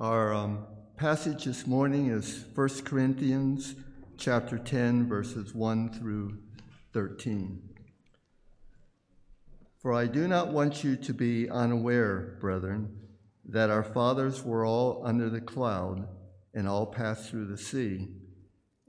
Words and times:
Our 0.00 0.32
um, 0.32 0.64
passage 0.96 1.44
this 1.44 1.66
morning 1.66 2.06
is 2.06 2.46
1 2.54 2.68
Corinthians 2.86 3.74
chapter 4.16 4.56
10, 4.56 5.06
verses 5.06 5.54
1 5.54 5.92
through 5.92 6.38
13. 6.94 7.60
For 9.82 9.92
I 9.92 10.06
do 10.06 10.26
not 10.26 10.54
want 10.54 10.82
you 10.82 10.96
to 10.96 11.12
be 11.12 11.50
unaware, 11.50 12.38
brethren, 12.40 12.96
that 13.44 13.68
our 13.68 13.84
fathers 13.84 14.42
were 14.42 14.64
all 14.64 15.02
under 15.04 15.28
the 15.28 15.42
cloud 15.42 16.08
and 16.54 16.66
all 16.66 16.86
passed 16.86 17.28
through 17.28 17.48
the 17.48 17.58
sea, 17.58 18.08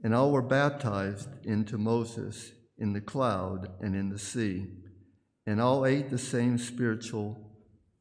and 0.02 0.14
all 0.14 0.30
were 0.30 0.40
baptized 0.40 1.28
into 1.44 1.76
Moses 1.76 2.52
in 2.78 2.94
the 2.94 3.02
cloud 3.02 3.68
and 3.82 3.94
in 3.94 4.08
the 4.08 4.18
sea, 4.18 4.68
and 5.44 5.60
all 5.60 5.84
ate 5.84 6.08
the 6.08 6.16
same 6.16 6.56
spiritual 6.56 7.50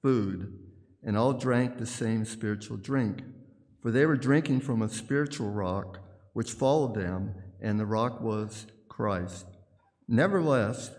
food, 0.01 0.60
and 1.03 1.17
all 1.17 1.33
drank 1.33 1.77
the 1.77 1.85
same 1.85 2.25
spiritual 2.25 2.77
drink, 2.77 3.23
for 3.81 3.91
they 3.91 4.05
were 4.05 4.17
drinking 4.17 4.61
from 4.61 4.81
a 4.81 4.89
spiritual 4.89 5.49
rock 5.49 5.99
which 6.33 6.51
followed 6.51 6.95
them, 6.95 7.33
and 7.61 7.79
the 7.79 7.85
rock 7.85 8.21
was 8.21 8.67
Christ. 8.87 9.45
Nevertheless, 10.07 10.91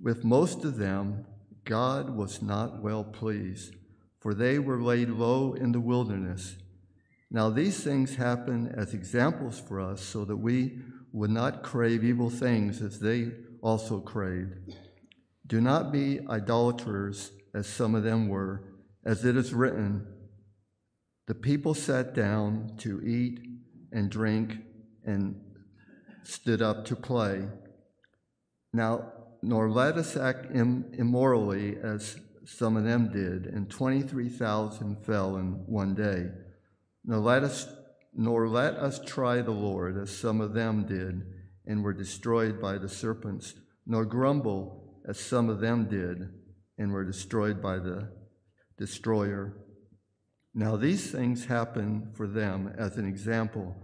with 0.00 0.24
most 0.24 0.64
of 0.64 0.76
them, 0.76 1.26
God 1.64 2.10
was 2.10 2.42
not 2.42 2.82
well 2.82 3.04
pleased, 3.04 3.76
for 4.20 4.34
they 4.34 4.58
were 4.58 4.82
laid 4.82 5.10
low 5.10 5.54
in 5.54 5.72
the 5.72 5.80
wilderness. 5.80 6.56
Now, 7.30 7.48
these 7.48 7.82
things 7.82 8.16
happen 8.16 8.74
as 8.76 8.92
examples 8.92 9.60
for 9.60 9.80
us, 9.80 10.02
so 10.02 10.24
that 10.24 10.36
we 10.36 10.80
would 11.12 11.30
not 11.30 11.62
crave 11.62 12.04
evil 12.04 12.30
things 12.30 12.82
as 12.82 12.98
they 12.98 13.30
also 13.62 14.00
craved. 14.00 14.74
Do 15.46 15.60
not 15.60 15.92
be 15.92 16.20
idolaters, 16.28 17.30
as 17.54 17.66
some 17.66 17.94
of 17.94 18.02
them 18.02 18.28
were, 18.28 18.64
as 19.04 19.24
it 19.24 19.36
is 19.36 19.52
written 19.52 20.06
The 21.26 21.34
people 21.34 21.74
sat 21.74 22.14
down 22.14 22.76
to 22.78 23.00
eat 23.06 23.40
and 23.92 24.10
drink 24.10 24.58
and 25.04 25.40
stood 26.24 26.62
up 26.62 26.84
to 26.86 26.96
play. 26.96 27.48
Now, 28.72 29.12
nor 29.42 29.70
let 29.70 29.96
us 29.96 30.16
act 30.16 30.50
immorally 30.50 31.76
as 31.82 32.16
some 32.44 32.76
of 32.76 32.84
them 32.84 33.12
did, 33.12 33.46
and 33.46 33.70
23,000 33.70 35.04
fell 35.04 35.36
in 35.36 35.64
one 35.66 35.94
day. 35.94 36.30
Nor 37.04 37.18
let 37.18 37.44
us 37.44 37.68
nor 38.14 38.46
let 38.46 38.74
us 38.74 39.00
try 39.04 39.40
the 39.40 39.52
Lord 39.52 39.96
as 39.96 40.14
some 40.14 40.42
of 40.42 40.52
them 40.52 40.84
did 40.84 41.22
and 41.66 41.82
were 41.82 41.94
destroyed 41.94 42.60
by 42.60 42.76
the 42.76 42.88
serpents, 42.88 43.54
nor 43.86 44.04
grumble 44.04 45.00
as 45.08 45.18
some 45.18 45.48
of 45.48 45.60
them 45.60 45.86
did 45.86 46.28
and 46.76 46.92
were 46.92 47.04
destroyed 47.04 47.62
by 47.62 47.78
the 47.78 48.12
destroyer. 48.82 49.54
Now 50.52 50.76
these 50.76 51.12
things 51.12 51.44
happen 51.44 52.10
for 52.16 52.26
them 52.26 52.74
as 52.76 52.96
an 52.96 53.06
example, 53.06 53.76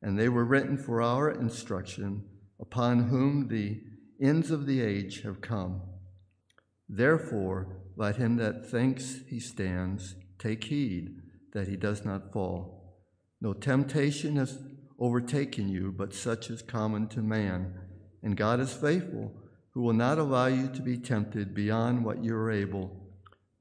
and 0.00 0.16
they 0.16 0.28
were 0.28 0.44
written 0.44 0.78
for 0.78 1.02
our 1.02 1.28
instruction, 1.28 2.22
upon 2.60 3.08
whom 3.08 3.48
the 3.48 3.80
ends 4.22 4.52
of 4.52 4.66
the 4.66 4.80
age 4.80 5.22
have 5.22 5.40
come. 5.40 5.82
Therefore, 6.88 7.82
let 7.96 8.16
him 8.16 8.36
that 8.36 8.70
thinks 8.70 9.16
he 9.28 9.40
stands 9.40 10.14
take 10.38 10.62
heed 10.62 11.22
that 11.52 11.66
he 11.66 11.76
does 11.76 12.04
not 12.04 12.32
fall. 12.32 13.00
No 13.40 13.52
temptation 13.52 14.36
has 14.36 14.60
overtaken 15.00 15.68
you, 15.68 15.90
but 15.90 16.14
such 16.14 16.50
is 16.50 16.62
common 16.62 17.08
to 17.08 17.20
man. 17.20 17.74
And 18.22 18.36
God 18.36 18.60
is 18.60 18.72
faithful, 18.72 19.32
who 19.72 19.82
will 19.82 19.92
not 19.92 20.18
allow 20.18 20.46
you 20.46 20.68
to 20.68 20.82
be 20.82 20.98
tempted 20.98 21.52
beyond 21.52 22.04
what 22.04 22.22
you 22.22 22.36
are 22.36 22.52
able, 22.52 23.05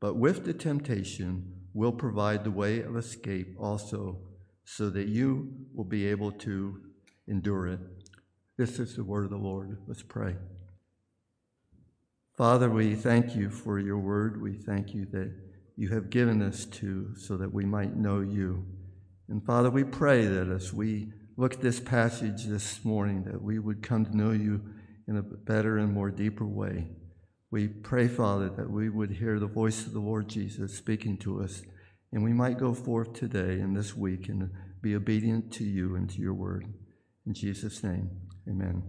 but 0.05 0.17
with 0.17 0.45
the 0.45 0.53
temptation 0.53 1.51
will 1.73 1.91
provide 1.91 2.43
the 2.43 2.51
way 2.51 2.79
of 2.79 2.95
escape 2.95 3.55
also, 3.59 4.19
so 4.63 4.87
that 4.91 5.07
you 5.07 5.51
will 5.73 5.83
be 5.83 6.05
able 6.05 6.31
to 6.31 6.79
endure 7.27 7.65
it. 7.65 7.79
This 8.55 8.77
is 8.77 8.95
the 8.95 9.03
word 9.03 9.23
of 9.23 9.31
the 9.31 9.37
Lord. 9.37 9.75
Let's 9.87 10.03
pray. 10.03 10.35
Father, 12.37 12.69
we 12.69 12.93
thank 12.93 13.35
you 13.35 13.49
for 13.49 13.79
your 13.79 13.97
word. 13.97 14.39
We 14.39 14.53
thank 14.53 14.93
you 14.93 15.05
that 15.05 15.33
you 15.75 15.89
have 15.89 16.11
given 16.11 16.39
us 16.43 16.65
to 16.65 17.15
so 17.17 17.35
that 17.37 17.51
we 17.51 17.65
might 17.65 17.95
know 17.95 18.19
you. 18.19 18.63
And 19.27 19.43
Father, 19.43 19.71
we 19.71 19.83
pray 19.83 20.25
that 20.25 20.49
as 20.49 20.71
we 20.71 21.13
look 21.35 21.55
at 21.55 21.61
this 21.61 21.79
passage 21.79 22.45
this 22.45 22.85
morning, 22.85 23.23
that 23.23 23.41
we 23.41 23.57
would 23.57 23.81
come 23.81 24.05
to 24.05 24.15
know 24.15 24.33
you 24.33 24.61
in 25.07 25.17
a 25.17 25.23
better 25.23 25.79
and 25.79 25.91
more 25.91 26.11
deeper 26.11 26.45
way. 26.45 26.89
We 27.51 27.67
pray, 27.67 28.07
Father, 28.07 28.49
that 28.49 28.71
we 28.71 28.89
would 28.89 29.11
hear 29.11 29.39
the 29.39 29.47
voice 29.47 29.85
of 29.85 29.93
the 29.93 29.99
Lord 29.99 30.27
Jesus 30.27 30.75
speaking 30.75 31.17
to 31.19 31.43
us, 31.43 31.61
and 32.11 32.23
we 32.23 32.33
might 32.33 32.57
go 32.57 32.73
forth 32.73 33.13
today 33.13 33.59
and 33.59 33.77
this 33.77 33.95
week 33.95 34.29
and 34.29 34.49
be 34.81 34.95
obedient 34.95 35.53
to 35.53 35.63
you 35.63 35.95
and 35.95 36.09
to 36.09 36.19
your 36.19 36.33
word. 36.33 36.65
In 37.27 37.33
Jesus' 37.33 37.83
name. 37.83 38.09
Amen. 38.49 38.83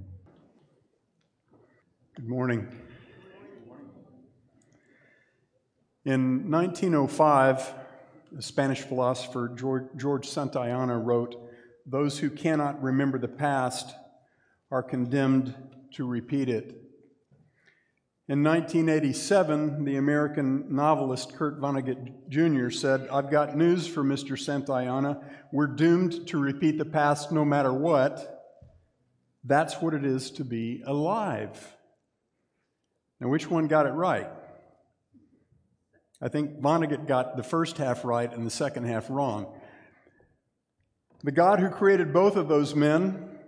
Good 2.16 2.28
morning. 2.28 2.66
In 6.06 6.50
1905, 6.50 7.74
the 8.32 8.42
Spanish 8.42 8.80
philosopher 8.80 9.48
George, 9.54 10.26
Santayana 10.26 10.98
wrote, 10.98 11.36
Those 11.84 12.18
who 12.18 12.30
cannot 12.30 12.82
remember 12.82 13.18
the 13.18 13.28
past 13.28 13.94
are 14.70 14.82
condemned 14.82 15.54
to 15.92 16.06
repeat 16.06 16.48
it. 16.48 16.85
In 18.28 18.42
1987, 18.42 19.84
the 19.84 19.96
American 19.98 20.64
novelist 20.74 21.36
Kurt 21.36 21.60
Vonnegut 21.60 22.28
Jr. 22.28 22.70
said, 22.70 23.06
I've 23.08 23.30
got 23.30 23.56
news 23.56 23.86
for 23.86 24.02
Mr. 24.02 24.36
Santayana. 24.36 25.22
We're 25.52 25.68
doomed 25.68 26.26
to 26.26 26.38
repeat 26.38 26.76
the 26.76 26.84
past 26.84 27.30
no 27.30 27.44
matter 27.44 27.72
what. 27.72 28.50
That's 29.44 29.80
what 29.80 29.94
it 29.94 30.04
is 30.04 30.32
to 30.32 30.44
be 30.44 30.82
alive. 30.84 31.76
Now, 33.20 33.28
which 33.28 33.48
one 33.48 33.68
got 33.68 33.86
it 33.86 33.90
right? 33.90 34.28
I 36.20 36.26
think 36.28 36.60
Vonnegut 36.60 37.06
got 37.06 37.36
the 37.36 37.44
first 37.44 37.78
half 37.78 38.04
right 38.04 38.32
and 38.32 38.44
the 38.44 38.50
second 38.50 38.86
half 38.86 39.08
wrong. 39.08 39.54
The 41.22 41.30
God 41.30 41.60
who 41.60 41.68
created 41.68 42.12
both 42.12 42.34
of 42.34 42.48
those 42.48 42.74
men 42.74 43.38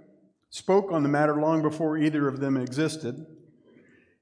spoke 0.50 0.92
on 0.92 1.02
the 1.02 1.08
matter 1.08 1.34
long 1.34 1.62
before 1.62 1.98
either 1.98 2.28
of 2.28 2.38
them 2.38 2.56
existed. 2.56 3.26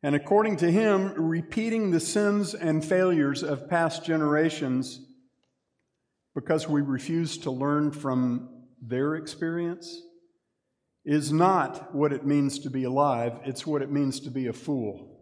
And 0.06 0.14
according 0.14 0.58
to 0.58 0.70
him, 0.70 1.14
repeating 1.16 1.90
the 1.90 1.98
sins 1.98 2.54
and 2.54 2.84
failures 2.84 3.42
of 3.42 3.68
past 3.68 4.04
generations 4.04 5.00
because 6.32 6.68
we 6.68 6.80
refuse 6.80 7.36
to 7.38 7.50
learn 7.50 7.90
from 7.90 8.48
their 8.80 9.16
experience 9.16 10.00
is 11.04 11.32
not 11.32 11.92
what 11.92 12.12
it 12.12 12.24
means 12.24 12.60
to 12.60 12.70
be 12.70 12.84
alive, 12.84 13.40
it's 13.44 13.66
what 13.66 13.82
it 13.82 13.90
means 13.90 14.20
to 14.20 14.30
be 14.30 14.46
a 14.46 14.52
fool. 14.52 15.18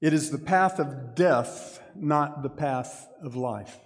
It 0.00 0.12
is 0.12 0.30
the 0.30 0.38
path 0.38 0.78
of 0.78 1.16
death, 1.16 1.82
not 1.96 2.44
the 2.44 2.48
path 2.48 3.08
of 3.24 3.34
life. 3.34 3.76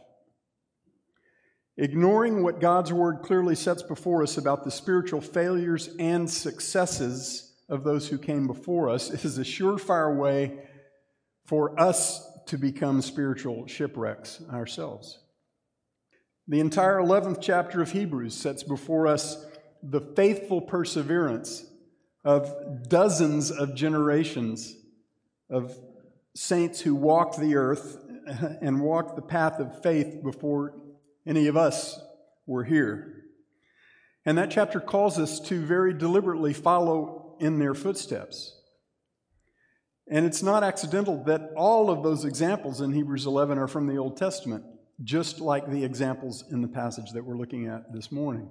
Ignoring 1.78 2.42
what 2.42 2.60
God's 2.60 2.92
word 2.92 3.22
clearly 3.22 3.54
sets 3.54 3.82
before 3.82 4.22
us 4.22 4.36
about 4.36 4.64
the 4.64 4.70
spiritual 4.70 5.22
failures 5.22 5.88
and 5.98 6.30
successes 6.30 7.52
of 7.68 7.84
those 7.84 8.08
who 8.08 8.18
came 8.18 8.46
before 8.46 8.90
us 8.90 9.10
is 9.10 9.38
a 9.38 9.42
surefire 9.42 10.14
way 10.14 10.58
for 11.44 11.78
us 11.80 12.26
to 12.46 12.58
become 12.58 13.00
spiritual 13.00 13.66
shipwrecks 13.66 14.42
ourselves. 14.52 15.18
The 16.46 16.60
entire 16.60 16.98
11th 16.98 17.38
chapter 17.40 17.80
of 17.80 17.92
Hebrews 17.92 18.34
sets 18.34 18.62
before 18.62 19.06
us 19.06 19.46
the 19.82 20.00
faithful 20.00 20.60
perseverance 20.60 21.64
of 22.24 22.88
dozens 22.88 23.50
of 23.50 23.74
generations 23.74 24.74
of 25.50 25.78
saints 26.34 26.80
who 26.80 26.94
walked 26.94 27.38
the 27.38 27.54
earth 27.54 27.98
and 28.60 28.80
walked 28.80 29.16
the 29.16 29.22
path 29.22 29.58
of 29.58 29.82
faith 29.82 30.22
before 30.22 30.74
any 31.26 31.46
of 31.46 31.56
us 31.56 31.98
were 32.46 32.64
here. 32.64 33.24
And 34.26 34.38
that 34.38 34.50
chapter 34.50 34.80
calls 34.80 35.18
us 35.18 35.38
to 35.40 35.60
very 35.60 35.92
deliberately 35.92 36.52
follow 36.52 37.23
in 37.44 37.58
their 37.58 37.74
footsteps. 37.74 38.58
And 40.08 40.24
it's 40.24 40.42
not 40.42 40.64
accidental 40.64 41.22
that 41.24 41.50
all 41.56 41.90
of 41.90 42.02
those 42.02 42.24
examples 42.24 42.80
in 42.80 42.92
Hebrews 42.92 43.26
11 43.26 43.58
are 43.58 43.68
from 43.68 43.86
the 43.86 43.98
Old 43.98 44.16
Testament 44.16 44.64
just 45.02 45.40
like 45.40 45.68
the 45.68 45.84
examples 45.84 46.44
in 46.50 46.62
the 46.62 46.68
passage 46.68 47.10
that 47.10 47.24
we're 47.24 47.36
looking 47.36 47.66
at 47.66 47.92
this 47.92 48.12
morning. 48.12 48.48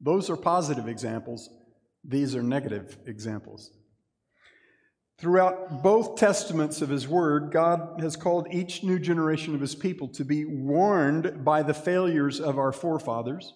Those 0.00 0.30
are 0.30 0.36
positive 0.36 0.88
examples, 0.88 1.50
these 2.04 2.36
are 2.36 2.42
negative 2.42 2.96
examples. 3.04 3.72
Throughout 5.18 5.82
both 5.82 6.16
testaments 6.16 6.82
of 6.82 6.88
His 6.88 7.08
Word, 7.08 7.50
God 7.50 8.00
has 8.00 8.16
called 8.16 8.48
each 8.52 8.84
new 8.84 8.98
generation 8.98 9.54
of 9.54 9.60
His 9.60 9.74
people 9.74 10.08
to 10.08 10.24
be 10.24 10.44
warned 10.44 11.44
by 11.44 11.62
the 11.62 11.74
failures 11.74 12.38
of 12.38 12.58
our 12.58 12.72
forefathers 12.72 13.52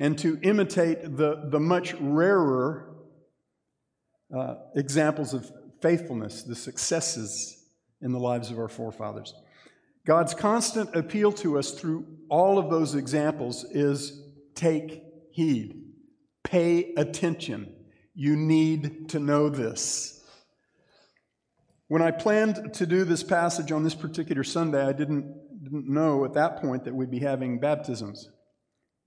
and 0.00 0.18
to 0.18 0.40
imitate 0.42 1.02
the, 1.18 1.48
the 1.50 1.60
much 1.60 1.94
rarer 2.00 2.88
uh, 4.36 4.54
examples 4.74 5.34
of 5.34 5.52
faithfulness, 5.82 6.42
the 6.42 6.56
successes 6.56 7.64
in 8.00 8.10
the 8.12 8.18
lives 8.18 8.50
of 8.50 8.58
our 8.58 8.68
forefathers. 8.68 9.34
God's 10.06 10.32
constant 10.32 10.96
appeal 10.96 11.30
to 11.32 11.58
us 11.58 11.72
through 11.72 12.06
all 12.30 12.58
of 12.58 12.70
those 12.70 12.94
examples 12.94 13.64
is 13.64 14.22
take 14.54 15.04
heed, 15.32 15.82
pay 16.42 16.94
attention. 16.96 17.72
You 18.14 18.36
need 18.36 19.10
to 19.10 19.18
know 19.18 19.50
this. 19.50 20.24
When 21.88 22.00
I 22.00 22.10
planned 22.10 22.72
to 22.74 22.86
do 22.86 23.04
this 23.04 23.22
passage 23.22 23.70
on 23.70 23.84
this 23.84 23.94
particular 23.94 24.44
Sunday, 24.44 24.82
I 24.82 24.92
didn't, 24.92 25.62
didn't 25.62 25.88
know 25.88 26.24
at 26.24 26.34
that 26.34 26.62
point 26.62 26.84
that 26.84 26.94
we'd 26.94 27.10
be 27.10 27.18
having 27.18 27.58
baptisms. 27.58 28.30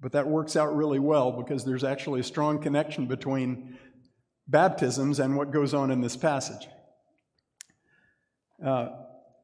But 0.04 0.12
that 0.12 0.28
works 0.28 0.58
out 0.58 0.76
really 0.76 1.00
well 1.00 1.32
because 1.32 1.64
there's 1.64 1.86
actually 1.86 2.20
a 2.20 2.26
strong 2.26 2.62
connection 2.62 3.06
between 3.06 3.78
baptisms 4.50 5.18
and 5.22 5.38
what 5.38 5.52
goes 5.52 5.74
on 5.74 5.92
in 5.92 6.02
this 6.02 6.18
passage. 6.18 6.68
Uh, 8.64 8.90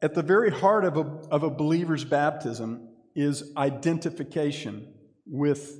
at 0.01 0.15
the 0.15 0.21
very 0.21 0.51
heart 0.51 0.83
of 0.83 0.97
a, 0.97 1.05
of 1.31 1.43
a 1.43 1.49
believer's 1.49 2.03
baptism 2.03 2.89
is 3.15 3.53
identification 3.55 4.93
with 5.25 5.79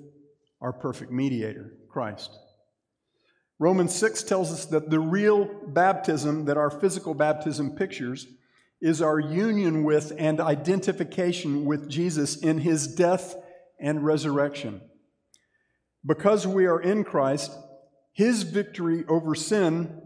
our 0.61 0.71
perfect 0.71 1.11
mediator, 1.11 1.73
Christ. 1.89 2.31
Romans 3.59 3.93
6 3.93 4.23
tells 4.23 4.49
us 4.53 4.65
that 4.67 4.89
the 4.89 4.99
real 5.01 5.43
baptism 5.67 6.45
that 6.45 6.55
our 6.55 6.71
physical 6.71 7.13
baptism 7.13 7.71
pictures 7.71 8.27
is 8.81 9.01
our 9.01 9.19
union 9.19 9.83
with 9.83 10.13
and 10.17 10.39
identification 10.39 11.65
with 11.65 11.89
Jesus 11.89 12.37
in 12.37 12.59
his 12.59 12.87
death 12.87 13.35
and 13.79 14.03
resurrection. 14.05 14.81
Because 16.05 16.47
we 16.47 16.65
are 16.65 16.81
in 16.81 17.03
Christ, 17.03 17.51
his 18.13 18.43
victory 18.43 19.05
over 19.07 19.35
sin 19.35 20.01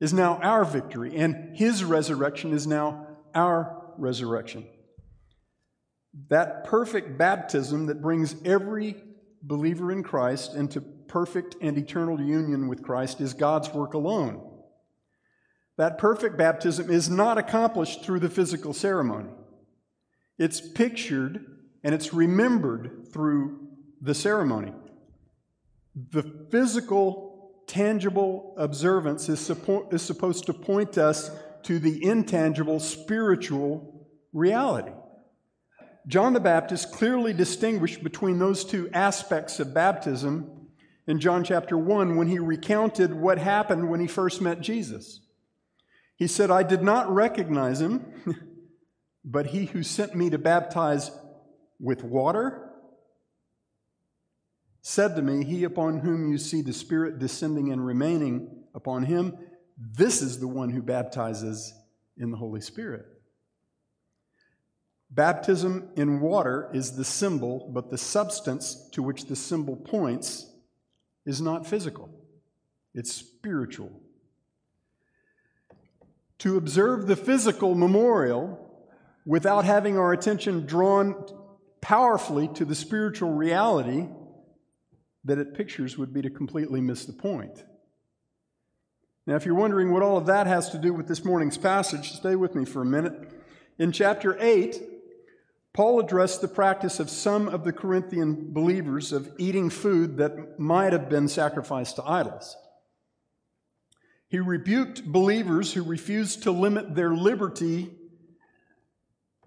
is 0.00 0.12
now 0.12 0.38
our 0.42 0.64
victory, 0.64 1.16
and 1.16 1.56
his 1.56 1.82
resurrection 1.82 2.52
is 2.52 2.66
now 2.66 3.06
our 3.34 3.92
resurrection. 3.96 4.66
That 6.28 6.64
perfect 6.64 7.18
baptism 7.18 7.86
that 7.86 8.02
brings 8.02 8.36
every 8.44 8.96
believer 9.42 9.92
in 9.92 10.02
Christ 10.02 10.54
into 10.54 10.80
perfect 10.80 11.56
and 11.60 11.78
eternal 11.78 12.20
union 12.20 12.68
with 12.68 12.82
Christ 12.82 13.20
is 13.20 13.32
God's 13.32 13.72
work 13.72 13.94
alone. 13.94 14.42
That 15.78 15.98
perfect 15.98 16.36
baptism 16.36 16.90
is 16.90 17.08
not 17.10 17.38
accomplished 17.38 18.02
through 18.02 18.20
the 18.20 18.30
physical 18.30 18.72
ceremony. 18.72 19.30
It's 20.38 20.60
pictured 20.60 21.55
and 21.86 21.94
it's 21.94 22.12
remembered 22.12 23.12
through 23.12 23.60
the 24.00 24.12
ceremony. 24.12 24.72
The 26.10 26.24
physical, 26.50 27.62
tangible 27.68 28.56
observance 28.58 29.28
is, 29.28 29.48
is 29.92 30.02
supposed 30.02 30.46
to 30.46 30.52
point 30.52 30.98
us 30.98 31.30
to 31.62 31.78
the 31.78 32.04
intangible, 32.04 32.80
spiritual 32.80 34.08
reality. 34.32 34.90
John 36.08 36.32
the 36.32 36.40
Baptist 36.40 36.90
clearly 36.90 37.32
distinguished 37.32 38.02
between 38.02 38.40
those 38.40 38.64
two 38.64 38.90
aspects 38.92 39.60
of 39.60 39.72
baptism 39.72 40.66
in 41.06 41.20
John 41.20 41.44
chapter 41.44 41.78
1 41.78 42.16
when 42.16 42.26
he 42.26 42.40
recounted 42.40 43.14
what 43.14 43.38
happened 43.38 43.88
when 43.88 44.00
he 44.00 44.08
first 44.08 44.40
met 44.40 44.60
Jesus. 44.60 45.20
He 46.16 46.26
said, 46.26 46.50
I 46.50 46.64
did 46.64 46.82
not 46.82 47.08
recognize 47.08 47.80
him, 47.80 48.04
but 49.24 49.46
he 49.46 49.66
who 49.66 49.84
sent 49.84 50.16
me 50.16 50.30
to 50.30 50.38
baptize 50.38 51.12
with 51.78 52.02
water 52.02 52.70
said 54.88 55.16
to 55.16 55.22
me, 55.22 55.44
He 55.44 55.64
upon 55.64 55.98
whom 55.98 56.30
you 56.30 56.38
see 56.38 56.62
the 56.62 56.72
Spirit 56.72 57.18
descending 57.18 57.72
and 57.72 57.84
remaining 57.84 58.64
upon 58.72 59.02
him, 59.02 59.36
this 59.76 60.22
is 60.22 60.38
the 60.38 60.46
one 60.46 60.70
who 60.70 60.80
baptizes 60.80 61.74
in 62.16 62.30
the 62.30 62.36
Holy 62.36 62.60
Spirit. 62.60 63.04
Baptism 65.10 65.90
in 65.96 66.20
water 66.20 66.70
is 66.72 66.96
the 66.96 67.04
symbol, 67.04 67.70
but 67.74 67.90
the 67.90 67.98
substance 67.98 68.88
to 68.92 69.02
which 69.02 69.26
the 69.26 69.34
symbol 69.34 69.74
points 69.74 70.46
is 71.24 71.40
not 71.40 71.66
physical, 71.66 72.08
it's 72.94 73.12
spiritual. 73.12 73.90
To 76.40 76.56
observe 76.56 77.06
the 77.08 77.16
physical 77.16 77.74
memorial 77.74 78.88
without 79.24 79.64
having 79.64 79.98
our 79.98 80.12
attention 80.12 80.64
drawn 80.64 81.26
powerfully 81.86 82.48
to 82.48 82.64
the 82.64 82.74
spiritual 82.74 83.30
reality 83.30 84.08
that 85.22 85.38
it 85.38 85.54
pictures 85.54 85.96
would 85.96 86.12
be 86.12 86.20
to 86.20 86.28
completely 86.28 86.80
miss 86.80 87.04
the 87.04 87.12
point. 87.12 87.62
Now, 89.24 89.36
if 89.36 89.46
you're 89.46 89.54
wondering 89.54 89.92
what 89.92 90.02
all 90.02 90.16
of 90.16 90.26
that 90.26 90.48
has 90.48 90.70
to 90.70 90.78
do 90.78 90.92
with 90.92 91.06
this 91.06 91.24
morning's 91.24 91.56
passage, 91.56 92.10
stay 92.10 92.34
with 92.34 92.56
me 92.56 92.64
for 92.64 92.82
a 92.82 92.84
minute. 92.84 93.30
In 93.78 93.92
chapter 93.92 94.36
8, 94.40 94.82
Paul 95.74 96.00
addressed 96.00 96.40
the 96.40 96.48
practice 96.48 96.98
of 96.98 97.08
some 97.08 97.48
of 97.48 97.62
the 97.62 97.72
Corinthian 97.72 98.52
believers 98.52 99.12
of 99.12 99.32
eating 99.38 99.70
food 99.70 100.16
that 100.16 100.58
might 100.58 100.92
have 100.92 101.08
been 101.08 101.28
sacrificed 101.28 101.94
to 101.96 102.04
idols. 102.04 102.56
He 104.26 104.40
rebuked 104.40 105.04
believers 105.04 105.74
who 105.74 105.84
refused 105.84 106.42
to 106.42 106.50
limit 106.50 106.96
their 106.96 107.14
liberty 107.14 107.92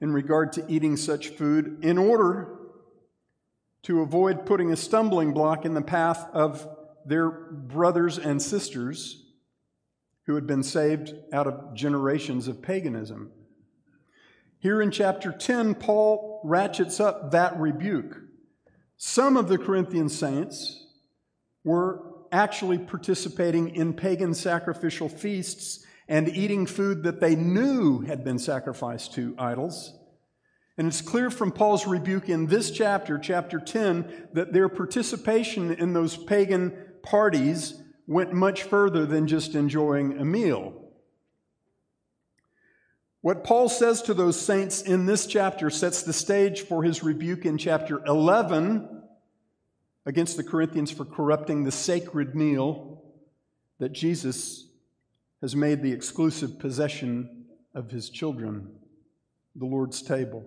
in 0.01 0.12
regard 0.12 0.54
to 0.54 0.66
eating 0.68 0.96
such 0.96 1.30
food 1.30 1.84
in 1.84 1.98
order 1.98 2.57
to 3.84 4.01
avoid 4.01 4.46
putting 4.46 4.72
a 4.72 4.78
stumbling 4.78 5.34
block 5.34 5.66
in 5.66 5.74
the 5.74 5.81
path 5.81 6.28
of 6.34 6.68
their 7.06 7.30
brothers 7.30 8.18
and 8.18 8.42
sisters 8.42 9.25
who 10.25 10.36
had 10.36 10.46
been 10.46 10.63
saved 10.63 11.13
out 11.34 11.48
of 11.48 11.74
generations 11.74 12.48
of 12.48 12.62
paganism. 12.62 13.31
Here 14.60 14.81
in 14.81 14.92
chapter 14.92 15.31
10, 15.31 15.75
Paul 15.75 16.42
ratchets 16.44 17.00
up 17.00 17.31
that 17.31 17.57
rebuke. 17.60 18.22
Some 18.98 19.38
of 19.38 19.48
the 19.48 19.57
Corinthian 19.57 20.10
saints 20.10 20.86
were 21.63 22.04
actually 22.31 22.78
participating 22.78 23.75
in 23.75 23.94
pagan 23.94 24.34
sacrificial 24.34 25.10
feasts 25.10 25.86
and 26.10 26.28
eating 26.28 26.66
food 26.66 27.04
that 27.04 27.22
they 27.22 27.36
knew 27.36 28.00
had 28.02 28.24
been 28.24 28.40
sacrificed 28.40 29.14
to 29.14 29.36
idols. 29.38 29.94
And 30.76 30.88
it's 30.88 31.02
clear 31.02 31.30
from 31.30 31.52
Paul's 31.52 31.86
rebuke 31.86 32.30
in 32.30 32.48
this 32.48 32.72
chapter, 32.72 33.20
chapter 33.20 33.60
10, 33.60 34.30
that 34.34 34.52
their 34.52 34.70
participation 34.70 35.72
in 35.72 35.94
those 35.94 36.18
pagan 36.18 36.74
parties 37.04 37.76
went 38.08 38.34
much 38.34 38.64
further 38.64 39.06
than 39.06 39.28
just 39.28 39.54
enjoying 39.54 40.18
a 40.18 40.26
meal. 40.26 40.74
What 43.22 43.44
Paul 43.44 43.70
says 43.70 44.02
to 44.04 44.16
those 44.16 44.40
saints 44.40 44.82
in 44.82 45.06
this 45.06 45.28
chapter 45.28 45.70
sets 45.70 46.02
the 46.02 46.14
stage 46.14 46.62
for 46.62 46.81
his 46.81 47.04
rebuke 47.04 47.45
in 47.45 47.60
chapter 47.60 48.04
11 48.06 49.04
against 50.07 50.38
the 50.38 50.44
Corinthians 50.44 50.90
for 50.90 51.06
corrupting 51.06 51.66
the 51.66 51.72
sacred 51.72 52.33
meal 52.33 53.04
that 53.78 53.92
Jesus 53.92 54.69
has 55.42 55.56
made 55.56 55.81
the 55.81 55.92
exclusive 55.92 56.60
possession 56.60 57.46
of 57.74 57.92
his 57.92 58.10
children, 58.10 58.69
the 59.56 59.66
Lord's 59.66 60.02
table. 60.02 60.44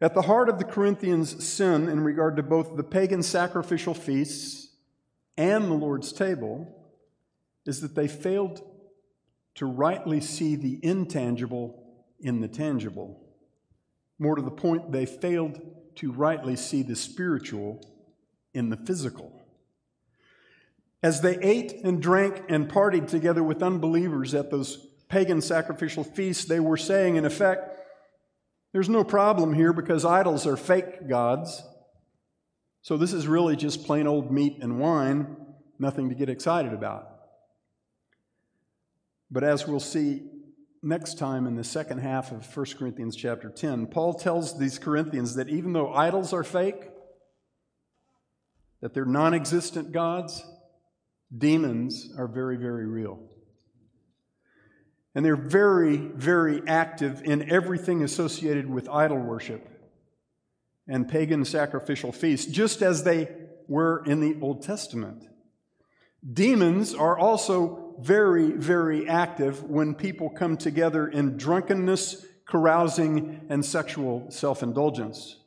At 0.00 0.14
the 0.14 0.22
heart 0.22 0.48
of 0.48 0.58
the 0.58 0.64
Corinthians' 0.64 1.44
sin 1.46 1.88
in 1.88 2.00
regard 2.00 2.36
to 2.36 2.42
both 2.42 2.76
the 2.76 2.84
pagan 2.84 3.22
sacrificial 3.22 3.94
feasts 3.94 4.68
and 5.36 5.64
the 5.64 5.74
Lord's 5.74 6.12
table 6.12 6.74
is 7.64 7.80
that 7.80 7.94
they 7.94 8.08
failed 8.08 8.62
to 9.56 9.66
rightly 9.66 10.20
see 10.20 10.54
the 10.54 10.78
intangible 10.82 11.84
in 12.20 12.40
the 12.40 12.48
tangible. 12.48 13.20
More 14.18 14.36
to 14.36 14.42
the 14.42 14.50
point, 14.50 14.92
they 14.92 15.06
failed 15.06 15.60
to 15.96 16.12
rightly 16.12 16.54
see 16.54 16.82
the 16.82 16.96
spiritual 16.96 17.84
in 18.54 18.68
the 18.70 18.76
physical. 18.76 19.37
As 21.02 21.20
they 21.20 21.38
ate 21.38 21.84
and 21.84 22.02
drank 22.02 22.42
and 22.48 22.68
partied 22.68 23.08
together 23.08 23.42
with 23.42 23.62
unbelievers 23.62 24.34
at 24.34 24.50
those 24.50 24.86
pagan 25.08 25.40
sacrificial 25.40 26.04
feasts, 26.04 26.44
they 26.44 26.60
were 26.60 26.76
saying, 26.76 27.16
in 27.16 27.24
effect, 27.24 27.76
there's 28.72 28.88
no 28.88 29.04
problem 29.04 29.54
here 29.54 29.72
because 29.72 30.04
idols 30.04 30.46
are 30.46 30.56
fake 30.56 31.08
gods. 31.08 31.62
So 32.82 32.96
this 32.96 33.12
is 33.12 33.26
really 33.26 33.56
just 33.56 33.84
plain 33.84 34.06
old 34.06 34.32
meat 34.32 34.58
and 34.60 34.78
wine, 34.78 35.36
nothing 35.78 36.08
to 36.08 36.14
get 36.14 36.28
excited 36.28 36.72
about. 36.72 37.08
But 39.30 39.44
as 39.44 39.66
we'll 39.66 39.80
see 39.80 40.22
next 40.82 41.18
time 41.18 41.46
in 41.46 41.56
the 41.56 41.64
second 41.64 41.98
half 41.98 42.32
of 42.32 42.56
1 42.56 42.66
Corinthians 42.78 43.14
chapter 43.16 43.50
10, 43.50 43.86
Paul 43.86 44.14
tells 44.14 44.58
these 44.58 44.78
Corinthians 44.78 45.34
that 45.34 45.48
even 45.48 45.72
though 45.72 45.92
idols 45.92 46.32
are 46.32 46.44
fake, 46.44 46.90
that 48.80 48.94
they're 48.94 49.04
non 49.04 49.34
existent 49.34 49.92
gods, 49.92 50.42
demons 51.36 52.10
are 52.16 52.28
very, 52.28 52.56
very 52.56 52.86
real. 52.86 53.18
And 55.14 55.24
they're 55.24 55.36
very, 55.36 55.96
very 55.96 56.62
active 56.66 57.22
in 57.24 57.50
everything 57.50 58.02
associated 58.02 58.68
with 58.70 58.88
idol 58.88 59.18
worship 59.18 59.68
and 60.86 61.08
pagan 61.08 61.44
sacrificial 61.44 62.12
feasts, 62.12 62.50
just 62.50 62.82
as 62.82 63.04
they 63.04 63.28
were 63.66 64.02
in 64.06 64.20
the 64.20 64.38
Old 64.40 64.62
Testament. 64.62 65.24
Demons 66.32 66.94
are 66.94 67.18
also 67.18 67.96
very, 68.00 68.52
very 68.52 69.08
active 69.08 69.62
when 69.64 69.94
people 69.94 70.30
come 70.30 70.56
together 70.56 71.08
in 71.08 71.36
drunkenness, 71.36 72.24
carousing, 72.46 73.46
and 73.48 73.64
sexual 73.64 74.30
self 74.30 74.62
indulgence. 74.62 75.37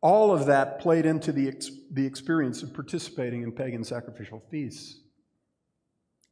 All 0.00 0.32
of 0.32 0.46
that 0.46 0.80
played 0.80 1.06
into 1.06 1.32
the, 1.32 1.48
ex- 1.48 1.70
the 1.90 2.06
experience 2.06 2.62
of 2.62 2.72
participating 2.72 3.42
in 3.42 3.52
pagan 3.52 3.84
sacrificial 3.84 4.42
feasts. 4.50 5.00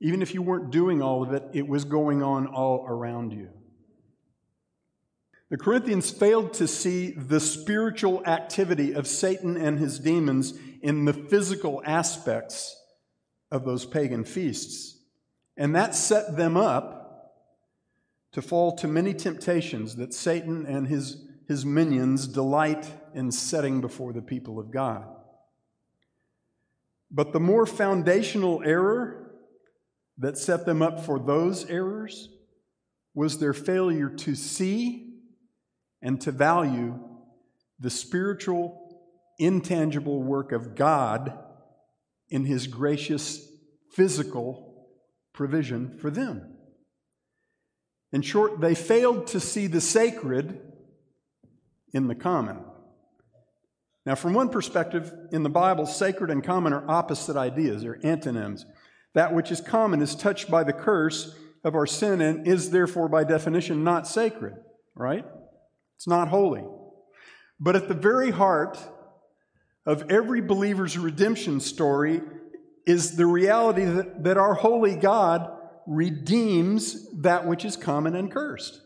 Even 0.01 0.23
if 0.23 0.35
you 0.35 0.43
weren't 0.43 0.71
doing 0.71 1.03
all 1.03 1.23
of 1.23 1.33
it, 1.33 1.43
it 1.53 1.67
was 1.67 1.85
going 1.85 2.23
on 2.23 2.47
all 2.47 2.85
around 2.87 3.33
you. 3.33 3.49
The 5.49 5.57
Corinthians 5.57 6.11
failed 6.11 6.53
to 6.55 6.67
see 6.67 7.13
the 7.13 7.41
spiritual 7.41 8.25
activity 8.27 8.93
of 8.93 9.07
Satan 9.07 9.57
and 9.57 9.79
his 9.79 9.99
demons 9.99 10.55
in 10.83 11.05
the 11.05 11.13
physical 11.13 11.83
aspects 11.85 12.77
of 13.51 13.65
those 13.65 13.87
pagan 13.87 14.25
feasts. 14.25 14.99
And 15.57 15.75
that 15.75 15.95
set 15.95 16.37
them 16.37 16.57
up 16.57 17.33
to 18.33 18.43
fall 18.43 18.77
to 18.77 18.89
many 18.89 19.15
temptations 19.15 19.97
that 19.97 20.13
Satan 20.13 20.67
and 20.67 20.89
his, 20.89 21.25
his 21.49 21.65
minions 21.65 22.27
delight 22.27 22.91
in 23.15 23.31
setting 23.31 23.81
before 23.81 24.13
the 24.13 24.23
people 24.23 24.59
of 24.59 24.71
God. 24.71 25.07
But 27.11 27.33
the 27.33 27.41
more 27.41 27.67
foundational 27.67 28.63
error 28.65 29.33
that 30.19 30.39
set 30.39 30.67
them 30.67 30.83
up 30.83 31.05
for 31.05 31.19
those 31.19 31.65
errors 31.67 32.29
was 33.15 33.39
their 33.39 33.53
failure 33.53 34.09
to 34.09 34.35
see 34.35 35.15
and 36.03 36.21
to 36.21 36.33
value 36.33 36.99
the 37.79 37.91
spiritual, 37.91 39.01
intangible 39.39 40.23
work 40.23 40.53
of 40.53 40.75
God 40.75 41.39
in 42.29 42.45
His 42.45 42.67
gracious 42.67 43.47
physical 43.93 44.89
provision 45.33 45.97
for 45.99 46.11
them. 46.11 46.57
In 48.13 48.23
short, 48.23 48.61
they 48.61 48.75
failed 48.75 49.27
to 49.29 49.41
see 49.41 49.67
the 49.67 49.81
sacred 49.81 50.61
in 51.93 52.09
the 52.09 52.15
common. 52.15 52.59
Now, 54.05 54.15
from 54.15 54.35
one 54.35 54.49
perspective, 54.51 55.13
in 55.33 55.43
the 55.43 55.49
Bible, 55.49 55.85
sacred 55.85 56.31
and 56.31 56.43
common 56.43 56.73
are 56.73 56.89
opposite 56.89 57.37
ideas, 57.37 57.83
they're 57.83 57.99
antonyms. 58.05 58.65
That 59.15 59.35
which 59.35 59.51
is 59.51 59.61
common 59.61 60.01
is 60.01 60.15
touched 60.15 60.51
by 60.51 60.63
the 60.63 60.73
curse 60.73 61.35
of 61.65 61.75
our 61.75 61.87
sin 61.87 62.21
and 62.21 62.47
is 62.47 62.71
therefore, 62.71 63.09
by 63.09 63.25
definition, 63.25 63.83
not 63.83 64.07
sacred, 64.07 64.55
right? 64.95 65.25
It's 65.97 66.07
not 66.07 66.29
holy. 66.29 66.65
But 67.59 67.75
at 67.75 67.89
the 67.89 67.95
very 67.95 68.31
heart 68.31 68.79
of 69.85 70.11
every 70.11 70.41
believer's 70.41 70.99
redemption 70.99 71.61
story 71.61 72.21
is 72.87 73.17
the 73.17 73.27
reality 73.27 73.85
that, 73.85 74.25
that 74.25 74.37
our 74.37 74.55
holy 74.55 74.95
God 74.95 75.51
redeems 75.87 77.11
that 77.23 77.47
which 77.47 77.65
is 77.65 77.77
common 77.77 78.15
and 78.15 78.31
cursed. 78.31 78.81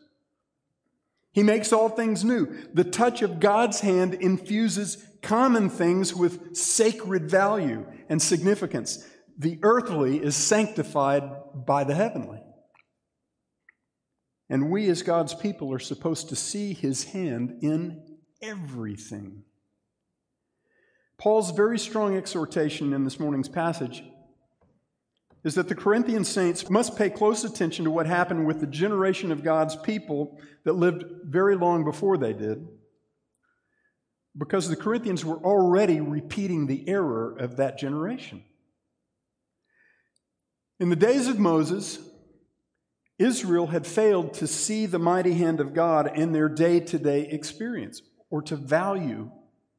He 1.33 1.43
makes 1.43 1.73
all 1.73 1.89
things 1.89 2.25
new. 2.25 2.69
The 2.75 2.85
touch 2.85 3.23
of 3.23 3.41
God's 3.41 3.81
hand 3.81 4.15
infuses 4.15 5.05
common 5.23 5.71
things 5.71 6.15
with 6.15 6.57
sacred 6.57 7.31
value 7.31 7.87
and 8.09 8.21
significance. 8.21 9.07
The 9.39 9.59
earthly 9.63 10.19
is 10.19 10.35
sanctified 10.35 11.23
by 11.55 11.85
the 11.85 11.95
heavenly. 11.95 12.43
And 14.49 14.71
we, 14.71 14.89
as 14.89 15.03
God's 15.03 15.35
people, 15.35 15.73
are 15.73 15.79
supposed 15.79 16.31
to 16.31 16.37
see 16.37 16.75
his 16.75 17.05
hand 17.05 17.59
in 17.63 18.19
everything. 18.43 19.45
Paul's 21.19 21.53
very 21.53 21.79
strong 21.79 22.17
exhortation 22.17 22.93
in 22.93 23.05
this 23.05 23.21
morning's 23.21 23.49
passage 23.49 24.03
is 25.45 25.55
that 25.55 25.69
the 25.69 25.75
Corinthian 25.75 26.25
saints 26.25 26.69
must 26.69 26.97
pay 26.97 27.09
close 27.09 27.45
attention 27.45 27.85
to 27.85 27.91
what 27.91 28.07
happened 28.07 28.47
with 28.47 28.61
the 28.61 28.67
generation 28.67 29.33
of 29.33 29.43
God's 29.43 29.77
people 29.77 30.39
that 30.65 30.75
lived 30.75 31.05
very 31.25 31.57
long 31.57 31.85
before 31.85 32.19
they 32.19 32.33
did, 32.33 32.67
because 34.37 34.69
the 34.69 34.77
Corinthians 34.77 35.25
were 35.25 35.39
already 35.39 36.01
repeating 36.01 36.67
the 36.67 36.89
error 36.89 37.37
of 37.39 37.57
that 37.57 37.79
generation. 37.79 38.45
In 40.79 40.89
the 40.89 40.97
days 40.97 41.27
of 41.27 41.39
Moses, 41.39 41.99
Israel 43.19 43.67
had 43.67 43.87
failed 43.87 44.33
to 44.35 44.47
see 44.47 44.87
the 44.87 44.99
mighty 44.99 45.35
hand 45.35 45.61
of 45.61 45.75
God 45.75 46.17
in 46.17 46.33
their 46.33 46.49
day 46.49 46.81
to 46.81 46.99
day 46.99 47.29
experience 47.29 48.01
or 48.31 48.41
to 48.43 48.57
value 48.57 49.31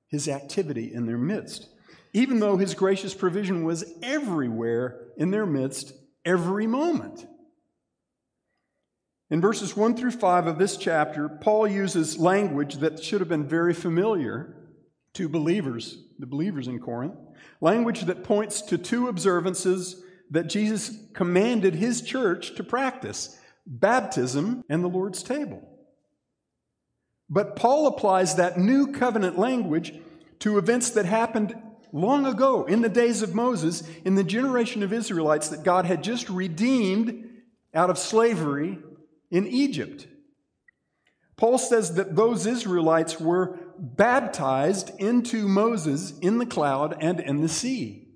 his 0.08 0.28
activity 0.28 0.94
in 0.94 1.08
their 1.08 1.18
midst, 1.18 1.68
even 2.14 2.40
though 2.40 2.58
his 2.58 2.74
gracious 2.74 3.14
provision 3.14 3.64
was 3.64 3.84
everywhere 4.02 5.08
in 5.18 5.32
their 5.32 5.46
midst 5.46 5.94
every 6.26 6.68
moment. 6.68 7.26
In 9.30 9.40
verses 9.40 9.78
1 9.78 9.96
through 9.96 10.12
5 10.12 10.48
of 10.48 10.58
this 10.58 10.76
chapter, 10.76 11.30
Paul 11.30 11.68
uses 11.68 12.18
language 12.18 12.76
that 12.76 13.02
should 13.02 13.22
have 13.22 13.30
been 13.30 13.48
very 13.48 13.74
familiar 13.74 14.56
to 15.14 15.30
believers, 15.30 16.04
the 16.20 16.26
believers 16.26 16.68
in 16.68 16.80
Corinth, 16.80 17.16
language 17.62 18.02
that 18.02 18.26
points 18.26 18.62
to 18.64 18.78
two 18.78 19.08
observances 19.08 20.04
that 20.32 20.48
Jesus 20.48 20.92
commanded 21.14 21.76
his 21.76 22.02
church 22.02 22.56
to 22.56 22.64
practice 22.64 23.38
baptism 23.66 24.64
and 24.70 24.84
the 24.84 24.90
Lord's 24.90 25.24
table. 25.24 25.68
But 27.30 27.56
Paul 27.56 27.88
applies 27.88 28.36
that 28.36 28.58
new 28.58 28.92
covenant 28.92 29.40
language 29.40 29.94
to 30.40 30.58
events 30.58 30.90
that 30.92 31.06
happened 31.06 31.56
long 31.92 32.26
ago 32.26 32.66
in 32.66 32.82
the 32.82 32.90
days 32.90 33.22
of 33.22 33.36
Moses, 33.36 33.84
in 34.06 34.16
the 34.16 34.24
generation 34.24 34.84
of 34.84 34.94
Israelites 34.94 35.50
that 35.50 35.64
God 35.64 35.86
had 35.86 36.04
just 36.04 36.30
redeemed 36.30 37.30
out 37.74 37.90
of 37.90 37.98
slavery 37.98 38.80
in 39.30 39.48
Egypt. 39.48 40.08
Paul 41.38 41.58
says 41.58 41.96
that 41.96 42.16
those 42.16 42.46
Israelites 42.46 43.20
were 43.20 43.58
baptized 43.78 44.92
into 45.00 45.48
Moses 45.48 46.14
in 46.20 46.38
the 46.38 46.46
cloud 46.46 46.98
and 47.02 47.20
in 47.20 47.42
the 47.42 47.50
sea. 47.50 48.08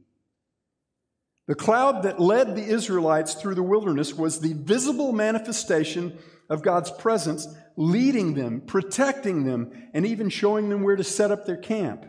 The 1.48 1.56
cloud 1.56 2.04
that 2.04 2.20
led 2.20 2.56
the 2.56 2.66
Israelites 2.66 3.36
through 3.36 3.56
the 3.56 3.64
wilderness 3.64 4.14
was 4.14 4.40
the 4.40 4.54
visible 4.54 5.12
manifestation 5.12 6.18
of 6.50 6.62
God's 6.64 6.92
presence, 6.92 7.48
leading 7.76 8.34
them, 8.34 8.62
protecting 8.62 9.46
them, 9.46 9.72
and 9.94 10.06
even 10.06 10.30
showing 10.30 10.70
them 10.70 10.84
where 10.84 10.96
to 10.96 11.04
set 11.04 11.32
up 11.32 11.46
their 11.46 11.58
camp. 11.58 12.06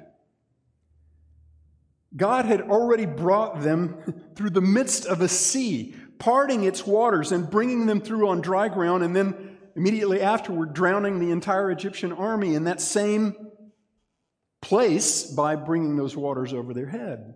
God 2.15 2.45
had 2.45 2.63
already 2.63 3.07
brought 3.07 3.63
them 3.63 4.31
through 4.35 4.51
the 4.51 4.61
midst 4.61 5.07
of 5.07 5.21
a 5.21 5.29
sea, 5.29 5.95
parting 6.19 6.65
its 6.65 6.87
waters 6.87 7.33
and 7.33 7.51
bringing 7.51 7.87
them 7.87 8.01
through 8.01 8.29
on 8.29 8.41
dry 8.41 8.69
ground, 8.69 9.03
and 9.03 9.15
then 9.15 9.57
immediately 9.75 10.23
afterward, 10.23 10.73
drowning 10.73 11.19
the 11.19 11.31
entire 11.31 11.71
Egyptian 11.71 12.13
army 12.13 12.55
in 12.55 12.65
that 12.65 12.81
same 12.81 13.35
place 14.63 15.25
by 15.25 15.57
bringing 15.57 15.97
those 15.97 16.17
waters 16.17 16.53
over 16.53 16.73
their 16.73 16.89
head. 16.89 17.35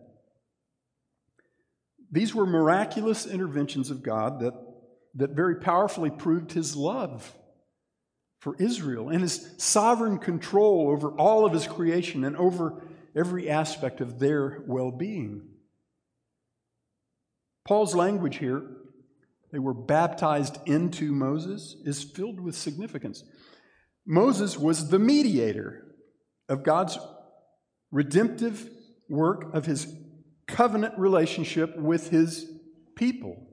These 2.11 2.35
were 2.35 2.47
miraculous 2.47 3.27
interventions 3.27 3.91
of 3.91 4.03
God 4.03 4.41
that, 4.41 4.55
that 5.15 5.31
very 5.31 5.57
powerfully 5.57 6.11
proved 6.11 6.53
his 6.53 6.75
love 6.75 7.33
for 8.41 8.57
Israel 8.59 9.11
and 9.11 9.21
his 9.21 9.55
sovereign 9.59 10.19
control 10.19 10.89
over 10.91 11.11
all 11.11 11.45
of 11.45 11.53
his 11.53 11.67
creation 11.67 12.25
and 12.25 12.37
over 12.37 12.83
every 13.17 13.49
aspect 13.51 14.01
of 14.01 14.19
their 14.19 14.63
well 14.67 14.91
being. 14.91 15.43
Paul's 17.65 17.95
language 17.95 18.39
here, 18.39 18.63
they 19.53 19.59
were 19.59 19.75
baptized 19.75 20.59
into 20.67 21.13
Moses, 21.13 21.77
is 21.85 22.03
filled 22.03 22.41
with 22.41 22.57
significance. 22.57 23.23
Moses 24.07 24.57
was 24.59 24.89
the 24.89 24.99
mediator 24.99 25.85
of 26.49 26.63
God's 26.63 26.99
redemptive 27.93 28.69
work 29.09 29.55
of 29.55 29.67
his 29.67 29.93
covenant 30.47 30.99
relationship 30.99 31.77
with 31.77 32.11
his 32.11 32.51
people 32.97 33.47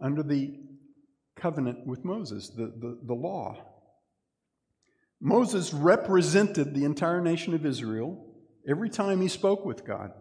under 0.00 0.22
the 0.22 0.58
covenant 1.36 1.86
with 1.86 2.04
Moses, 2.04 2.48
the, 2.50 2.66
the, 2.66 2.98
the 3.02 3.14
law. 3.14 3.56
Moses 5.20 5.72
represented 5.74 6.74
the 6.74 6.84
entire 6.84 7.20
nation 7.20 7.54
of 7.54 7.66
Israel 7.66 8.29
every 8.68 8.90
time 8.90 9.20
he 9.20 9.28
spoke 9.28 9.64
with 9.64 9.84
God 9.84 10.12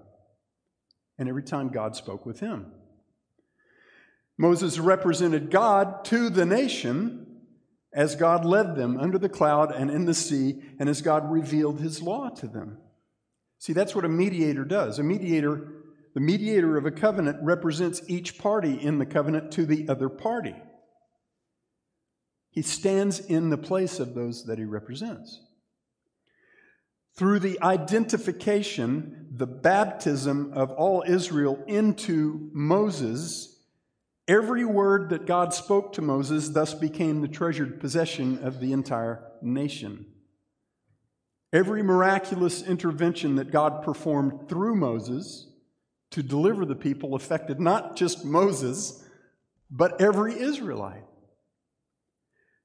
and 1.18 1.28
every 1.28 1.44
time 1.44 1.70
God 1.70 1.96
spoke 1.96 2.26
with 2.26 2.40
him. 2.40 2.72
Moses 4.38 4.80
represented 4.80 5.52
God 5.52 6.06
to 6.06 6.30
the 6.30 6.46
nation 6.46 7.26
as 7.94 8.16
God 8.16 8.46
led 8.46 8.76
them 8.76 8.98
under 8.98 9.18
the 9.18 9.30
cloud 9.30 9.72
and 9.72 9.90
in 9.90 10.06
the 10.06 10.14
sea, 10.14 10.62
and 10.80 10.88
as 10.88 11.02
God 11.02 11.30
revealed 11.30 11.80
his 11.80 12.02
law 12.02 12.30
to 12.30 12.48
them. 12.48 12.78
See, 13.58 13.74
that's 13.74 13.96
what 13.96 14.06
a 14.06 14.10
mediator 14.10 14.64
does. 14.64 15.00
A 15.00 15.04
mediator 15.04 15.80
the 16.14 16.20
mediator 16.20 16.78
of 16.78 16.86
a 16.86 16.92
covenant 16.92 17.38
represents 17.44 18.02
each 18.08 18.38
party 18.38 18.74
in 18.74 18.98
the 18.98 19.06
covenant 19.06 19.52
to 19.54 19.66
the 19.66 19.88
other 19.88 20.10
party. 20.10 20.56
He 22.50 22.62
stands 22.62 23.20
in 23.20 23.50
the 23.50 23.58
place 23.58 24.00
of 24.00 24.16
those 24.16 24.46
that 24.46 24.58
he 24.58 24.66
represents. 24.66 25.40
Through 27.20 27.40
the 27.40 27.62
identification, 27.62 29.28
the 29.30 29.46
baptism 29.46 30.54
of 30.54 30.72
all 30.72 31.04
Israel 31.06 31.62
into 31.68 32.50
Moses, 32.54 33.58
Every 34.26 34.64
word 34.64 35.10
that 35.10 35.26
God 35.26 35.54
spoke 35.54 35.92
to 35.94 36.02
Moses 36.02 36.48
thus 36.48 36.74
became 36.74 37.20
the 37.20 37.28
treasured 37.28 37.82
possession 37.82 38.42
of 38.42 38.62
the 38.62 38.72
entire 38.72 39.22
nation. 39.42 40.06
Every 41.52 41.84
miraculous 41.84 42.62
intervention 42.62 43.36
that 43.36 43.52
God 43.52 43.84
performed 43.84 44.48
through 44.48 44.76
Moses 44.76 45.48
to 46.12 46.24
deliver 46.24 46.64
the 46.64 46.74
people 46.74 47.16
affected 47.16 47.60
not 47.60 47.98
just 47.98 48.24
Moses, 48.24 49.04
but 49.70 50.00
every 50.00 50.40
Israelite. 50.40 51.04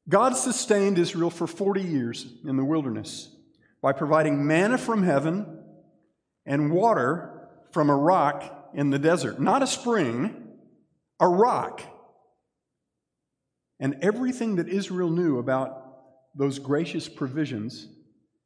God 0.09 0.37
sustained 0.37 0.99
Israel 0.99 1.31
for 1.31 1.49
40 1.49 1.83
years 1.83 2.25
in 2.47 2.57
the 2.57 2.65
wilderness 2.65 3.34
by 3.85 3.93
providing 3.93 4.47
manna 4.47 4.79
from 4.79 5.03
heaven 5.03 5.59
and 6.47 6.73
water 6.73 7.51
from 7.71 7.91
a 7.91 7.95
rock 7.95 8.71
in 8.73 8.89
the 8.89 8.99
desert. 8.99 9.39
Not 9.39 9.63
a 9.63 9.67
spring, 9.67 10.55
a 11.21 11.29
rock. 11.29 11.83
And 13.79 13.99
everything 14.01 14.57
that 14.57 14.71
Israel 14.71 15.11
knew 15.11 15.39
about 15.39 15.99
those 16.35 16.59
gracious 16.59 17.11
provisions 17.11 17.87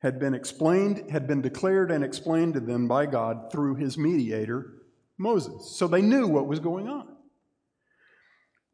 had 0.03 0.19
been 0.19 0.35
explained, 0.35 1.09
had 1.09 1.29
been 1.29 1.41
declared 1.41 1.93
and 1.93 2.03
explained 2.03 2.55
to 2.55 2.61
them 2.61 2.89
by 2.89 3.07
God 3.07 3.53
through 3.53 3.77
his 3.77 3.97
mediator, 3.97 4.73
Moses. 5.19 5.77
So 5.79 5.87
they 5.87 6.03
knew 6.03 6.27
what 6.27 6.49
was 6.49 6.59
going 6.59 6.89
on. 6.89 7.07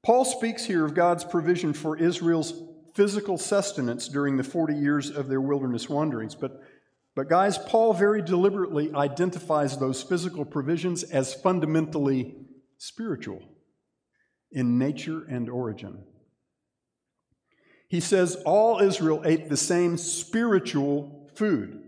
Paul 0.03 0.25
speaks 0.25 0.65
here 0.65 0.87
of 0.87 0.95
God's 0.95 1.25
provision 1.25 1.75
for 1.75 1.99
Israel's 1.99 2.55
physical 2.95 3.37
sustenance 3.37 4.09
during 4.09 4.37
the 4.37 4.45
40 4.45 4.75
years 4.75 5.11
of 5.11 5.29
their 5.29 5.41
wilderness 5.41 5.89
wanderings. 5.89 6.35
But, 6.35 6.63
but 7.15 7.29
guys, 7.29 7.59
Paul 7.59 7.93
very 7.93 8.23
deliberately 8.23 8.95
identifies 8.95 9.77
those 9.77 10.03
physical 10.03 10.45
provisions 10.45 11.03
as 11.03 11.35
fundamentally 11.35 12.37
spiritual 12.79 13.43
in 14.53 14.79
nature 14.79 15.25
and 15.29 15.51
origin. 15.51 16.05
He 17.89 18.01
says 18.01 18.37
all 18.47 18.81
Israel 18.81 19.23
ate 19.25 19.49
the 19.49 19.57
same 19.57 19.97
spiritual 19.97 21.29
food, 21.35 21.83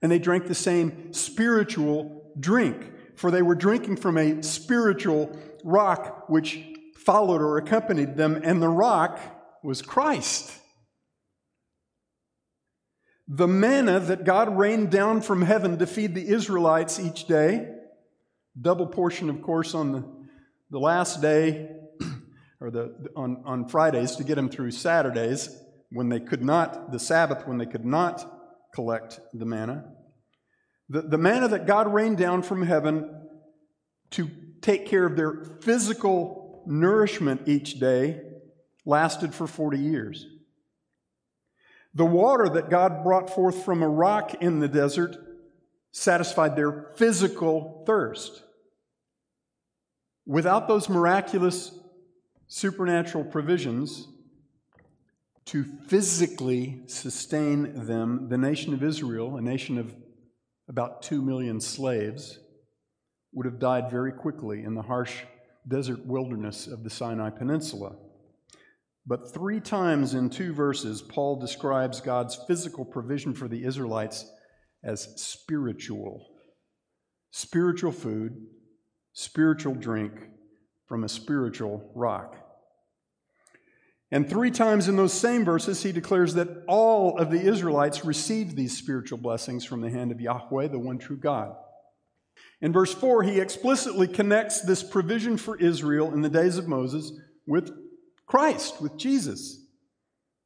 and 0.00 0.10
they 0.10 0.18
drank 0.18 0.46
the 0.46 0.54
same 0.54 1.12
spiritual 1.12 2.32
drink, 2.38 2.92
for 3.16 3.30
they 3.30 3.42
were 3.42 3.54
drinking 3.54 3.96
from 3.96 4.16
a 4.16 4.42
spiritual 4.42 5.36
rock 5.64 6.28
which 6.28 6.60
followed 6.96 7.40
or 7.40 7.58
accompanied 7.58 8.16
them, 8.16 8.40
and 8.42 8.62
the 8.62 8.68
rock 8.68 9.20
was 9.66 9.82
Christ. 9.82 10.56
The 13.26 13.48
manna 13.48 13.98
that 13.98 14.22
God 14.22 14.56
rained 14.56 14.92
down 14.92 15.20
from 15.20 15.42
heaven 15.42 15.76
to 15.78 15.88
feed 15.88 16.14
the 16.14 16.28
Israelites 16.28 17.00
each 17.00 17.26
day, 17.26 17.68
double 18.58 18.86
portion, 18.86 19.28
of 19.28 19.42
course, 19.42 19.74
on 19.74 19.90
the, 19.90 20.04
the 20.70 20.78
last 20.78 21.20
day, 21.20 21.68
or 22.60 22.70
the, 22.70 22.94
on, 23.16 23.42
on 23.44 23.68
Fridays 23.68 24.14
to 24.16 24.24
get 24.24 24.36
them 24.36 24.48
through 24.48 24.70
Saturdays 24.70 25.50
when 25.90 26.10
they 26.10 26.20
could 26.20 26.44
not, 26.44 26.92
the 26.92 27.00
Sabbath 27.00 27.48
when 27.48 27.58
they 27.58 27.66
could 27.66 27.84
not 27.84 28.24
collect 28.72 29.18
the 29.34 29.46
manna. 29.46 29.84
The, 30.88 31.02
the 31.02 31.18
manna 31.18 31.48
that 31.48 31.66
God 31.66 31.92
rained 31.92 32.18
down 32.18 32.42
from 32.42 32.62
heaven 32.62 33.10
to 34.12 34.30
take 34.60 34.86
care 34.86 35.04
of 35.04 35.16
their 35.16 35.42
physical 35.60 36.62
nourishment 36.68 37.48
each 37.48 37.80
day 37.80 38.25
lasted 38.86 39.34
for 39.34 39.46
40 39.46 39.78
years. 39.78 40.26
The 41.92 42.06
water 42.06 42.48
that 42.48 42.70
God 42.70 43.02
brought 43.02 43.28
forth 43.28 43.64
from 43.64 43.82
a 43.82 43.88
rock 43.88 44.34
in 44.42 44.60
the 44.60 44.68
desert 44.68 45.16
satisfied 45.92 46.54
their 46.54 46.92
physical 46.94 47.82
thirst. 47.86 48.42
Without 50.26 50.68
those 50.68 50.88
miraculous 50.88 51.72
supernatural 52.48 53.24
provisions 53.24 54.08
to 55.46 55.64
physically 55.64 56.82
sustain 56.86 57.86
them, 57.86 58.28
the 58.28 58.38
nation 58.38 58.74
of 58.74 58.82
Israel, 58.82 59.36
a 59.36 59.40
nation 59.40 59.78
of 59.78 59.94
about 60.68 61.00
two 61.02 61.22
million 61.22 61.60
slaves, 61.60 62.38
would 63.32 63.46
have 63.46 63.58
died 63.58 63.90
very 63.90 64.12
quickly 64.12 64.64
in 64.64 64.74
the 64.74 64.82
harsh 64.82 65.22
desert 65.66 66.04
wilderness 66.04 66.66
of 66.66 66.84
the 66.84 66.90
Sinai 66.90 67.30
Peninsula. 67.30 67.94
But 69.06 69.32
three 69.32 69.60
times 69.60 70.14
in 70.14 70.30
two 70.30 70.52
verses, 70.52 71.00
Paul 71.00 71.38
describes 71.38 72.00
God's 72.00 72.38
physical 72.48 72.84
provision 72.84 73.34
for 73.34 73.46
the 73.46 73.64
Israelites 73.64 74.28
as 74.82 75.08
spiritual. 75.16 76.26
Spiritual 77.30 77.92
food, 77.92 78.46
spiritual 79.12 79.74
drink, 79.74 80.12
from 80.86 81.04
a 81.04 81.08
spiritual 81.08 81.90
rock. 81.94 82.36
And 84.10 84.28
three 84.28 84.50
times 84.50 84.88
in 84.88 84.96
those 84.96 85.12
same 85.12 85.44
verses, 85.44 85.82
he 85.82 85.92
declares 85.92 86.34
that 86.34 86.64
all 86.68 87.18
of 87.18 87.30
the 87.30 87.40
Israelites 87.40 88.04
received 88.04 88.56
these 88.56 88.76
spiritual 88.76 89.18
blessings 89.18 89.64
from 89.64 89.80
the 89.80 89.90
hand 89.90 90.12
of 90.12 90.20
Yahweh, 90.20 90.68
the 90.68 90.78
one 90.78 90.98
true 90.98 91.16
God. 91.16 91.54
In 92.60 92.72
verse 92.72 92.94
4, 92.94 93.24
he 93.24 93.40
explicitly 93.40 94.06
connects 94.06 94.60
this 94.60 94.82
provision 94.82 95.36
for 95.36 95.56
Israel 95.58 96.12
in 96.14 96.22
the 96.22 96.28
days 96.28 96.56
of 96.56 96.68
Moses 96.68 97.12
with 97.46 97.70
Christ, 98.26 98.80
with 98.80 98.96
Jesus. 98.96 99.60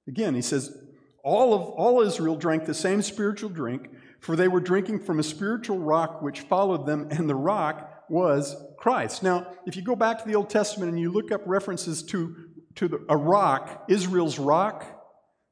Again, 0.07 0.35
he 0.35 0.43
says, 0.43 0.77
all 1.23 1.55
of 1.55 1.63
all 1.63 2.01
Israel 2.01 2.37
drank 2.37 2.65
the 2.65 2.75
same 2.75 3.03
spiritual 3.03 3.51
drink, 3.51 3.91
for 4.21 4.37
they 4.37 4.49
were 4.49 4.61
drinking 4.61 5.01
from 5.01 5.19
a 5.19 5.23
spiritual 5.23 5.79
rock 5.79 6.23
which 6.23 6.41
followed 6.41 6.87
them, 6.87 7.09
and 7.11 7.29
the 7.29 7.35
rock 7.35 8.05
was 8.09 8.57
Christ. 8.79 9.23
Now, 9.23 9.47
if 9.67 9.77
you 9.77 9.83
go 9.83 9.97
back 9.97 10.19
to 10.19 10.29
the 10.29 10.35
Old 10.35 10.51
Testament 10.51 10.91
and 10.91 11.01
you 11.01 11.11
look 11.11 11.31
up 11.31 11.43
references 11.47 12.03
to, 12.05 12.37
to 12.77 12.89
the, 12.89 13.05
a 13.09 13.17
rock, 13.17 13.85
Israel's 13.89 14.39
rock, 14.39 14.85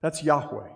that's 0.03 0.23
Yahweh. 0.23 0.69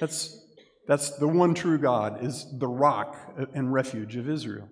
That's, 0.00 0.40
that's 0.88 1.10
the 1.18 1.28
one 1.28 1.54
true 1.54 1.78
God, 1.78 2.24
is 2.24 2.46
the 2.58 2.68
rock 2.68 3.16
and 3.54 3.72
refuge 3.72 4.16
of 4.16 4.28
Israel. 4.28 4.68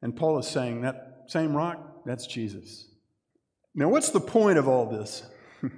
And 0.00 0.16
Paul 0.16 0.38
is 0.38 0.46
saying 0.46 0.82
that 0.82 1.24
same 1.26 1.56
rock, 1.56 2.04
that's 2.06 2.26
Jesus. 2.26 2.87
Now, 3.78 3.88
what's 3.88 4.10
the 4.10 4.18
point 4.18 4.58
of 4.58 4.66
all 4.66 4.86
this? 4.86 5.22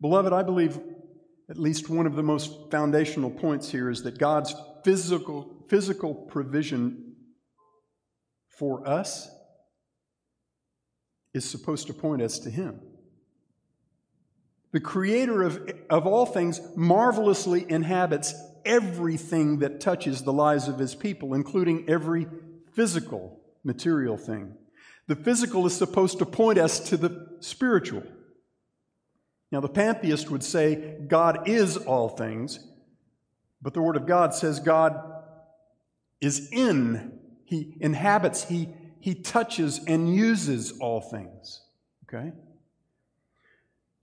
Beloved, 0.00 0.32
I 0.32 0.44
believe 0.44 0.78
at 1.50 1.58
least 1.58 1.90
one 1.90 2.06
of 2.06 2.14
the 2.14 2.22
most 2.22 2.70
foundational 2.70 3.28
points 3.28 3.72
here 3.72 3.90
is 3.90 4.04
that 4.04 4.18
God's 4.18 4.54
physical, 4.84 5.64
physical 5.68 6.14
provision 6.14 7.16
for 8.56 8.88
us 8.88 9.28
is 11.34 11.44
supposed 11.44 11.88
to 11.88 11.92
point 11.92 12.22
us 12.22 12.38
to 12.38 12.50
Him. 12.50 12.78
The 14.70 14.78
Creator 14.78 15.42
of, 15.42 15.70
of 15.90 16.06
all 16.06 16.24
things 16.24 16.60
marvelously 16.76 17.66
inhabits 17.68 18.32
everything 18.64 19.58
that 19.58 19.80
touches 19.80 20.22
the 20.22 20.32
lives 20.32 20.68
of 20.68 20.78
His 20.78 20.94
people, 20.94 21.34
including 21.34 21.90
every 21.90 22.28
physical, 22.76 23.40
material 23.64 24.16
thing. 24.16 24.56
The 25.06 25.16
physical 25.16 25.66
is 25.66 25.76
supposed 25.76 26.18
to 26.18 26.26
point 26.26 26.58
us 26.58 26.80
to 26.90 26.96
the 26.96 27.36
spiritual. 27.40 28.02
Now, 29.50 29.60
the 29.60 29.68
pantheist 29.68 30.30
would 30.30 30.44
say 30.44 30.96
God 31.06 31.48
is 31.48 31.76
all 31.76 32.08
things, 32.08 32.60
but 33.60 33.74
the 33.74 33.82
Word 33.82 33.96
of 33.96 34.06
God 34.06 34.34
says 34.34 34.60
God 34.60 34.98
is 36.20 36.48
in 36.52 37.18
he 37.52 37.74
inhabits, 37.80 38.44
he, 38.44 38.70
he 38.98 39.14
touches 39.14 39.78
and 39.86 40.16
uses 40.16 40.78
all 40.78 41.02
things. 41.02 41.60
Okay? 42.04 42.32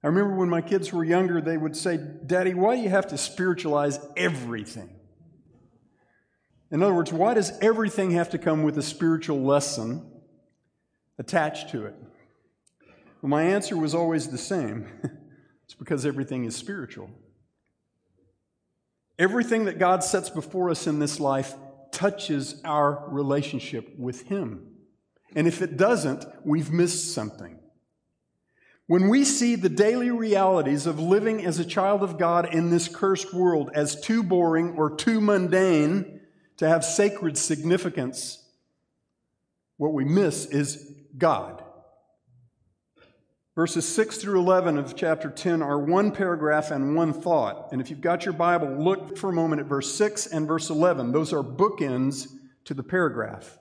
I 0.03 0.07
remember 0.07 0.35
when 0.35 0.49
my 0.49 0.61
kids 0.61 0.93
were 0.93 1.03
younger, 1.03 1.41
they 1.41 1.57
would 1.57 1.75
say, 1.75 1.97
Daddy, 1.97 2.53
why 2.53 2.75
do 2.75 2.83
you 2.83 2.89
have 2.89 3.07
to 3.07 3.17
spiritualize 3.17 3.99
everything? 4.15 4.91
In 6.69 6.83
other 6.83 6.93
words, 6.93 7.11
why 7.11 7.33
does 7.33 7.51
everything 7.59 8.11
have 8.11 8.29
to 8.29 8.37
come 8.37 8.61
with 8.61 8.77
a 8.77 8.83
spiritual 8.83 9.41
lesson 9.41 10.05
attached 11.19 11.69
to 11.69 11.85
it? 11.85 11.93
Well, 13.21 13.29
my 13.29 13.43
answer 13.43 13.77
was 13.77 13.93
always 13.93 14.29
the 14.29 14.37
same 14.37 14.87
it's 15.65 15.75
because 15.75 16.05
everything 16.05 16.45
is 16.45 16.55
spiritual. 16.55 17.11
Everything 19.19 19.65
that 19.65 19.77
God 19.77 20.03
sets 20.03 20.29
before 20.29 20.69
us 20.69 20.87
in 20.87 20.97
this 20.97 21.19
life 21.19 21.53
touches 21.91 22.61
our 22.63 23.07
relationship 23.09 23.93
with 23.99 24.21
Him. 24.23 24.65
And 25.35 25.45
if 25.47 25.61
it 25.61 25.77
doesn't, 25.77 26.25
we've 26.43 26.71
missed 26.71 27.13
something. 27.13 27.59
When 28.87 29.09
we 29.09 29.23
see 29.23 29.55
the 29.55 29.69
daily 29.69 30.09
realities 30.09 30.87
of 30.87 30.99
living 30.99 31.45
as 31.45 31.59
a 31.59 31.65
child 31.65 32.01
of 32.01 32.17
God 32.17 32.51
in 32.51 32.71
this 32.71 32.87
cursed 32.87 33.33
world 33.33 33.69
as 33.75 33.99
too 33.99 34.23
boring 34.23 34.75
or 34.77 34.95
too 34.95 35.21
mundane 35.21 36.21
to 36.57 36.67
have 36.67 36.83
sacred 36.83 37.37
significance, 37.37 38.43
what 39.77 39.93
we 39.93 40.05
miss 40.05 40.47
is 40.47 40.88
God. 41.17 41.63
Verses 43.55 43.85
6 43.93 44.17
through 44.17 44.39
11 44.39 44.77
of 44.77 44.95
chapter 44.95 45.29
10 45.29 45.61
are 45.61 45.79
one 45.79 46.11
paragraph 46.11 46.71
and 46.71 46.95
one 46.95 47.11
thought. 47.11 47.69
And 47.71 47.81
if 47.81 47.89
you've 47.89 47.99
got 47.99 48.23
your 48.23 48.33
Bible, 48.33 48.69
look 48.81 49.17
for 49.17 49.29
a 49.29 49.33
moment 49.33 49.59
at 49.59 49.67
verse 49.67 49.93
6 49.95 50.27
and 50.27 50.47
verse 50.47 50.69
11. 50.69 51.11
Those 51.11 51.33
are 51.33 51.43
bookends 51.43 52.29
to 52.65 52.73
the 52.73 52.83
paragraph. 52.83 53.59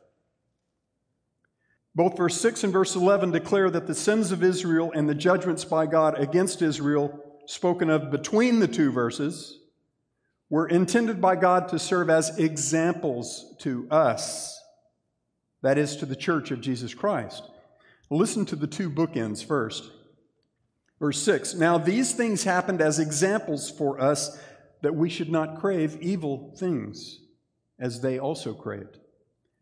Both 1.97 2.17
verse 2.17 2.41
6 2.41 2.63
and 2.63 2.73
verse 2.73 2.95
11 2.95 3.33
declare 3.33 3.71
that 3.71 3.89
the 3.89 3.95
sins 3.95 4.31
of 4.31 4.45
Israel 4.45 4.93
and 4.95 5.09
the 5.09 5.17
judgments 5.17 5.65
by 5.65 5.87
God 5.87 6.17
against 6.17 6.63
Israel, 6.63 7.19
spoken 7.47 7.91
of 7.91 8.13
between 8.13 8.61
the 8.61 8.69
two 8.69 8.93
verses, 8.93 9.59
were 10.49 10.69
intended 10.69 11.21
by 11.21 11.35
God 11.35 11.69
to 11.71 11.79
serve 11.79 12.09
as 12.09 12.39
examples 12.39 13.55
to 13.59 13.89
us, 13.91 14.58
that 15.63 15.79
is, 15.79 15.97
to 15.97 16.07
the 16.07 16.17
church 16.17 16.51
of 16.51 16.61
Jesus 16.61 16.95
Christ. 16.95 17.43
Listen 18.11 18.47
to 18.47 18.57
the 18.57 18.67
two 18.67 18.91
bookends 18.91 19.45
first. 19.45 19.91
Verse 20.99 21.21
6 21.23 21.55
Now 21.55 21.79
these 21.79 22.13
things 22.13 22.45
happened 22.45 22.81
as 22.81 22.99
examples 22.99 23.71
for 23.71 24.01
us 24.01 24.39
that 24.83 24.95
we 24.95 25.09
should 25.09 25.31
not 25.31 25.61
crave 25.61 26.01
evil 26.01 26.55
things, 26.57 27.21
as 27.79 28.01
they 28.01 28.19
also 28.19 28.55
craved. 28.55 28.99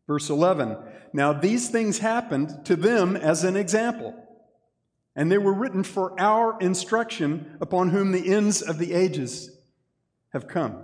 Verse 0.06 0.30
11 0.30 0.76
Now 1.12 1.32
these 1.32 1.68
things 1.68 1.98
happened 1.98 2.64
to 2.66 2.76
them 2.76 3.16
as 3.16 3.44
an 3.44 3.56
example, 3.56 4.14
and 5.14 5.30
they 5.30 5.38
were 5.38 5.54
written 5.54 5.82
for 5.82 6.18
our 6.20 6.58
instruction, 6.60 7.56
upon 7.60 7.90
whom 7.90 8.12
the 8.12 8.32
ends 8.32 8.62
of 8.62 8.78
the 8.78 8.92
ages 8.92 9.50
have 10.32 10.46
come. 10.46 10.76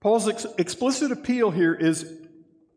Paul's 0.00 0.28
ex- 0.28 0.46
explicit 0.58 1.12
appeal 1.12 1.50
here 1.50 1.74
is 1.74 2.20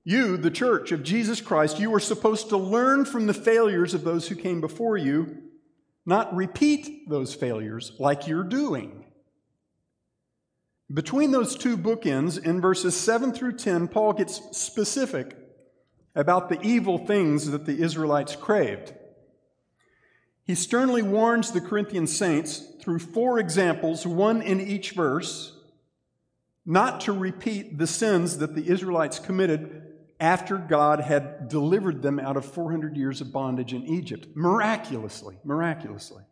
you, 0.06 0.38
the 0.38 0.52
church 0.52 0.92
of 0.92 1.02
Jesus 1.02 1.42
Christ, 1.42 1.80
you 1.80 1.94
are 1.96 2.00
supposed 2.00 2.50
to 2.50 2.58
learn 2.58 3.06
from 3.06 3.26
the 3.26 3.34
failures 3.34 3.96
of 3.96 4.04
those 4.04 4.28
who 4.28 4.36
came 4.36 4.62
before 4.62 4.98
you, 4.98 5.42
not 6.06 6.34
repeat 6.36 7.10
those 7.10 7.34
failures 7.34 7.92
like 7.98 8.28
you're 8.28 8.44
doing. 8.44 9.04
Between 10.94 11.32
those 11.32 11.56
two 11.56 11.76
bookends, 11.76 12.42
in 12.42 12.62
verses 12.62 12.96
7 12.96 13.34
through 13.34 13.54
10, 13.54 13.88
Paul 13.88 14.14
gets 14.14 14.56
specific 14.56 15.36
about 16.14 16.50
the 16.50 16.62
evil 16.62 17.00
things 17.00 17.50
that 17.50 17.66
the 17.66 17.82
Israelites 17.82 18.36
craved. 18.36 18.94
He 20.44 20.54
sternly 20.54 21.02
warns 21.02 21.52
the 21.52 21.62
Corinthian 21.62 22.06
saints 22.06 22.62
through 22.80 23.00
four 23.00 23.40
examples, 23.40 24.06
one 24.06 24.44
in 24.44 24.62
each 24.62 24.92
verse, 24.92 25.58
not 26.64 27.02
to 27.02 27.12
repeat 27.12 27.80
the 27.80 27.88
sins 27.88 28.38
that 28.38 28.54
the 28.54 28.70
Israelites 28.70 29.18
committed 29.18 29.82
after 30.26 30.58
God 30.58 31.02
had 31.02 31.48
delivered 31.50 32.02
them 32.02 32.20
out 32.20 32.36
of 32.36 32.46
400 32.46 32.98
years 32.98 33.22
of 33.22 33.32
bondage 33.32 33.74
in 33.74 33.86
Egypt. 33.86 34.28
Miraculously, 34.34 35.38
miraculously. 35.44 36.24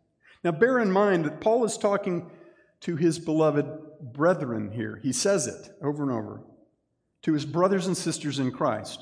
Now, 0.42 0.50
bear 0.50 0.80
in 0.80 0.90
mind 0.90 1.24
that 1.24 1.40
Paul 1.40 1.64
is 1.64 1.78
talking 1.78 2.28
to 2.80 2.96
his 2.96 3.20
beloved 3.20 3.66
brethren 4.00 4.72
here. 4.72 4.98
He 5.00 5.12
says 5.12 5.46
it 5.46 5.70
over 5.80 6.02
and 6.02 6.10
over 6.10 6.40
to 7.22 7.32
his 7.34 7.46
brothers 7.46 7.86
and 7.86 7.96
sisters 7.96 8.40
in 8.40 8.50
Christ. 8.50 9.00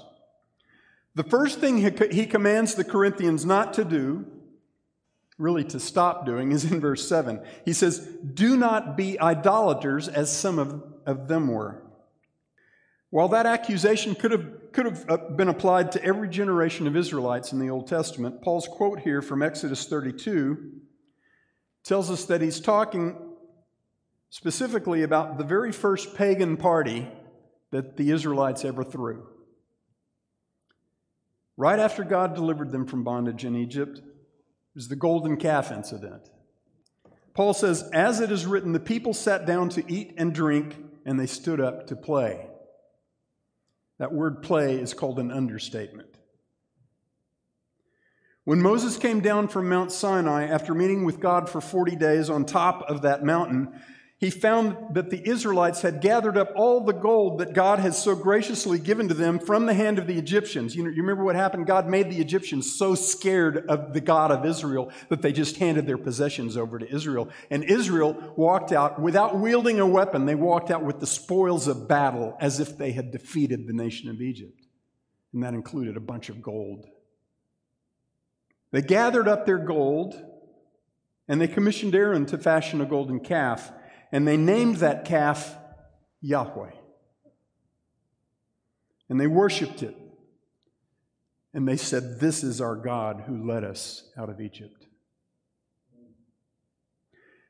The 1.15 1.25
first 1.25 1.59
thing 1.59 1.79
he 1.79 2.27
commands 2.27 2.75
the 2.75 2.85
Corinthians 2.85 3.47
not 3.47 3.73
to 3.75 3.87
do, 3.87 4.27
really 5.39 5.65
to 5.65 5.81
stop 5.81 6.27
doing, 6.27 6.53
is 6.53 6.71
in 6.71 6.81
verse 6.81 7.09
7. 7.09 7.41
He 7.65 7.73
says, 7.73 8.07
Do 8.35 8.59
not 8.59 8.99
be 8.99 9.19
idolaters 9.19 10.07
as 10.07 10.31
some 10.31 10.59
of, 10.59 10.83
of 11.07 11.29
them 11.29 11.49
were. 11.49 11.83
While 13.09 13.29
that 13.29 13.47
accusation 13.47 14.15
could 14.15 14.33
have, 14.33 14.47
could 14.73 14.87
have 14.87 15.05
uh, 15.09 15.17
been 15.17 15.49
applied 15.49 15.93
to 15.93 16.05
every 16.05 16.29
generation 16.29 16.87
of 16.87 16.97
Israelites 16.97 17.53
in 17.53 17.59
the 17.59 17.71
Old 17.71 17.87
Testament, 17.87 18.43
Paul's 18.43 18.69
quote 18.69 19.01
here 19.01 19.23
from 19.23 19.43
Exodus 19.43 19.87
32 19.87 20.73
tells 21.85 22.11
us 22.11 22.25
that 22.27 22.41
he's 22.41 22.61
talking 22.61 23.17
specifically 24.31 25.03
about 25.03 25.37
the 25.37 25.45
very 25.45 25.73
first 25.73 26.15
pagan 26.15 26.57
party 26.57 27.09
that 27.71 27.97
the 27.97 28.11
Israelites 28.11 28.65
ever 28.65 28.85
threw. 28.85 29.27
Right 31.57 31.79
after 31.79 32.05
God 32.05 32.35
delivered 32.35 32.73
them 32.73 32.87
from 32.87 33.05
bondage 33.05 33.45
in 33.45 33.57
Egypt, 33.57 34.01
was 34.75 34.89
the 34.89 34.97
golden 34.97 35.37
calf 35.37 35.71
incident. 35.71 36.31
Paul 37.35 37.55
says, 37.55 37.83
As 37.93 38.21
it 38.21 38.31
is 38.31 38.47
written, 38.47 38.73
the 38.73 38.81
people 38.81 39.13
sat 39.13 39.47
down 39.47 39.69
to 39.71 39.93
eat 39.93 40.15
and 40.17 40.35
drink, 40.35 40.77
and 41.05 41.19
they 41.19 41.27
stood 41.27 41.61
up 41.61 41.87
to 41.89 41.97
play. 41.97 42.47
That 44.03 44.13
word 44.13 44.43
play 44.43 44.81
is 44.81 44.95
called 44.95 45.21
an 45.21 45.31
understatement. 45.31 46.09
When 48.43 48.61
Moses 48.61 48.97
came 48.97 49.21
down 49.21 49.47
from 49.47 49.69
Mount 49.69 49.93
Sinai 49.93 50.47
after 50.49 50.75
meeting 50.75 51.05
with 51.05 51.21
God 51.21 51.49
for 51.49 51.61
40 51.61 51.95
days 51.95 52.29
on 52.29 52.45
top 52.45 52.83
of 52.91 53.03
that 53.03 53.23
mountain, 53.23 53.81
he 54.23 54.31
found 54.31 54.95
that 54.95 55.11
the 55.11 55.29
Israelites 55.29 55.83
had 55.83 56.01
gathered 56.01 56.39
up 56.39 56.53
all 56.55 56.85
the 56.85 56.93
gold 56.93 57.41
that 57.41 57.55
God 57.55 57.81
had 57.81 57.93
so 57.93 58.15
graciously 58.15 58.79
given 58.79 59.09
to 59.09 59.15
them 59.15 59.41
from 59.41 59.67
the 59.67 59.75
hand 59.75 59.99
of 59.99 60.07
the 60.07 60.17
Egyptians. 60.17 60.77
You, 60.77 60.85
know, 60.85 60.91
you 60.91 61.03
remember 61.03 61.25
what 61.25 61.35
happened? 61.35 61.67
God 61.67 61.89
made 61.89 62.09
the 62.09 62.21
Egyptians 62.21 62.73
so 62.73 62.95
scared 62.95 63.67
of 63.69 63.93
the 63.93 64.01
God 64.01 64.31
of 64.31 64.47
Israel 64.47 64.93
that 65.09 65.23
they 65.23 65.33
just 65.33 65.57
handed 65.57 65.89
their 65.89 65.99
possessions 65.99 66.57
over 66.57 66.79
to 66.79 66.89
Israel. 66.89 67.31
And 67.51 67.65
Israel 67.65 68.33
walked 68.37 68.71
out 68.71 69.03
without 69.03 69.41
wielding 69.41 69.81
a 69.81 69.87
weapon. 69.89 70.25
They 70.25 70.37
walked 70.37 70.71
out 70.71 70.85
with 70.85 71.01
the 71.01 71.07
spoils 71.09 71.67
of 71.67 71.89
battle 71.89 72.37
as 72.39 72.61
if 72.61 72.79
they 72.79 72.93
had 72.93 73.11
defeated 73.11 73.67
the 73.67 73.73
nation 73.73 74.09
of 74.09 74.23
Egypt. 74.23 74.69
And 75.33 75.43
that 75.43 75.53
included 75.53 75.97
a 75.97 76.01
bunch 76.01 76.29
of 76.29 76.41
gold. 76.41 76.87
They 78.71 78.83
gathered 78.83 79.27
up 79.27 79.47
their 79.47 79.59
gold 79.59 80.15
and 81.27 81.41
they 81.41 81.49
commissioned 81.49 81.97
Aaron 81.97 82.25
to 82.27 82.39
fashion 82.39 82.81
a 82.81 82.87
golden 82.87 83.19
calf 83.19 83.73
and 84.13 84.29
they 84.29 84.37
named 84.37 84.77
that 84.77 85.07
calf 85.07 85.57
Yahweh. 86.21 86.71
And 89.09 89.21
they 89.21 89.27
worshiped 89.27 89.83
it. 89.83 89.97
And 91.55 91.67
they 91.67 91.77
said, 91.77 92.21
This 92.21 92.45
is 92.45 92.61
our 92.61 92.77
God 92.77 93.25
who 93.27 93.47
led 93.47 93.65
us 93.65 94.05
out 94.17 94.29
of 94.29 94.41
Egypt. 94.41 94.87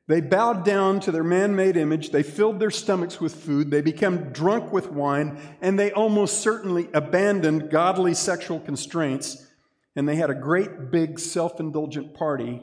They 0.07 0.19
bowed 0.19 0.65
down 0.65 0.99
to 1.01 1.11
their 1.11 1.23
man 1.23 1.55
made 1.55 1.77
image. 1.77 2.09
They 2.09 2.23
filled 2.23 2.59
their 2.59 2.71
stomachs 2.71 3.21
with 3.21 3.35
food. 3.35 3.71
They 3.71 3.81
became 3.81 4.33
drunk 4.33 4.73
with 4.73 4.91
wine. 4.91 5.39
And 5.61 5.79
they 5.79 5.93
almost 5.93 6.41
certainly 6.41 6.89
abandoned 6.93 7.69
godly 7.69 8.13
sexual 8.13 8.59
constraints. 8.59 9.47
And 9.95 10.07
they 10.07 10.15
had 10.15 10.29
a 10.29 10.35
great 10.35 10.91
big 10.91 11.19
self 11.19 11.59
indulgent 11.59 12.13
party 12.13 12.61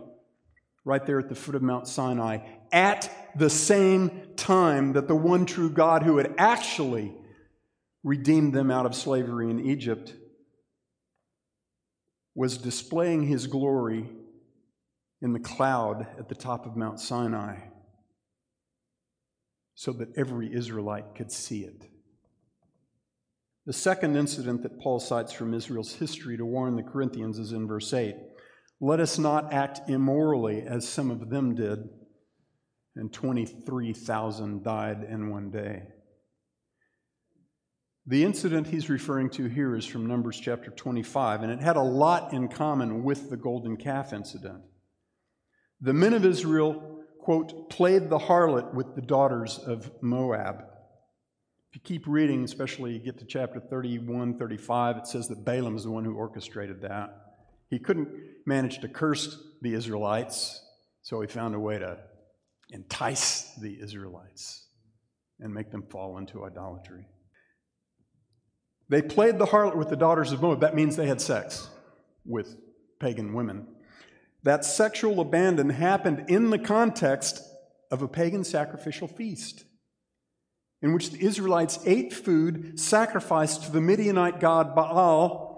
right 0.84 1.04
there 1.06 1.18
at 1.18 1.28
the 1.28 1.34
foot 1.34 1.54
of 1.54 1.62
Mount 1.62 1.86
Sinai 1.86 2.38
the 3.36 3.50
same 3.50 4.10
time 4.36 4.92
that 4.94 5.08
the 5.08 5.14
one 5.14 5.46
true 5.46 5.70
God 5.70 6.02
who 6.02 6.18
had 6.18 6.34
actually 6.38 7.14
redeemed 8.02 8.54
them 8.54 8.70
out 8.70 8.86
of 8.86 8.94
slavery 8.94 9.50
in 9.50 9.60
Egypt 9.60 10.14
was 12.34 12.58
displaying 12.58 13.24
his 13.24 13.46
glory 13.46 14.08
in 15.20 15.32
the 15.32 15.40
cloud 15.40 16.06
at 16.18 16.28
the 16.28 16.34
top 16.34 16.66
of 16.66 16.76
Mount 16.76 17.00
Sinai 17.00 17.56
so 19.74 19.92
that 19.92 20.16
every 20.16 20.54
Israelite 20.54 21.14
could 21.14 21.30
see 21.30 21.64
it. 21.64 21.86
The 23.66 23.72
second 23.72 24.16
incident 24.16 24.62
that 24.62 24.80
Paul 24.80 25.00
cites 25.00 25.32
from 25.32 25.54
Israel's 25.54 25.94
history 25.94 26.36
to 26.36 26.44
warn 26.44 26.76
the 26.76 26.82
Corinthians 26.82 27.38
is 27.38 27.52
in 27.52 27.66
verse 27.66 27.92
8. 27.92 28.16
Let 28.80 29.00
us 29.00 29.18
not 29.18 29.52
act 29.52 29.88
immorally 29.88 30.62
as 30.62 30.88
some 30.88 31.10
of 31.10 31.28
them 31.28 31.54
did 31.54 31.88
and 32.96 33.12
23,000 33.12 34.62
died 34.62 35.06
in 35.08 35.30
one 35.30 35.50
day. 35.50 35.82
The 38.06 38.24
incident 38.24 38.66
he's 38.66 38.90
referring 38.90 39.30
to 39.30 39.46
here 39.46 39.76
is 39.76 39.86
from 39.86 40.06
Numbers 40.06 40.40
chapter 40.40 40.70
25, 40.70 41.42
and 41.42 41.52
it 41.52 41.60
had 41.60 41.76
a 41.76 41.82
lot 41.82 42.32
in 42.32 42.48
common 42.48 43.04
with 43.04 43.30
the 43.30 43.36
golden 43.36 43.76
calf 43.76 44.12
incident. 44.12 44.62
The 45.80 45.92
men 45.92 46.14
of 46.14 46.24
Israel, 46.24 47.04
quote, 47.20 47.70
played 47.70 48.10
the 48.10 48.18
harlot 48.18 48.74
with 48.74 48.94
the 48.96 49.02
daughters 49.02 49.58
of 49.58 49.92
Moab. 50.02 50.64
If 51.70 51.76
you 51.76 51.80
keep 51.84 52.06
reading, 52.08 52.42
especially 52.42 52.94
you 52.94 52.98
get 52.98 53.18
to 53.20 53.24
chapter 53.24 53.60
31, 53.60 54.38
35, 54.38 54.96
it 54.96 55.06
says 55.06 55.28
that 55.28 55.44
Balaam 55.44 55.76
is 55.76 55.84
the 55.84 55.90
one 55.90 56.04
who 56.04 56.14
orchestrated 56.14 56.82
that. 56.82 57.14
He 57.68 57.78
couldn't 57.78 58.08
manage 58.44 58.80
to 58.80 58.88
curse 58.88 59.38
the 59.62 59.74
Israelites, 59.74 60.60
so 61.02 61.20
he 61.20 61.28
found 61.28 61.54
a 61.54 61.60
way 61.60 61.78
to 61.78 61.98
entice 62.72 63.54
the 63.54 63.78
Israelites 63.80 64.66
and 65.40 65.54
make 65.54 65.70
them 65.70 65.82
fall 65.82 66.18
into 66.18 66.44
idolatry. 66.44 67.06
They 68.88 69.02
played 69.02 69.38
the 69.38 69.46
harlot 69.46 69.76
with 69.76 69.88
the 69.88 69.96
daughters 69.96 70.32
of 70.32 70.42
Moab. 70.42 70.60
That 70.60 70.74
means 70.74 70.96
they 70.96 71.06
had 71.06 71.20
sex 71.20 71.68
with 72.24 72.56
pagan 72.98 73.34
women. 73.34 73.66
That 74.42 74.64
sexual 74.64 75.20
abandon 75.20 75.70
happened 75.70 76.24
in 76.28 76.50
the 76.50 76.58
context 76.58 77.42
of 77.90 78.02
a 78.02 78.08
pagan 78.08 78.44
sacrificial 78.44 79.08
feast 79.08 79.64
in 80.82 80.94
which 80.94 81.10
the 81.10 81.24
Israelites 81.24 81.78
ate 81.84 82.12
food 82.12 82.78
sacrificed 82.80 83.64
to 83.64 83.72
the 83.72 83.80
Midianite 83.80 84.40
god 84.40 84.74
Baal 84.74 85.49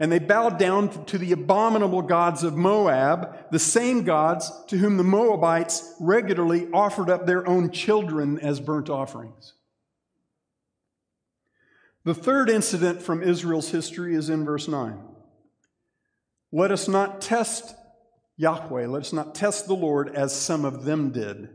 and 0.00 0.10
they 0.10 0.18
bowed 0.18 0.58
down 0.58 1.04
to 1.04 1.18
the 1.18 1.32
abominable 1.32 2.00
gods 2.00 2.42
of 2.42 2.56
Moab, 2.56 3.50
the 3.50 3.58
same 3.58 4.02
gods 4.02 4.50
to 4.68 4.78
whom 4.78 4.96
the 4.96 5.04
Moabites 5.04 5.94
regularly 6.00 6.68
offered 6.72 7.10
up 7.10 7.26
their 7.26 7.46
own 7.46 7.70
children 7.70 8.38
as 8.38 8.60
burnt 8.60 8.88
offerings. 8.88 9.52
The 12.04 12.14
third 12.14 12.48
incident 12.48 13.02
from 13.02 13.22
Israel's 13.22 13.68
history 13.68 14.14
is 14.14 14.30
in 14.30 14.46
verse 14.46 14.66
9. 14.66 14.98
Let 16.50 16.70
us 16.72 16.88
not 16.88 17.20
test 17.20 17.74
Yahweh, 18.38 18.86
let 18.86 19.02
us 19.02 19.12
not 19.12 19.34
test 19.34 19.66
the 19.66 19.74
Lord 19.74 20.08
as 20.16 20.34
some 20.34 20.64
of 20.64 20.86
them 20.86 21.10
did. 21.10 21.50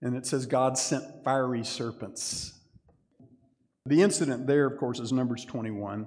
And 0.00 0.14
it 0.14 0.24
says 0.24 0.46
God 0.46 0.78
sent 0.78 1.24
fiery 1.24 1.64
serpents. 1.64 2.52
The 3.86 4.02
incident 4.02 4.46
there, 4.46 4.66
of 4.66 4.78
course, 4.78 5.00
is 5.00 5.12
Numbers 5.12 5.44
21, 5.44 6.06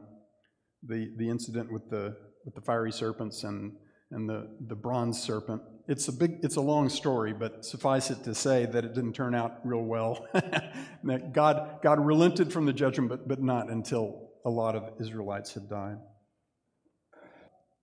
the, 0.88 1.12
the 1.18 1.30
incident 1.30 1.72
with 1.72 1.90
the, 1.90 2.16
with 2.46 2.56
the 2.56 2.62
fiery 2.62 2.92
serpents 2.92 3.44
and, 3.44 3.74
and 4.12 4.30
the, 4.30 4.50
the 4.68 4.76
bronze 4.76 5.22
serpent. 5.22 5.62
It's 5.88 6.08
a 6.08 6.14
big, 6.14 6.40
it's 6.44 6.56
a 6.56 6.62
long 6.62 6.90
story, 6.90 7.34
but 7.34 7.66
suffice 7.66 8.10
it 8.10 8.24
to 8.24 8.36
say 8.36 8.66
that 8.66 8.84
it 8.84 8.94
didn't 8.94 9.14
turn 9.14 9.36
out 9.36 9.60
real 9.64 9.84
well. 9.84 10.28
that 10.34 11.34
God, 11.34 11.80
God 11.82 12.00
relented 12.00 12.52
from 12.52 12.66
the 12.66 12.74
judgment, 12.74 13.10
but, 13.10 13.28
but 13.28 13.42
not 13.42 13.70
until 13.70 14.30
a 14.46 14.50
lot 14.50 14.76
of 14.76 14.94
Israelites 15.00 15.54
had 15.54 15.70
died. 15.70 15.98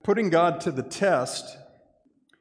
Putting 0.03 0.29
God 0.29 0.61
to 0.63 0.71
the 0.71 0.83
test 0.83 1.57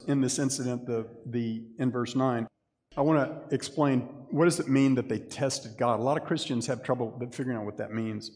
in 0.08 0.21
this 0.21 0.38
incident, 0.38 0.86
the, 0.86 1.08
the, 1.26 1.63
in 1.80 1.91
verse 1.91 2.15
9, 2.15 2.47
I 2.95 3.02
want 3.02 3.49
to 3.49 3.56
explain 3.56 4.02
what 4.30 4.45
does 4.45 4.60
it 4.60 4.67
mean 4.67 4.95
that 4.95 5.10
they 5.10 5.19
tested 5.19 5.78
God. 5.78 5.99
A 5.99 6.04
lot 6.04 6.17
of 6.17 6.26
Christians 6.26 6.67
have 6.67 6.84
trouble 6.84 7.19
figuring 7.32 7.58
out 7.58 7.65
what 7.65 7.78
that 7.78 7.91
means. 7.91 8.32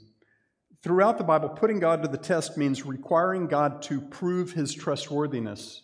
Throughout 0.83 1.17
the 1.17 1.23
Bible, 1.23 1.49
putting 1.49 1.79
God 1.79 2.03
to 2.03 2.07
the 2.07 2.17
test 2.17 2.57
means 2.57 2.85
requiring 2.85 3.47
God 3.47 3.81
to 3.83 3.99
prove 3.99 4.51
his 4.51 4.73
trustworthiness 4.73 5.81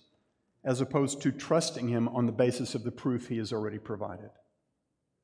as 0.63 0.81
opposed 0.81 1.21
to 1.21 1.31
trusting 1.31 1.87
him 1.87 2.07
on 2.09 2.25
the 2.25 2.31
basis 2.31 2.75
of 2.75 2.83
the 2.83 2.91
proof 2.91 3.27
he 3.27 3.37
has 3.37 3.51
already 3.51 3.79
provided. 3.79 4.29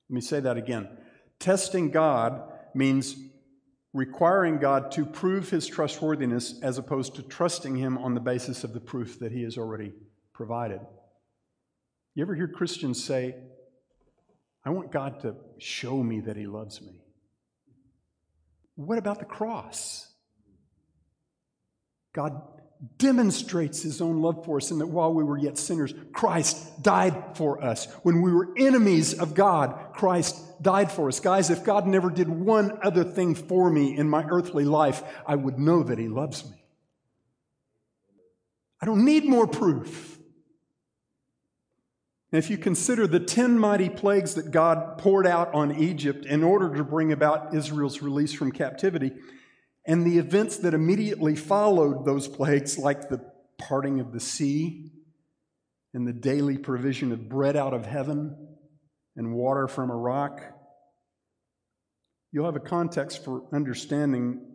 Let 0.09 0.15
me 0.15 0.21
say 0.21 0.39
that 0.39 0.57
again. 0.57 0.89
Testing 1.39 1.91
God 1.91 2.41
means 2.73 3.15
requiring 3.93 4.59
God 4.59 4.91
to 4.91 5.05
prove 5.05 5.49
his 5.49 5.65
trustworthiness 5.67 6.59
as 6.61 6.77
opposed 6.77 7.15
to 7.15 7.23
trusting 7.23 7.75
him 7.75 7.97
on 7.97 8.13
the 8.13 8.19
basis 8.19 8.63
of 8.63 8.73
the 8.73 8.79
proof 8.79 9.19
that 9.19 9.31
he 9.31 9.43
has 9.43 9.57
already 9.57 9.93
provided. 10.33 10.81
You 12.15 12.23
ever 12.23 12.35
hear 12.35 12.47
Christians 12.47 13.03
say, 13.03 13.35
I 14.65 14.71
want 14.71 14.91
God 14.91 15.21
to 15.21 15.35
show 15.57 16.03
me 16.03 16.19
that 16.21 16.35
he 16.35 16.47
loves 16.47 16.81
me? 16.81 17.01
What 18.79 18.97
about 18.97 19.19
the 19.19 19.25
cross? 19.25 20.07
God 22.13 22.41
demonstrates 22.97 23.81
his 23.81 23.99
own 23.99 24.21
love 24.21 24.45
for 24.45 24.55
us 24.55 24.71
in 24.71 24.79
that 24.79 24.87
while 24.87 25.13
we 25.13 25.21
were 25.21 25.37
yet 25.37 25.57
sinners, 25.57 25.93
Christ 26.13 26.81
died 26.81 27.35
for 27.35 27.61
us. 27.61 27.87
When 28.03 28.21
we 28.21 28.31
were 28.31 28.47
enemies 28.55 29.13
of 29.13 29.33
God, 29.33 29.77
Christ 29.93 30.37
died 30.63 30.93
for 30.93 31.09
us. 31.09 31.19
Guys, 31.19 31.49
if 31.49 31.65
God 31.65 31.87
never 31.87 32.09
did 32.09 32.29
one 32.29 32.79
other 32.81 33.03
thing 33.03 33.35
for 33.35 33.69
me 33.69 33.97
in 33.97 34.07
my 34.07 34.23
earthly 34.23 34.63
life, 34.63 35.03
I 35.27 35.35
would 35.35 35.59
know 35.59 35.83
that 35.83 35.99
he 35.99 36.07
loves 36.07 36.49
me. 36.49 36.63
I 38.81 38.85
don't 38.85 39.03
need 39.03 39.25
more 39.25 39.45
proof. 39.45 40.18
And 42.31 42.37
if 42.37 42.49
you 42.49 42.57
consider 42.57 43.07
the 43.07 43.19
10 43.19 43.57
mighty 43.57 43.89
plagues 43.89 44.35
that 44.35 44.51
God 44.51 44.99
poured 44.99 45.25
out 45.25 45.53
on 45.53 45.75
Egypt 45.75 46.25
in 46.25 46.43
order 46.43 46.75
to 46.75 46.83
bring 46.83 47.11
about 47.11 47.55
Israel's 47.55 48.01
release 48.01 48.33
from 48.33 48.51
captivity, 48.51 49.13
and 49.85 50.05
the 50.05 50.19
events 50.19 50.57
that 50.57 50.75
immediately 50.75 51.35
followed 51.35 52.05
those 52.05 52.27
plagues, 52.27 52.77
like 52.77 53.09
the 53.09 53.25
parting 53.57 53.99
of 53.99 54.11
the 54.11 54.19
sea 54.19 54.91
and 55.93 56.07
the 56.07 56.13
daily 56.13 56.57
provision 56.57 57.11
of 57.11 57.27
bread 57.27 57.55
out 57.55 57.73
of 57.73 57.87
heaven 57.87 58.35
and 59.15 59.33
water 59.33 59.67
from 59.67 59.89
a 59.89 59.95
rock, 59.95 60.41
you'll 62.31 62.45
have 62.45 62.55
a 62.55 62.59
context 62.59 63.25
for 63.25 63.43
understanding 63.51 64.45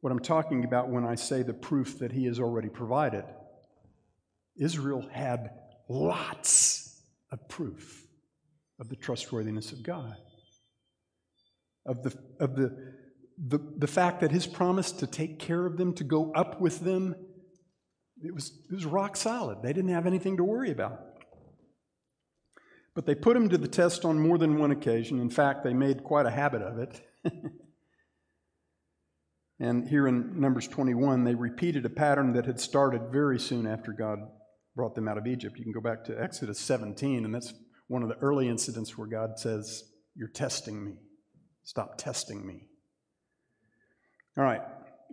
what 0.00 0.10
I'm 0.10 0.20
talking 0.20 0.64
about 0.64 0.88
when 0.88 1.04
I 1.04 1.14
say 1.14 1.42
the 1.42 1.52
proof 1.52 1.98
that 1.98 2.12
He 2.12 2.24
has 2.24 2.40
already 2.40 2.70
provided. 2.70 3.24
Israel 4.56 5.06
had 5.12 5.50
lots 5.90 7.02
of 7.30 7.48
proof 7.48 8.06
of 8.78 8.88
the 8.88 8.96
trustworthiness 8.96 9.72
of 9.72 9.82
God, 9.82 10.16
of 11.84 12.02
the, 12.02 12.14
of 12.38 12.56
the 12.56 12.94
the, 13.48 13.58
the 13.78 13.86
fact 13.86 14.20
that 14.20 14.30
his 14.30 14.46
promise 14.46 14.92
to 14.92 15.06
take 15.06 15.38
care 15.38 15.64
of 15.64 15.76
them, 15.78 15.94
to 15.94 16.04
go 16.04 16.30
up 16.32 16.60
with 16.60 16.80
them, 16.80 17.14
it 18.22 18.34
was, 18.34 18.52
it 18.70 18.74
was 18.74 18.84
rock 18.84 19.16
solid. 19.16 19.62
They 19.62 19.72
didn't 19.72 19.92
have 19.92 20.06
anything 20.06 20.36
to 20.36 20.44
worry 20.44 20.70
about. 20.70 21.00
But 22.94 23.06
they 23.06 23.14
put 23.14 23.36
him 23.36 23.48
to 23.48 23.56
the 23.56 23.68
test 23.68 24.04
on 24.04 24.18
more 24.18 24.36
than 24.36 24.58
one 24.58 24.72
occasion. 24.72 25.20
In 25.20 25.30
fact, 25.30 25.64
they 25.64 25.72
made 25.72 26.04
quite 26.04 26.26
a 26.26 26.30
habit 26.30 26.60
of 26.60 26.78
it. 26.78 27.00
and 29.60 29.88
here 29.88 30.06
in 30.06 30.38
Numbers 30.38 30.68
21, 30.68 31.24
they 31.24 31.34
repeated 31.34 31.86
a 31.86 31.90
pattern 31.90 32.34
that 32.34 32.46
had 32.46 32.60
started 32.60 33.10
very 33.10 33.38
soon 33.38 33.66
after 33.66 33.92
God 33.92 34.18
brought 34.80 34.94
them 34.94 35.08
out 35.08 35.18
of 35.18 35.26
Egypt. 35.26 35.58
You 35.58 35.62
can 35.62 35.74
go 35.74 35.80
back 35.82 36.04
to 36.04 36.18
Exodus 36.18 36.58
17, 36.58 37.26
and 37.26 37.34
that's 37.34 37.52
one 37.88 38.02
of 38.02 38.08
the 38.08 38.16
early 38.22 38.48
incidents 38.48 38.96
where 38.96 39.06
God 39.06 39.38
says, 39.38 39.84
You're 40.14 40.28
testing 40.28 40.82
me. 40.82 40.94
Stop 41.64 41.98
testing 41.98 42.46
me. 42.46 42.62
All 44.38 44.44
right. 44.44 44.62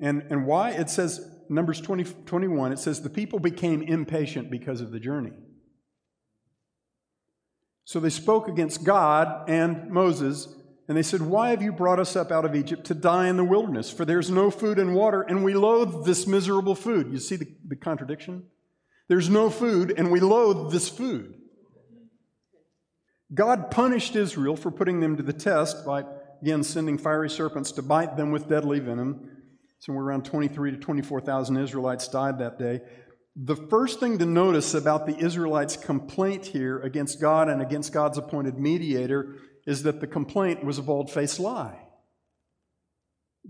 And, 0.01 0.23
and 0.29 0.45
why? 0.45 0.69
It 0.69 0.89
says, 0.89 1.19
Numbers 1.49 1.81
20, 1.81 2.05
21, 2.05 2.71
it 2.71 2.79
says, 2.79 3.01
the 3.01 3.09
people 3.09 3.39
became 3.39 3.81
impatient 3.81 4.49
because 4.49 4.79
of 4.79 4.91
the 4.91 5.01
journey. 5.01 5.33
So 7.83 7.99
they 7.99 8.09
spoke 8.09 8.47
against 8.47 8.85
God 8.85 9.49
and 9.49 9.89
Moses, 9.89 10.47
and 10.87 10.97
they 10.97 11.03
said, 11.03 11.21
Why 11.21 11.49
have 11.49 11.61
you 11.61 11.73
brought 11.73 11.99
us 11.99 12.15
up 12.15 12.31
out 12.31 12.45
of 12.45 12.55
Egypt 12.55 12.85
to 12.85 12.93
die 12.93 13.27
in 13.27 13.35
the 13.35 13.43
wilderness? 13.43 13.91
For 13.91 14.05
there's 14.05 14.31
no 14.31 14.49
food 14.49 14.79
and 14.79 14.95
water, 14.95 15.23
and 15.23 15.43
we 15.43 15.55
loathe 15.55 16.05
this 16.05 16.25
miserable 16.25 16.75
food. 16.75 17.11
You 17.11 17.19
see 17.19 17.35
the, 17.35 17.47
the 17.67 17.75
contradiction? 17.75 18.43
There's 19.07 19.29
no 19.29 19.49
food, 19.49 19.93
and 19.95 20.11
we 20.11 20.19
loathe 20.19 20.71
this 20.71 20.89
food. 20.89 21.33
God 23.33 23.71
punished 23.71 24.15
Israel 24.15 24.55
for 24.55 24.71
putting 24.71 24.99
them 24.99 25.17
to 25.17 25.23
the 25.23 25.33
test 25.33 25.85
by 25.85 26.03
again 26.41 26.63
sending 26.63 26.97
fiery 26.97 27.29
serpents 27.29 27.71
to 27.73 27.81
bite 27.81 28.15
them 28.15 28.31
with 28.31 28.47
deadly 28.47 28.79
venom. 28.79 29.31
Somewhere 29.79 30.05
around 30.05 30.25
23 30.25 30.71
to 30.71 30.77
24,000 30.77 31.57
Israelites 31.57 32.07
died 32.07 32.39
that 32.39 32.57
day. 32.57 32.81
The 33.35 33.55
first 33.55 33.99
thing 33.99 34.17
to 34.17 34.25
notice 34.25 34.73
about 34.73 35.05
the 35.05 35.17
Israelites' 35.17 35.77
complaint 35.77 36.47
here 36.47 36.79
against 36.79 37.21
God 37.21 37.49
and 37.49 37.61
against 37.61 37.93
God's 37.93 38.17
appointed 38.17 38.57
mediator 38.57 39.35
is 39.67 39.83
that 39.83 39.99
the 39.99 40.07
complaint 40.07 40.63
was 40.63 40.79
a 40.79 40.81
bald 40.81 41.11
faced 41.11 41.39
lie. 41.39 41.79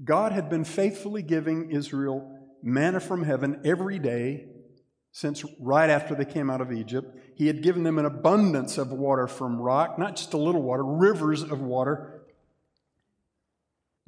God 0.04 0.34
had 0.34 0.50
been 0.50 0.66
faithfully 0.66 1.22
giving 1.22 1.72
Israel 1.72 2.34
manna 2.62 3.00
from 3.00 3.24
heaven 3.24 3.62
every 3.64 4.00
day 4.00 4.48
since 5.18 5.44
right 5.60 5.90
after 5.90 6.14
they 6.14 6.26
came 6.26 6.50
out 6.50 6.62
of 6.62 6.72
Egypt. 6.72 7.18
He 7.36 7.48
had 7.48 7.64
given 7.64 7.82
them 7.82 7.98
an 7.98 8.06
abundance 8.06 8.78
of 8.78 8.92
water 8.92 9.28
from 9.28 9.60
rock, 9.60 9.98
not 9.98 10.16
just 10.16 10.34
a 10.34 10.38
little 10.38 10.62
water, 10.62 10.84
rivers 10.84 11.42
of 11.42 11.60
water 11.60 12.18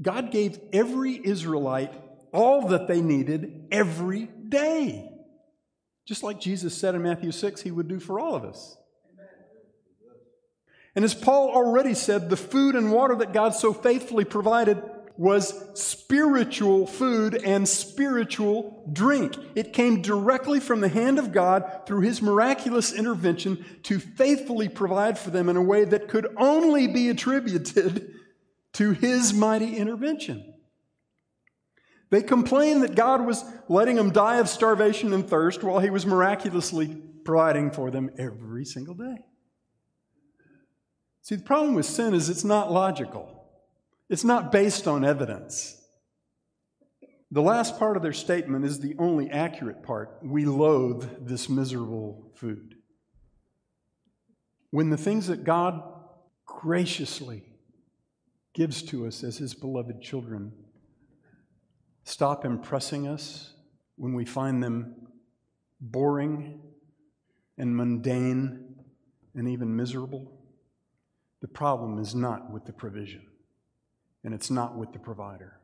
God 0.01 0.31
gave 0.31 0.59
every 0.71 1.19
Israelite 1.21 1.93
all 2.31 2.67
that 2.67 2.87
they 2.87 3.01
needed 3.01 3.67
every 3.71 4.25
day. 4.25 5.11
Just 6.05 6.23
like 6.23 6.39
Jesus 6.39 6.75
said 6.75 6.95
in 6.95 7.03
Matthew 7.03 7.31
6, 7.31 7.61
he 7.61 7.71
would 7.71 7.87
do 7.87 7.99
for 7.99 8.19
all 8.19 8.35
of 8.35 8.45
us. 8.45 8.77
And 10.95 11.05
as 11.05 11.13
Paul 11.13 11.49
already 11.49 11.93
said, 11.93 12.29
the 12.29 12.37
food 12.37 12.75
and 12.75 12.91
water 12.91 13.15
that 13.15 13.33
God 13.33 13.53
so 13.55 13.73
faithfully 13.73 14.25
provided 14.25 14.81
was 15.19 15.53
spiritual 15.77 16.87
food 16.87 17.35
and 17.35 17.67
spiritual 17.67 18.89
drink. 18.93 19.35
It 19.53 19.73
came 19.73 20.01
directly 20.01 20.61
from 20.61 20.79
the 20.79 20.87
hand 20.87 21.19
of 21.19 21.33
God 21.33 21.81
through 21.85 22.01
his 22.01 22.21
miraculous 22.21 22.93
intervention 22.93 23.65
to 23.83 23.99
faithfully 23.99 24.69
provide 24.69 25.19
for 25.19 25.29
them 25.29 25.49
in 25.49 25.57
a 25.57 25.61
way 25.61 25.83
that 25.83 26.07
could 26.07 26.33
only 26.37 26.87
be 26.87 27.09
attributed 27.09 28.13
to 28.73 28.91
his 28.91 29.33
mighty 29.33 29.75
intervention. 29.75 30.53
They 32.11 32.21
complained 32.21 32.81
that 32.83 32.95
God 32.95 33.25
was 33.25 33.43
letting 33.67 33.97
them 33.97 34.11
die 34.11 34.37
of 34.37 34.47
starvation 34.47 35.11
and 35.11 35.29
thirst 35.29 35.65
while 35.65 35.79
he 35.79 35.89
was 35.89 36.05
miraculously 36.05 36.95
providing 37.25 37.71
for 37.71 37.91
them 37.91 38.09
every 38.17 38.63
single 38.63 38.93
day. 38.93 39.17
See, 41.23 41.35
the 41.35 41.43
problem 41.43 41.75
with 41.75 41.85
sin 41.85 42.13
is 42.13 42.29
it's 42.29 42.45
not 42.45 42.71
logical. 42.71 43.38
It's 44.09 44.23
not 44.23 44.51
based 44.51 44.87
on 44.87 45.05
evidence. 45.05 45.75
The 47.31 47.41
last 47.41 47.77
part 47.77 47.95
of 47.95 48.01
their 48.01 48.13
statement 48.13 48.65
is 48.65 48.79
the 48.79 48.95
only 48.97 49.29
accurate 49.29 49.83
part. 49.83 50.17
We 50.23 50.45
loathe 50.45 51.27
this 51.27 51.47
miserable 51.47 52.31
food. 52.35 52.75
When 54.71 54.89
the 54.89 54.97
things 54.97 55.27
that 55.27 55.43
God 55.43 55.81
graciously 56.45 57.43
gives 58.53 58.81
to 58.83 59.07
us 59.07 59.23
as 59.23 59.37
His 59.37 59.53
beloved 59.53 60.01
children. 60.01 60.51
Stop 62.03 62.43
impressing 62.43 63.07
us 63.07 63.53
when 63.95 64.13
we 64.13 64.25
find 64.25 64.61
them 64.61 64.95
boring 65.79 66.59
and 67.57 67.75
mundane 67.75 68.75
and 69.35 69.47
even 69.47 69.75
miserable. 69.75 70.31
The 71.41 71.47
problem 71.47 71.99
is 71.99 72.15
not 72.15 72.51
with 72.51 72.65
the 72.65 72.73
provision, 72.73 73.25
and 74.23 74.33
it's 74.33 74.49
not 74.49 74.77
with 74.77 74.93
the 74.93 74.99
provider. 74.99 75.59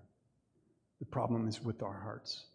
The 1.00 1.06
problem 1.06 1.48
is 1.48 1.62
with 1.62 1.84
our 1.84 2.02
hearts. 2.02 2.46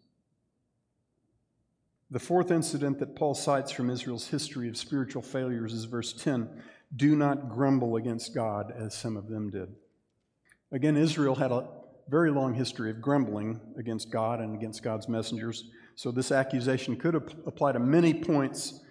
The 2.09 2.19
fourth 2.19 2.51
incident 2.51 2.99
that 2.99 3.15
Paul 3.15 3.33
cites 3.33 3.71
from 3.71 3.89
Israel's 3.89 4.27
history 4.27 4.67
of 4.67 4.75
spiritual 4.75 5.21
failures 5.21 5.73
is 5.73 5.85
verse 5.85 6.11
10 6.11 6.49
Do 6.95 7.15
not 7.15 7.49
grumble 7.49 7.95
against 7.95 8.35
God 8.35 8.73
as 8.77 8.93
some 8.93 9.15
of 9.15 9.29
them 9.29 9.49
did. 9.49 9.69
Again, 10.73 10.97
Israel 10.97 11.35
had 11.35 11.51
a 11.51 11.67
very 12.09 12.31
long 12.31 12.53
history 12.53 12.89
of 12.89 13.01
grumbling 13.01 13.61
against 13.77 14.11
God 14.11 14.41
and 14.41 14.55
against 14.55 14.83
God's 14.83 15.07
messengers, 15.07 15.69
so 15.95 16.11
this 16.11 16.31
accusation 16.31 16.97
could 16.97 17.15
apply 17.15 17.71
to 17.71 17.79
many 17.79 18.13
points 18.13 18.81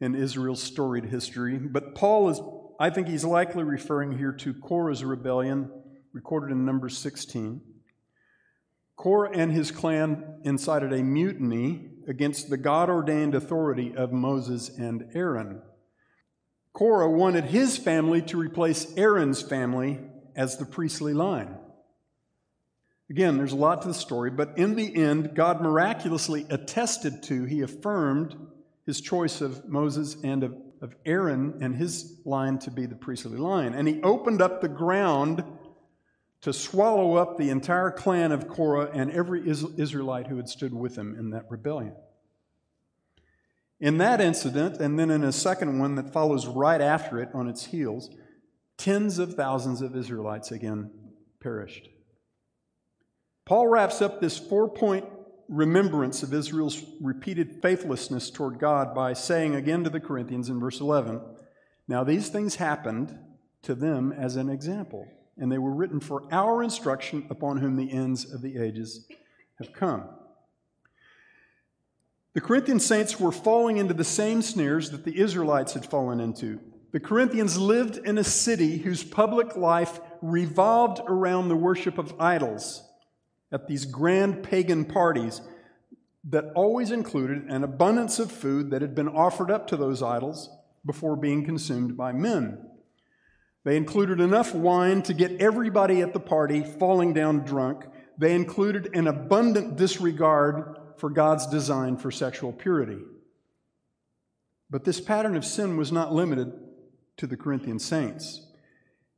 in 0.00 0.14
Israel's 0.14 0.62
storied 0.62 1.04
history. 1.04 1.58
But 1.58 1.94
Paul 1.94 2.30
is, 2.30 2.40
I 2.80 2.90
think 2.90 3.06
he's 3.06 3.24
likely 3.24 3.62
referring 3.62 4.18
here 4.18 4.32
to 4.32 4.54
Korah's 4.54 5.04
rebellion, 5.04 5.70
recorded 6.16 6.50
in 6.50 6.64
Numbers 6.64 6.96
16. 6.96 7.60
Korah 8.96 9.36
and 9.36 9.52
his 9.52 9.70
clan 9.70 10.40
incited 10.44 10.90
a 10.94 11.02
mutiny 11.02 11.90
against 12.08 12.48
the 12.48 12.56
God 12.56 12.88
ordained 12.88 13.34
authority 13.34 13.94
of 13.94 14.12
Moses 14.12 14.70
and 14.70 15.10
Aaron. 15.14 15.60
Korah 16.72 17.10
wanted 17.10 17.44
his 17.44 17.76
family 17.76 18.22
to 18.22 18.38
replace 18.38 18.96
Aaron's 18.96 19.42
family 19.42 20.00
as 20.34 20.56
the 20.56 20.64
priestly 20.64 21.12
line. 21.12 21.58
Again, 23.10 23.36
there's 23.36 23.52
a 23.52 23.56
lot 23.56 23.82
to 23.82 23.88
the 23.88 23.94
story, 23.94 24.30
but 24.30 24.56
in 24.56 24.74
the 24.74 24.96
end, 24.96 25.34
God 25.34 25.60
miraculously 25.60 26.46
attested 26.48 27.22
to, 27.24 27.44
he 27.44 27.60
affirmed 27.60 28.34
his 28.86 29.02
choice 29.02 29.42
of 29.42 29.68
Moses 29.68 30.16
and 30.24 30.42
of, 30.42 30.56
of 30.80 30.94
Aaron 31.04 31.58
and 31.60 31.76
his 31.76 32.22
line 32.24 32.58
to 32.60 32.70
be 32.70 32.86
the 32.86 32.96
priestly 32.96 33.36
line. 33.36 33.74
And 33.74 33.86
he 33.86 34.00
opened 34.00 34.40
up 34.40 34.62
the 34.62 34.68
ground 34.68 35.44
to 36.42 36.52
swallow 36.52 37.16
up 37.16 37.36
the 37.36 37.50
entire 37.50 37.90
clan 37.90 38.32
of 38.32 38.48
Korah 38.48 38.90
and 38.92 39.10
every 39.10 39.48
Israelite 39.48 40.28
who 40.28 40.36
had 40.36 40.48
stood 40.48 40.74
with 40.74 40.96
him 40.96 41.16
in 41.18 41.30
that 41.30 41.46
rebellion. 41.50 41.94
In 43.80 43.98
that 43.98 44.20
incident, 44.20 44.80
and 44.80 44.98
then 44.98 45.10
in 45.10 45.22
a 45.22 45.32
second 45.32 45.78
one 45.78 45.96
that 45.96 46.12
follows 46.12 46.46
right 46.46 46.80
after 46.80 47.20
it 47.20 47.28
on 47.34 47.48
its 47.48 47.66
heels, 47.66 48.10
tens 48.78 49.18
of 49.18 49.34
thousands 49.34 49.82
of 49.82 49.96
Israelites 49.96 50.50
again 50.50 50.90
perished. 51.40 51.88
Paul 53.44 53.68
wraps 53.68 54.02
up 54.02 54.20
this 54.20 54.38
four 54.38 54.68
point 54.68 55.04
remembrance 55.48 56.22
of 56.22 56.34
Israel's 56.34 56.82
repeated 57.00 57.62
faithlessness 57.62 58.30
toward 58.30 58.58
God 58.58 58.94
by 58.94 59.12
saying 59.12 59.54
again 59.54 59.84
to 59.84 59.90
the 59.90 60.00
Corinthians 60.00 60.48
in 60.48 60.58
verse 60.58 60.80
11, 60.80 61.20
Now 61.86 62.02
these 62.02 62.28
things 62.28 62.56
happened 62.56 63.16
to 63.62 63.74
them 63.74 64.12
as 64.12 64.36
an 64.36 64.48
example 64.48 65.06
and 65.38 65.50
they 65.50 65.58
were 65.58 65.74
written 65.74 66.00
for 66.00 66.22
our 66.32 66.62
instruction 66.62 67.26
upon 67.30 67.58
whom 67.58 67.76
the 67.76 67.92
ends 67.92 68.30
of 68.32 68.42
the 68.42 68.58
ages 68.58 69.06
have 69.58 69.72
come. 69.72 70.04
The 72.34 72.40
Corinthian 72.40 72.80
saints 72.80 73.18
were 73.18 73.32
falling 73.32 73.78
into 73.78 73.94
the 73.94 74.04
same 74.04 74.42
snares 74.42 74.90
that 74.90 75.04
the 75.04 75.18
Israelites 75.18 75.72
had 75.72 75.86
fallen 75.86 76.20
into. 76.20 76.60
The 76.92 77.00
Corinthians 77.00 77.58
lived 77.58 77.96
in 77.96 78.18
a 78.18 78.24
city 78.24 78.78
whose 78.78 79.02
public 79.02 79.56
life 79.56 80.00
revolved 80.22 81.00
around 81.08 81.48
the 81.48 81.56
worship 81.56 81.98
of 81.98 82.18
idols 82.20 82.82
at 83.52 83.68
these 83.68 83.84
grand 83.84 84.42
pagan 84.42 84.84
parties 84.84 85.40
that 86.24 86.52
always 86.54 86.90
included 86.90 87.44
an 87.48 87.64
abundance 87.64 88.18
of 88.18 88.32
food 88.32 88.70
that 88.70 88.82
had 88.82 88.94
been 88.94 89.08
offered 89.08 89.50
up 89.50 89.66
to 89.68 89.76
those 89.76 90.02
idols 90.02 90.50
before 90.84 91.16
being 91.16 91.44
consumed 91.44 91.96
by 91.96 92.12
men. 92.12 92.58
They 93.66 93.76
included 93.76 94.20
enough 94.20 94.54
wine 94.54 95.02
to 95.02 95.12
get 95.12 95.40
everybody 95.42 96.00
at 96.00 96.12
the 96.12 96.20
party 96.20 96.62
falling 96.62 97.12
down 97.12 97.40
drunk. 97.40 97.84
They 98.16 98.32
included 98.32 98.90
an 98.94 99.08
abundant 99.08 99.74
disregard 99.74 100.78
for 100.98 101.10
God's 101.10 101.48
design 101.48 101.96
for 101.96 102.12
sexual 102.12 102.52
purity. 102.52 103.00
But 104.70 104.84
this 104.84 105.00
pattern 105.00 105.34
of 105.34 105.44
sin 105.44 105.76
was 105.76 105.90
not 105.90 106.14
limited 106.14 106.52
to 107.16 107.26
the 107.26 107.36
Corinthian 107.36 107.80
saints. 107.80 108.40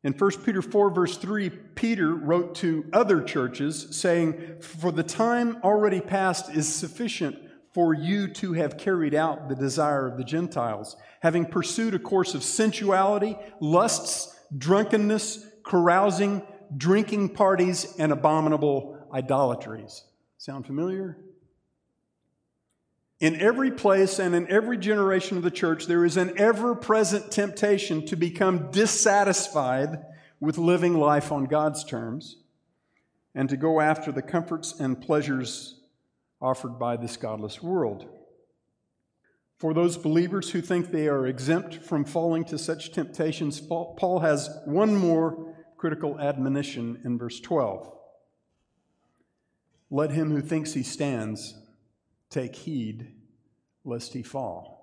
In 0.03 0.15
1 0.15 0.31
Peter 0.47 0.63
4, 0.63 0.95
verse 0.95 1.19
3, 1.19 1.51
Peter 1.51 2.15
wrote 2.15 2.55
to 2.55 2.87
other 2.91 3.21
churches 3.21 3.89
saying, 3.91 4.63
For 4.63 4.91
the 4.91 5.03
time 5.03 5.59
already 5.63 6.01
past 6.01 6.49
is 6.57 6.67
sufficient 6.67 7.37
for 7.75 7.93
you 7.93 8.29
to 8.29 8.55
have 8.55 8.79
carried 8.79 9.15
out 9.15 9.51
the 9.51 9.55
desire 9.55 10.07
of 10.07 10.17
the 10.17 10.25
Gentiles, 10.25 10.97
having 11.21 11.45
pursued 11.45 11.93
a 11.93 11.99
course 11.99 12.35
of 12.35 12.43
sensuality, 12.43 13.37
lusts, 13.61 14.37
drunkenness, 14.57 15.45
carousing, 15.65 16.43
drinking 16.77 17.31
parties, 17.31 17.95
and 17.99 18.13
abominable 18.13 18.99
idolatries. 19.13 20.05
Sound 20.39 20.67
familiar? 20.67 21.19
In 23.21 23.35
every 23.41 23.73
place 23.73 24.21
and 24.21 24.35
in 24.35 24.49
every 24.49 24.79
generation 24.79 25.37
of 25.37 25.43
the 25.43 25.51
church, 25.51 25.87
there 25.87 26.05
is 26.05 26.17
an 26.17 26.39
ever 26.39 26.75
present 26.75 27.33
temptation 27.33 28.07
to 28.07 28.17
become 28.17 28.71
dissatisfied 28.71 30.05
with 30.41 30.57
living 30.57 30.95
life 30.95 31.33
on 31.33 31.47
God's 31.47 31.83
terms 31.83 32.37
and 33.35 33.49
to 33.49 33.57
go 33.57 33.81
after 33.81 34.13
the 34.13 34.23
comforts 34.23 34.79
and 34.79 35.01
pleasures 35.01 35.81
offered 36.41 36.79
by 36.79 36.97
this 36.97 37.17
godless 37.17 37.61
world. 37.61 38.07
For 39.59 39.75
those 39.75 39.97
believers 39.97 40.51
who 40.51 40.61
think 40.61 40.91
they 40.91 41.09
are 41.09 41.27
exempt 41.27 41.83
from 41.83 42.05
falling 42.05 42.45
to 42.45 42.59
such 42.59 42.93
temptations, 42.93 43.61
Paul 43.61 44.21
has 44.21 44.49
one 44.65 44.95
more 44.95 45.57
critical 45.77 46.19
admonition 46.21 47.01
in 47.05 47.19
verse 47.19 47.41
12. 47.41 47.93
Let 49.91 50.13
him 50.13 50.31
who 50.31 50.41
thinks 50.41 50.75
he 50.75 50.83
stands 50.85 51.55
take 52.31 52.55
heed 52.55 53.13
lest 53.85 54.13
he 54.13 54.23
fall. 54.23 54.79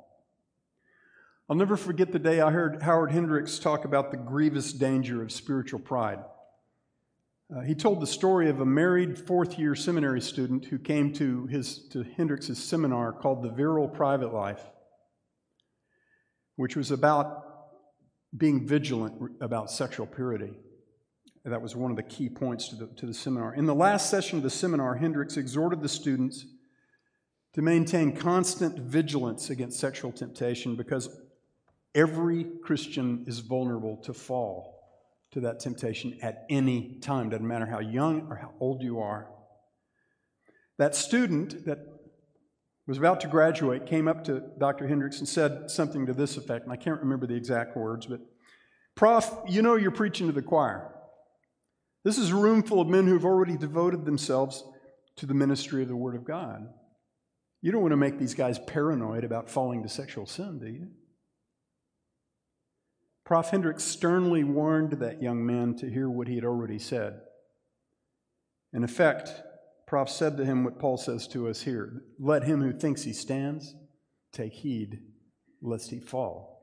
I'll 1.47 1.55
never 1.55 1.77
forget 1.77 2.11
the 2.11 2.19
day 2.19 2.41
I 2.41 2.51
heard 2.51 2.81
Howard 2.81 3.11
Hendricks 3.11 3.59
talk 3.59 3.85
about 3.85 4.11
the 4.11 4.17
grievous 4.17 4.73
danger 4.73 5.21
of 5.21 5.31
spiritual 5.31 5.79
pride. 5.79 6.19
Uh, 7.53 7.61
he 7.61 7.75
told 7.75 8.01
the 8.01 8.07
story 8.07 8.49
of 8.49 8.59
a 8.59 8.65
married 8.65 9.19
fourth 9.19 9.59
year 9.59 9.75
seminary 9.75 10.19
student 10.19 10.65
who 10.65 10.79
came 10.79 11.13
to, 11.13 11.45
his, 11.45 11.87
to 11.89 12.03
Hendricks's 12.03 12.63
seminar 12.63 13.13
called 13.13 13.43
The 13.43 13.51
Virile 13.51 13.87
Private 13.87 14.33
Life, 14.33 14.63
which 16.55 16.75
was 16.75 16.89
about 16.89 17.43
being 18.35 18.67
vigilant 18.67 19.31
about 19.41 19.69
sexual 19.69 20.07
purity. 20.07 20.53
That 21.43 21.61
was 21.61 21.75
one 21.75 21.91
of 21.91 21.97
the 21.97 22.03
key 22.03 22.29
points 22.29 22.69
to 22.69 22.75
the, 22.77 22.87
to 22.95 23.05
the 23.05 23.13
seminar. 23.13 23.53
In 23.53 23.67
the 23.67 23.75
last 23.75 24.09
session 24.09 24.37
of 24.37 24.43
the 24.43 24.49
seminar, 24.49 24.95
Hendricks 24.95 25.37
exhorted 25.37 25.81
the 25.81 25.89
students 25.89 26.47
to 27.53 27.61
maintain 27.61 28.15
constant 28.15 28.79
vigilance 28.79 29.51
against 29.51 29.79
sexual 29.79 30.11
temptation 30.11 30.75
because 30.75 31.15
every 31.93 32.47
Christian 32.63 33.23
is 33.27 33.39
vulnerable 33.39 33.97
to 33.97 34.15
fall 34.15 34.74
to 35.35 35.41
that 35.41 35.59
temptation 35.59 36.17
at 36.21 36.45
any 36.49 36.97
time. 37.01 37.29
Doesn't 37.29 37.45
matter 37.45 37.65
how 37.65 37.79
young 37.79 38.27
or 38.29 38.37
how 38.37 38.53
old 38.61 38.81
you 38.81 39.01
are. 39.01 39.27
That 40.77 40.95
student 40.95 41.65
that 41.65 41.79
was 42.87 42.97
about 42.97 43.19
to 43.19 43.27
graduate 43.27 43.85
came 43.85 44.07
up 44.07 44.23
to 44.23 44.43
Dr. 44.57 44.87
Hendricks 44.87 45.19
and 45.19 45.27
said 45.27 45.69
something 45.69 46.05
to 46.05 46.13
this 46.13 46.37
effect, 46.37 46.63
and 46.63 46.71
I 46.71 46.77
can't 46.77 47.01
remember 47.01 47.27
the 47.27 47.35
exact 47.35 47.75
words, 47.75 48.05
but 48.05 48.21
Prof, 48.95 49.29
you 49.49 49.61
know 49.61 49.75
you're 49.75 49.91
preaching 49.91 50.27
to 50.27 50.33
the 50.33 50.41
choir. 50.41 50.89
This 52.05 52.17
is 52.17 52.31
a 52.31 52.35
room 52.35 52.63
full 52.63 52.79
of 52.79 52.87
men 52.87 53.05
who've 53.05 53.25
already 53.25 53.57
devoted 53.57 54.05
themselves 54.05 54.63
to 55.17 55.25
the 55.25 55.33
ministry 55.33 55.81
of 55.81 55.89
the 55.89 55.97
Word 55.97 56.15
of 56.15 56.23
God. 56.23 56.65
You 57.61 57.73
don't 57.73 57.81
want 57.81 57.91
to 57.91 57.97
make 57.97 58.19
these 58.19 58.35
guys 58.35 58.57
paranoid 58.57 59.25
about 59.25 59.49
falling 59.49 59.83
to 59.83 59.89
sexual 59.89 60.27
sin, 60.27 60.59
do 60.59 60.67
you? 60.67 60.87
Prof. 63.25 63.49
Hendricks 63.49 63.83
sternly 63.83 64.43
warned 64.43 64.93
that 64.93 65.21
young 65.21 65.43
man 65.43 65.75
to 65.77 65.89
hear 65.89 66.07
what 66.07 66.27
he 66.27 66.35
had 66.35 66.45
already 66.45 66.77
said. 66.77 67.21
In 68.71 68.83
effect, 68.83 69.31
Prof 69.87 70.09
said 70.09 70.37
to 70.37 70.45
him 70.45 70.63
what 70.63 70.79
Paul 70.79 70.97
says 70.97 71.27
to 71.29 71.47
us 71.47 71.61
here 71.61 72.03
Let 72.19 72.43
him 72.43 72.61
who 72.61 72.71
thinks 72.71 73.03
he 73.03 73.13
stands 73.13 73.75
take 74.31 74.53
heed 74.53 74.99
lest 75.61 75.89
he 75.89 75.99
fall. 75.99 76.61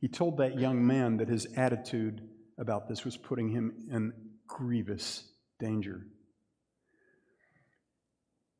He 0.00 0.08
told 0.08 0.38
that 0.38 0.58
young 0.58 0.86
man 0.86 1.16
that 1.18 1.28
his 1.28 1.46
attitude 1.56 2.22
about 2.56 2.88
this 2.88 3.04
was 3.04 3.16
putting 3.16 3.50
him 3.50 3.72
in 3.90 4.12
grievous 4.46 5.28
danger. 5.58 6.06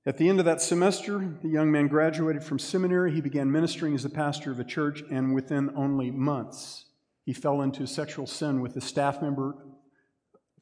At 0.04 0.16
the 0.16 0.28
end 0.28 0.38
of 0.38 0.44
that 0.46 0.60
semester, 0.62 1.36
the 1.42 1.48
young 1.48 1.70
man 1.70 1.86
graduated 1.86 2.42
from 2.42 2.58
seminary. 2.58 3.12
He 3.12 3.20
began 3.20 3.50
ministering 3.52 3.94
as 3.94 4.02
the 4.02 4.08
pastor 4.08 4.50
of 4.50 4.58
a 4.58 4.64
church, 4.64 5.02
and 5.10 5.34
within 5.34 5.70
only 5.76 6.10
months, 6.10 6.86
he 7.28 7.34
fell 7.34 7.60
into 7.60 7.86
sexual 7.86 8.26
sin 8.26 8.62
with 8.62 8.74
a 8.76 8.80
staff 8.80 9.20
member, 9.20 9.54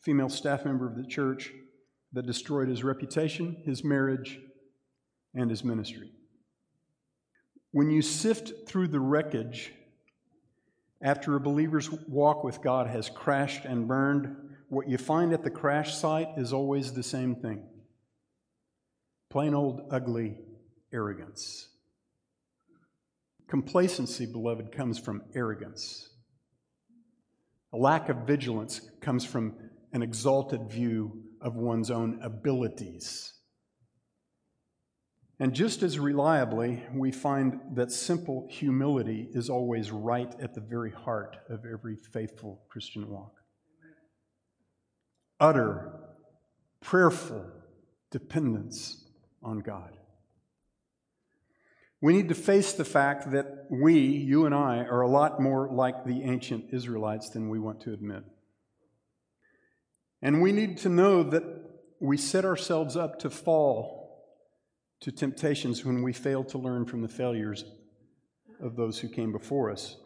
female 0.01 0.29
staff 0.29 0.65
member 0.65 0.85
of 0.85 0.97
the 0.97 1.07
church, 1.07 1.53
that 2.13 2.27
destroyed 2.27 2.69
his 2.69 2.83
reputation, 2.83 3.63
his 3.65 3.85
marriage, 3.85 4.41
and 5.33 5.49
his 5.49 5.63
ministry. 5.63 6.11
When 7.71 7.89
you 7.89 8.03
sift 8.03 8.67
through 8.67 8.89
the 8.89 8.99
wreckage 8.99 9.75
after 11.01 11.37
a 11.37 11.41
believer's 11.41 11.89
walk 11.89 12.43
with 12.43 12.61
God 12.63 12.89
has 12.89 13.09
crashed 13.11 13.65
and 13.65 13.87
burned, 13.87 14.37
what 14.69 14.89
you 14.89 14.99
find 14.99 15.33
at 15.33 15.45
the 15.45 15.51
crash 15.51 15.95
site 15.95 16.31
is 16.37 16.53
always 16.53 16.93
the 16.93 17.05
same 17.05 17.37
thing 17.37 17.63
plain 19.31 19.55
old 19.55 19.87
ugly 19.93 20.37
arrogance. 20.93 21.69
Complacency, 23.47 24.27
beloved, 24.27 24.73
comes 24.73 24.99
from 24.99 25.23
arrogance. 25.33 26.09
A 27.77 27.79
lack 27.79 28.09
of 28.09 28.27
vigilance 28.27 28.81
comes 29.03 29.27
from 29.27 29.55
an 29.93 30.01
exalted 30.01 30.71
view 30.71 31.25
of 31.43 31.57
one's 31.57 31.91
own 31.91 32.19
abilities. 32.23 33.35
And 35.39 35.53
just 35.53 35.83
as 35.83 35.99
reliably, 35.99 36.83
we 36.95 37.13
find 37.13 37.61
that 37.75 37.93
simple 37.93 38.49
humility 38.49 39.29
is 39.31 39.51
always 39.51 39.91
right 39.91 40.35
at 40.41 40.55
the 40.55 40.63
very 40.63 40.91
heart 40.91 41.37
of 41.51 41.67
every 41.71 41.97
faithful 41.97 42.63
Christian 42.71 43.11
walk. 43.11 43.35
Utter, 45.39 46.01
prayerful 46.81 47.45
dependence 48.11 49.05
on 49.43 49.59
God. 49.59 49.99
We 52.01 52.13
need 52.13 52.29
to 52.29 52.35
face 52.35 52.73
the 52.73 52.85
fact 52.85 53.31
that 53.33 53.67
we, 53.71 53.99
you 53.99 54.45
and 54.45 54.55
I, 54.55 54.79
are 54.79 55.01
a 55.01 55.09
lot 55.09 55.41
more 55.41 55.69
like 55.73 56.05
the 56.05 56.23
ancient 56.23 56.67
Israelites 56.73 57.31
than 57.31 57.49
we 57.49 57.59
want 57.59 57.81
to 57.83 57.93
admit. 57.93 58.25
And 60.21 60.43
we 60.43 60.53
need 60.53 60.79
to 60.79 60.89
know 60.89 61.23
that 61.23 61.45
we 62.01 62.17
set 62.17 62.45
ourselves 62.45 62.97
up 62.97 63.19
to 63.21 63.31
fall 63.31 64.07
to 65.01 65.11
temptations 65.11 65.85
when 65.85 66.03
we 66.03 66.13
fail 66.13 66.45
to 66.45 66.59
learn 66.59 66.85
from 66.85 67.03
the 67.03 67.09
failures 67.09 67.65
of 68.61 68.77
those 68.77 68.99
who 68.99 69.09
came 69.09 69.33
before 69.33 69.71
us. 69.71 69.97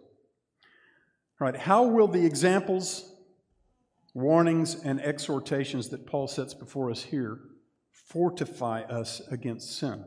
All 1.41 1.47
right, 1.47 1.57
how 1.57 1.85
will 1.85 2.09
the 2.09 2.25
examples, 2.25 3.15
warnings, 4.15 4.83
and 4.85 5.01
exhortations 5.01 5.89
that 5.89 6.07
Paul 6.07 6.29
sets 6.29 6.55
before 6.55 6.91
us 6.91 7.03
here 7.03 7.39
fortify 7.91 8.83
us 8.83 9.23
against 9.31 9.79
sin? 9.79 10.05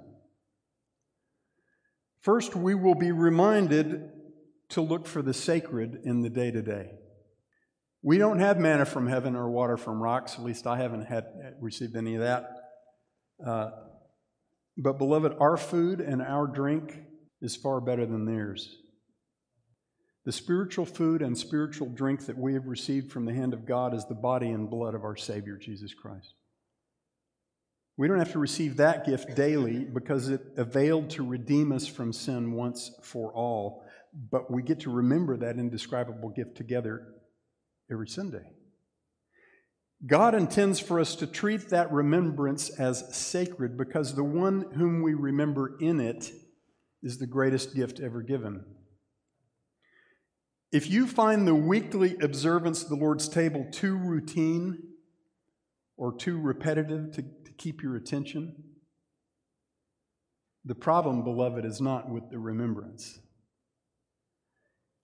First, 2.23 2.55
we 2.55 2.73
will 2.73 2.95
be 2.95 3.11
reminded 3.11 4.09
to 4.69 4.81
look 4.81 5.05
for 5.05 5.21
the 5.21 5.33
sacred 5.33 5.99
in 6.05 6.21
the 6.21 6.29
day 6.29 6.51
to 6.51 6.61
day. 6.61 6.91
We 8.01 8.17
don't 8.17 8.39
have 8.39 8.57
manna 8.57 8.85
from 8.85 9.07
heaven 9.07 9.35
or 9.35 9.49
water 9.49 9.75
from 9.75 10.01
rocks. 10.01 10.35
At 10.35 10.43
least 10.43 10.65
I 10.65 10.77
haven't 10.77 11.05
had 11.05 11.25
received 11.59 11.97
any 11.97 12.15
of 12.15 12.21
that. 12.21 12.49
Uh, 13.45 13.71
but, 14.77 14.97
beloved, 14.97 15.35
our 15.39 15.57
food 15.57 15.99
and 15.99 16.21
our 16.21 16.47
drink 16.47 16.97
is 17.41 17.57
far 17.57 17.81
better 17.81 18.05
than 18.05 18.25
theirs. 18.25 18.73
The 20.25 20.31
spiritual 20.31 20.85
food 20.85 21.21
and 21.21 21.37
spiritual 21.37 21.89
drink 21.89 22.25
that 22.27 22.37
we 22.37 22.53
have 22.53 22.67
received 22.67 23.11
from 23.11 23.25
the 23.25 23.33
hand 23.33 23.53
of 23.53 23.65
God 23.65 23.93
is 23.93 24.05
the 24.05 24.15
body 24.15 24.49
and 24.49 24.69
blood 24.69 24.95
of 24.95 25.03
our 25.03 25.17
Savior, 25.17 25.57
Jesus 25.57 25.93
Christ. 25.93 26.33
We 27.95 28.07
don't 28.07 28.17
have 28.17 28.31
to 28.31 28.39
receive 28.39 28.77
that 28.77 29.05
gift 29.05 29.35
daily 29.35 29.85
because 29.85 30.29
it 30.29 30.41
availed 30.57 31.11
to 31.11 31.25
redeem 31.25 31.71
us 31.71 31.85
from 31.85 32.11
sin 32.11 32.53
once 32.53 32.91
for 33.03 33.31
all, 33.33 33.83
but 34.31 34.51
we 34.51 34.63
get 34.63 34.79
to 34.81 34.91
remember 34.91 35.37
that 35.37 35.57
indescribable 35.57 36.29
gift 36.29 36.57
together 36.57 37.07
every 37.91 38.07
Sunday. 38.07 38.43
God 40.05 40.35
intends 40.35 40.79
for 40.79 40.99
us 40.99 41.15
to 41.17 41.27
treat 41.27 41.69
that 41.69 41.91
remembrance 41.91 42.69
as 42.69 43.15
sacred 43.15 43.77
because 43.77 44.15
the 44.15 44.23
one 44.23 44.71
whom 44.73 45.01
we 45.01 45.13
remember 45.13 45.77
in 45.79 46.01
it 46.01 46.31
is 47.01 47.19
the 47.19 47.27
greatest 47.27 47.75
gift 47.75 47.99
ever 47.99 48.21
given. 48.21 48.65
If 50.71 50.89
you 50.89 51.05
find 51.05 51.47
the 51.47 51.55
weekly 51.55 52.17
observance 52.21 52.81
of 52.81 52.89
the 52.89 52.95
Lord's 52.95 53.29
table 53.29 53.67
too 53.71 53.95
routine 53.95 54.92
or 55.97 56.15
too 56.15 56.39
repetitive 56.39 57.11
to, 57.11 57.21
to 57.21 57.51
keep 57.57 57.81
your 57.81 57.95
attention, 57.95 58.55
the 60.65 60.75
problem, 60.75 61.23
beloved, 61.23 61.65
is 61.65 61.81
not 61.81 62.09
with 62.09 62.29
the 62.29 62.39
remembrance. 62.39 63.19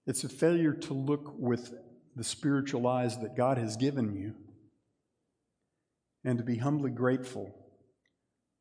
It's 0.07 0.23
a 0.23 0.29
failure 0.29 0.73
to 0.73 0.93
look 0.93 1.33
with 1.37 1.73
the 2.15 2.23
spiritual 2.23 2.87
eyes 2.87 3.19
that 3.19 3.35
God 3.35 3.57
has 3.57 3.75
given 3.75 4.15
you 4.15 4.35
and 6.23 6.37
to 6.37 6.43
be 6.43 6.57
humbly 6.57 6.91
grateful 6.91 7.53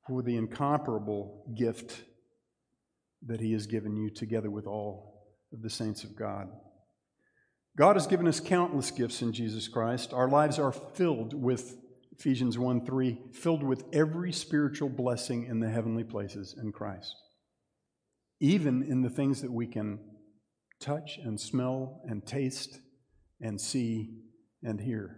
for 0.07 0.23
the 0.23 0.37
incomparable 0.37 1.45
gift 1.57 2.03
that 3.27 3.41
He 3.41 3.53
has 3.53 3.67
given 3.67 3.97
you 3.97 4.11
together 4.11 4.51
with 4.51 4.67
all 4.67 5.29
of 5.53 5.63
the 5.63 5.71
saints 5.71 6.05
of 6.05 6.17
God. 6.17 6.49
God 7.77 7.97
has 7.97 8.07
given 8.07 8.27
us 8.27 8.41
countless 8.41 8.91
gifts 8.91 9.23
in 9.23 9.33
Jesus 9.33 9.69
Christ. 9.69 10.13
Our 10.13 10.29
lives 10.29 10.59
are 10.59 10.73
filled 10.73 11.33
with 11.33 11.77
Ephesians 12.19 12.59
1 12.59 12.85
3, 12.85 13.19
filled 13.33 13.63
with 13.63 13.85
every 13.93 14.33
spiritual 14.33 14.89
blessing 14.89 15.45
in 15.45 15.61
the 15.61 15.69
heavenly 15.69 16.03
places 16.03 16.57
in 16.61 16.73
Christ, 16.73 17.15
even 18.41 18.83
in 18.83 19.03
the 19.03 19.11
things 19.11 19.41
that 19.43 19.53
we 19.53 19.67
can 19.67 20.01
touch 20.81 21.19
and 21.23 21.41
smell 21.41 22.01
and 22.07 22.27
taste 22.27 22.81
and 23.41 23.61
see 23.61 24.11
and 24.65 24.81
hear. 24.81 25.17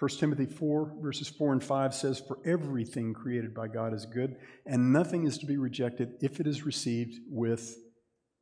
1 0.00 0.10
Timothy 0.12 0.46
4, 0.46 0.96
verses 1.00 1.28
4 1.28 1.52
and 1.52 1.62
5 1.62 1.94
says, 1.94 2.22
For 2.26 2.38
everything 2.44 3.12
created 3.12 3.54
by 3.54 3.68
God 3.68 3.92
is 3.92 4.06
good, 4.06 4.36
and 4.66 4.92
nothing 4.92 5.26
is 5.26 5.36
to 5.38 5.46
be 5.46 5.58
rejected 5.58 6.14
if 6.20 6.40
it 6.40 6.46
is 6.46 6.64
received 6.64 7.20
with 7.28 7.76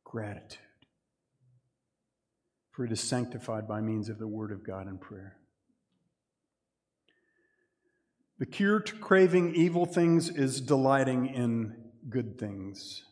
gratitude. 0.05 0.57
For 2.71 2.85
it 2.85 2.91
is 2.93 3.01
sanctified 3.01 3.67
by 3.67 3.81
means 3.81 4.07
of 4.07 4.19
the 4.19 4.27
Word 4.27 4.53
of 4.53 4.65
God 4.65 4.87
and 4.87 5.01
prayer. 5.01 5.38
The 8.39 8.45
cure 8.45 8.79
to 8.79 8.95
craving 8.95 9.53
evil 9.53 9.85
things 9.85 10.29
is 10.29 10.61
delighting 10.61 11.27
in 11.27 11.75
good 12.09 12.39
things, 12.39 13.03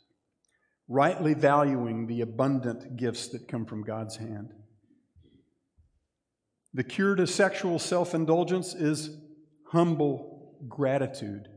rightly 0.88 1.34
valuing 1.34 2.08
the 2.08 2.22
abundant 2.22 2.96
gifts 2.96 3.28
that 3.30 3.50
come 3.50 3.66
from 3.66 3.84
God's 3.84 4.16
hand. 4.16 4.54
The 6.74 6.86
cure 6.86 7.16
to 7.16 7.28
sexual 7.28 7.78
self 7.78 8.16
indulgence 8.16 8.74
is 8.74 9.18
humble 9.66 10.56
gratitude 10.70 11.50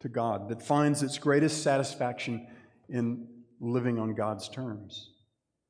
to 0.00 0.08
God 0.08 0.48
that 0.48 0.60
finds 0.60 1.02
its 1.04 1.18
greatest 1.18 1.62
satisfaction 1.62 2.48
in 2.88 3.28
living 3.60 4.00
on 4.00 4.14
God's 4.14 4.48
terms. 4.48 5.10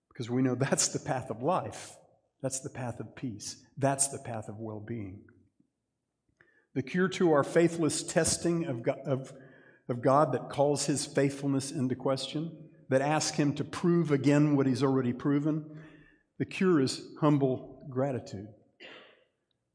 Because 0.09 0.31
we 0.31 0.41
know 0.41 0.55
that's 0.55 0.89
the 0.89 0.99
path 0.99 1.29
of 1.29 1.43
life, 1.43 1.95
that's 2.41 2.61
the 2.61 2.70
path 2.70 3.01
of 3.01 3.14
peace, 3.14 3.57
that's 3.76 4.09
the 4.09 4.18
path 4.18 4.49
of 4.49 4.59
well 4.59 4.81
being. 4.81 5.20
The 6.79 6.85
cure 6.85 7.09
to 7.09 7.33
our 7.33 7.43
faithless 7.43 8.05
testing 8.05 8.66
of 8.66 8.85
God, 8.85 9.01
of, 9.05 9.33
of 9.89 10.01
God 10.01 10.31
that 10.31 10.49
calls 10.49 10.87
his 10.87 11.05
faithfulness 11.05 11.72
into 11.72 11.97
question, 11.97 12.57
that 12.89 13.01
asks 13.01 13.37
him 13.37 13.53
to 13.55 13.64
prove 13.64 14.12
again 14.12 14.55
what 14.55 14.68
he's 14.68 14.85
already 14.85 15.12
proven. 15.12 15.76
The 16.39 16.45
cure 16.45 16.81
is 16.81 17.03
humble 17.20 17.85
gratitude 17.91 18.47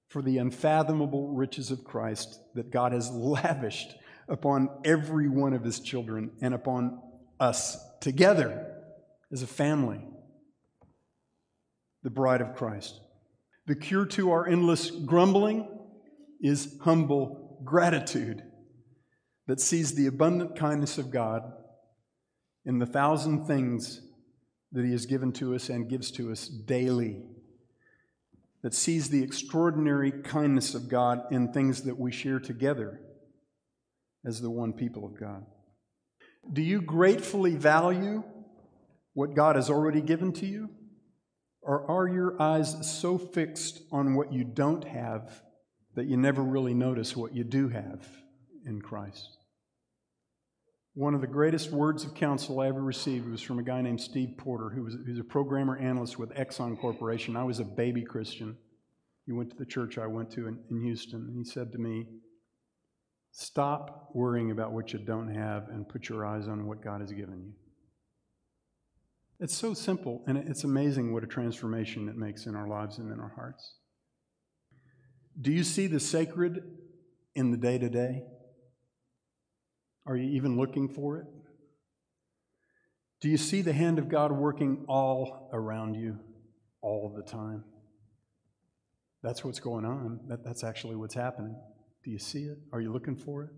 for 0.07 0.21
the 0.21 0.37
unfathomable 0.37 1.33
riches 1.33 1.71
of 1.71 1.83
Christ 1.83 2.39
that 2.55 2.71
God 2.71 2.93
has 2.93 3.11
lavished 3.11 3.93
upon 4.29 4.69
every 4.85 5.27
one 5.27 5.51
of 5.51 5.65
his 5.65 5.81
children 5.81 6.31
and 6.39 6.53
upon 6.53 7.01
us 7.37 7.77
together 7.99 8.77
as 9.29 9.43
a 9.43 9.47
family, 9.47 9.99
the 12.01 12.09
bride 12.09 12.39
of 12.39 12.55
Christ. 12.55 12.97
The 13.67 13.75
cure 13.75 14.05
to 14.05 14.31
our 14.31 14.47
endless 14.47 14.89
grumbling 14.89 15.67
is 16.43 16.77
humble 16.81 17.59
gratitude 17.63 18.43
that 19.47 19.59
sees 19.59 19.95
the 19.95 20.05
abundant 20.05 20.55
kindness 20.55 20.97
of 20.97 21.09
God 21.09 21.41
in 22.65 22.79
the 22.79 22.85
thousand 22.85 23.45
things 23.45 24.01
that 24.73 24.85
He 24.85 24.91
has 24.91 25.05
given 25.05 25.31
to 25.33 25.55
us 25.55 25.69
and 25.69 25.89
gives 25.89 26.11
to 26.11 26.31
us 26.31 26.47
daily 26.47 27.23
that 28.61 28.73
sees 28.73 29.09
the 29.09 29.21
extraordinary 29.21 30.11
kindness 30.11 30.73
of 30.73 30.89
God 30.89 31.23
in 31.31 31.51
things 31.51 31.83
that 31.83 31.99
we 31.99 32.11
share 32.11 32.39
together 32.39 32.99
as 34.25 34.41
the 34.41 34.49
one 34.49 34.73
people 34.73 35.05
of 35.05 35.19
God. 35.19 35.45
Do 36.51 36.61
you 36.61 36.81
gratefully 36.81 37.55
value 37.55 38.23
what 39.13 39.35
God 39.35 39.57
has 39.57 39.69
already 39.69 40.01
given 40.01 40.31
to 40.33 40.45
you? 40.45 40.69
Or 41.61 41.89
are 41.89 42.07
your 42.07 42.41
eyes 42.41 42.99
so 42.99 43.17
fixed 43.17 43.81
on 43.91 44.15
what 44.15 44.33
you 44.33 44.43
don't 44.43 44.85
have 44.85 45.42
that 45.95 46.05
you 46.05 46.17
never 46.17 46.41
really 46.41 46.73
notice 46.73 47.15
what 47.15 47.33
you 47.33 47.43
do 47.43 47.69
have 47.69 48.07
in 48.65 48.81
Christ? 48.81 49.37
One 50.95 51.15
of 51.15 51.21
the 51.21 51.27
greatest 51.27 51.71
words 51.71 52.03
of 52.03 52.13
counsel 52.13 52.59
I 52.59 52.67
ever 52.67 52.81
received 52.81 53.27
was 53.27 53.41
from 53.41 53.57
a 53.57 53.63
guy 53.63 53.81
named 53.81 53.99
Steve 53.99 54.35
Porter, 54.37 54.69
who 54.69 54.83
was, 54.83 54.95
a 55.19 55.23
programmer 55.23 55.75
analyst 55.75 56.19
with 56.19 56.29
Exxon 56.35 56.79
Corporation. 56.79 57.35
I 57.35 57.43
was 57.43 57.59
a 57.59 57.65
baby 57.65 58.03
Christian. 58.03 58.55
He 59.25 59.31
went 59.31 59.49
to 59.49 59.57
the 59.57 59.65
church 59.65 59.97
I 59.97 60.05
went 60.05 60.29
to 60.31 60.47
in, 60.47 60.59
in 60.69 60.81
Houston, 60.83 61.21
and 61.21 61.37
he 61.37 61.43
said 61.43 61.71
to 61.71 61.79
me, 61.79 62.07
Stop 63.31 64.11
worrying 64.13 64.51
about 64.51 64.73
what 64.73 64.93
you 64.93 64.99
don't 64.99 65.33
have 65.33 65.69
and 65.69 65.89
put 65.89 66.09
your 66.09 66.23
eyes 66.23 66.47
on 66.47 66.67
what 66.67 66.83
God 66.83 67.01
has 67.01 67.11
given 67.11 67.41
you. 67.41 67.53
It's 69.39 69.55
so 69.55 69.73
simple, 69.73 70.23
and 70.27 70.37
it's 70.37 70.63
amazing 70.63 71.11
what 71.11 71.23
a 71.23 71.27
transformation 71.27 72.07
it 72.07 72.15
makes 72.15 72.45
in 72.45 72.55
our 72.55 72.67
lives 72.67 72.99
and 72.99 73.11
in 73.11 73.19
our 73.19 73.33
hearts. 73.35 73.73
Do 75.39 75.51
you 75.51 75.63
see 75.63 75.87
the 75.87 75.99
sacred 75.99 76.63
in 77.35 77.51
the 77.51 77.57
day 77.57 77.77
to 77.77 77.89
day? 77.89 78.23
Are 80.05 80.15
you 80.15 80.29
even 80.31 80.57
looking 80.57 80.89
for 80.89 81.17
it? 81.17 81.25
Do 83.21 83.29
you 83.29 83.37
see 83.37 83.61
the 83.61 83.73
hand 83.73 83.99
of 83.99 84.09
God 84.09 84.31
working 84.31 84.85
all 84.87 85.49
around 85.53 85.95
you 85.95 86.19
all 86.81 87.13
the 87.15 87.23
time? 87.23 87.63
That's 89.21 89.45
what's 89.45 89.61
going 89.61 89.85
on. 89.85 90.19
That, 90.27 90.43
that's 90.43 90.63
actually 90.63 90.97
what's 90.97 91.15
happening. 91.15 91.55
Do 92.03 92.11
you 92.11 92.19
see 92.19 92.43
it? 92.43 92.57
Are 92.73 92.81
you 92.81 92.91
looking 92.91 93.15
for 93.15 93.43
it? 93.43 93.49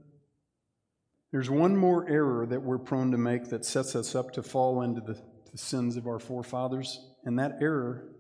There's 1.32 1.50
one 1.50 1.76
more 1.76 2.08
error 2.08 2.46
that 2.46 2.62
we're 2.62 2.78
prone 2.78 3.12
to 3.12 3.18
make 3.18 3.50
that 3.50 3.66
sets 3.66 3.96
us 3.96 4.14
up 4.14 4.32
to 4.34 4.44
fall 4.44 4.84
into 4.84 5.02
the, 5.02 5.20
the 5.52 5.58
sins 5.58 5.98
of 5.98 6.06
our 6.06 6.20
forefathers, 6.20 7.00
and 7.26 7.40
that 7.40 7.58
error 7.60 8.15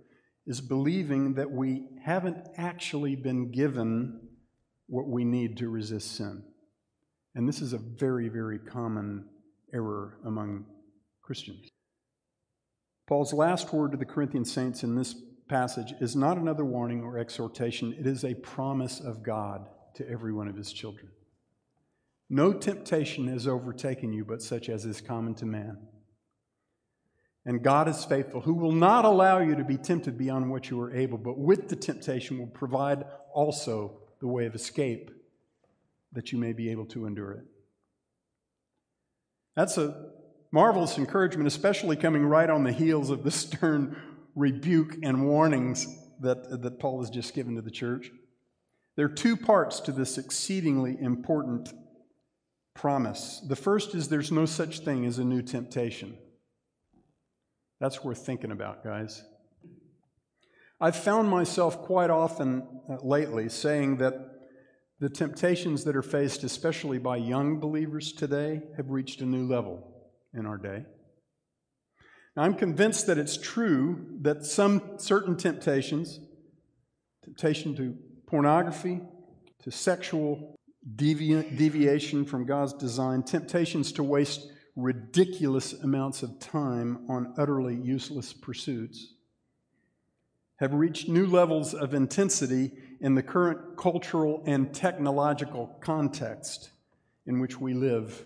is 0.47 0.61
believing 0.61 1.33
that 1.35 1.51
we 1.51 1.85
haven't 2.03 2.47
actually 2.57 3.15
been 3.15 3.51
given 3.51 4.19
what 4.87 5.07
we 5.07 5.23
need 5.23 5.57
to 5.57 5.69
resist 5.69 6.15
sin. 6.15 6.43
And 7.33 7.49
this 7.49 7.61
is 7.61 7.73
a 7.73 7.77
very, 7.77 8.29
very 8.29 8.59
common 8.59 9.25
error 9.73 10.17
among 10.25 10.65
Christians. 11.21 11.67
Paul's 13.07 13.33
last 13.33 13.73
word 13.73 13.91
to 13.91 13.97
the 13.97 14.05
Corinthian 14.05 14.45
saints 14.45 14.83
in 14.83 14.95
this 14.95 15.15
passage 15.47 15.93
is 15.99 16.15
not 16.15 16.37
another 16.37 16.65
warning 16.65 17.03
or 17.03 17.17
exhortation, 17.17 17.95
it 17.99 18.07
is 18.07 18.23
a 18.23 18.33
promise 18.35 18.99
of 18.99 19.21
God 19.21 19.67
to 19.95 20.09
every 20.09 20.33
one 20.33 20.47
of 20.47 20.55
his 20.55 20.73
children. 20.73 21.09
No 22.29 22.51
temptation 22.53 23.27
has 23.27 23.47
overtaken 23.47 24.11
you 24.11 24.25
but 24.25 24.41
such 24.41 24.69
as 24.69 24.85
is 24.85 25.01
common 25.01 25.35
to 25.35 25.45
man. 25.45 25.77
And 27.45 27.61
God 27.61 27.87
is 27.87 28.03
faithful, 28.03 28.41
who 28.41 28.55
will 28.55 28.71
not 28.71 29.05
allow 29.05 29.39
you 29.39 29.55
to 29.55 29.63
be 29.63 29.77
tempted 29.77 30.17
beyond 30.17 30.49
what 30.49 30.69
you 30.69 30.81
are 30.81 30.93
able, 30.93 31.19
but 31.19 31.37
with 31.37 31.69
the 31.69 31.75
temptation 31.75 32.39
will 32.39 32.47
provide 32.47 33.03
also 33.33 33.99
the 34.19 34.27
way 34.27 34.47
of 34.47 34.55
escape 34.55 35.11
that 36.13 36.31
you 36.31 36.39
may 36.39 36.53
be 36.53 36.69
able 36.69 36.85
to 36.87 37.05
endure 37.05 37.33
it. 37.33 37.45
That's 39.55 39.77
a 39.77 40.11
marvelous 40.51 40.97
encouragement, 40.97 41.47
especially 41.47 41.95
coming 41.95 42.25
right 42.25 42.49
on 42.49 42.63
the 42.63 42.71
heels 42.71 43.09
of 43.09 43.23
the 43.23 43.31
stern 43.31 43.95
rebuke 44.33 44.95
and 45.03 45.27
warnings 45.27 45.87
that, 46.21 46.61
that 46.61 46.79
Paul 46.79 47.01
has 47.01 47.09
just 47.09 47.33
given 47.33 47.55
to 47.55 47.61
the 47.61 47.71
church. 47.71 48.09
There 48.95 49.05
are 49.05 49.09
two 49.09 49.37
parts 49.37 49.79
to 49.81 49.91
this 49.91 50.17
exceedingly 50.17 50.97
important 50.99 51.73
promise. 52.73 53.41
The 53.47 53.55
first 53.55 53.93
is 53.93 54.07
there's 54.07 54.31
no 54.31 54.45
such 54.45 54.79
thing 54.79 55.05
as 55.05 55.19
a 55.19 55.23
new 55.23 55.41
temptation. 55.41 56.17
That's 57.79 58.03
worth 58.03 58.25
thinking 58.25 58.51
about, 58.51 58.83
guys. 58.83 59.23
I've 60.79 60.95
found 60.95 61.29
myself 61.29 61.81
quite 61.81 62.09
often 62.09 62.67
uh, 62.89 62.97
lately 63.01 63.49
saying 63.49 63.97
that 63.97 64.13
the 64.99 65.09
temptations 65.09 65.83
that 65.83 65.95
are 65.95 66.01
faced, 66.01 66.43
especially 66.43 66.99
by 66.99 67.17
young 67.17 67.59
believers 67.59 68.13
today, 68.13 68.61
have 68.77 68.89
reached 68.89 69.21
a 69.21 69.25
new 69.25 69.45
level 69.45 69.93
in 70.33 70.45
our 70.45 70.57
day. 70.57 70.85
Now, 72.35 72.43
I'm 72.43 72.55
convinced 72.55 73.07
that 73.07 73.17
it's 73.17 73.37
true 73.37 74.05
that 74.21 74.45
some 74.45 74.97
certain 74.97 75.37
temptations, 75.37 76.19
temptation 77.23 77.75
to 77.75 77.97
pornography, 78.27 79.01
to 79.63 79.71
sexual 79.71 80.55
devi- 80.95 81.55
deviation 81.55 82.25
from 82.25 82.45
God's 82.45 82.73
design, 82.73 83.23
temptations 83.23 83.91
to 83.93 84.03
waste 84.03 84.47
ridiculous 84.75 85.73
amounts 85.73 86.21
of 86.21 86.39
time 86.39 87.05
on 87.09 87.33
utterly 87.37 87.75
useless 87.75 88.33
pursuits, 88.33 89.13
have 90.57 90.73
reached 90.73 91.07
new 91.07 91.25
levels 91.25 91.73
of 91.73 91.93
intensity 91.93 92.71
in 93.01 93.15
the 93.15 93.23
current 93.23 93.77
cultural 93.77 94.43
and 94.45 94.73
technological 94.73 95.77
context 95.81 96.69
in 97.25 97.39
which 97.39 97.59
we 97.59 97.73
live. 97.73 98.25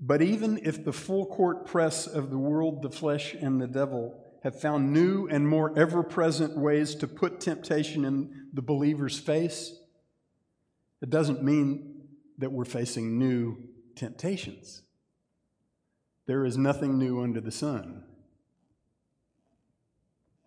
But 0.00 0.22
even 0.22 0.60
if 0.62 0.84
the 0.84 0.92
full 0.92 1.26
court 1.26 1.66
press 1.66 2.06
of 2.06 2.30
the 2.30 2.38
world, 2.38 2.82
the 2.82 2.90
flesh, 2.90 3.34
and 3.34 3.60
the 3.60 3.66
devil 3.66 4.24
have 4.44 4.60
found 4.60 4.92
new 4.92 5.26
and 5.26 5.48
more 5.48 5.76
ever 5.76 6.04
present 6.04 6.56
ways 6.56 6.94
to 6.96 7.08
put 7.08 7.40
temptation 7.40 8.04
in 8.04 8.46
the 8.52 8.62
believer's 8.62 9.18
face, 9.18 9.74
it 11.02 11.10
doesn't 11.10 11.42
mean 11.42 12.02
that 12.38 12.52
we're 12.52 12.64
facing 12.64 13.18
new 13.18 13.67
temptations. 13.98 14.82
There 16.26 16.44
is 16.44 16.56
nothing 16.56 16.98
new 16.98 17.22
under 17.22 17.40
the 17.40 17.50
sun. 17.50 18.04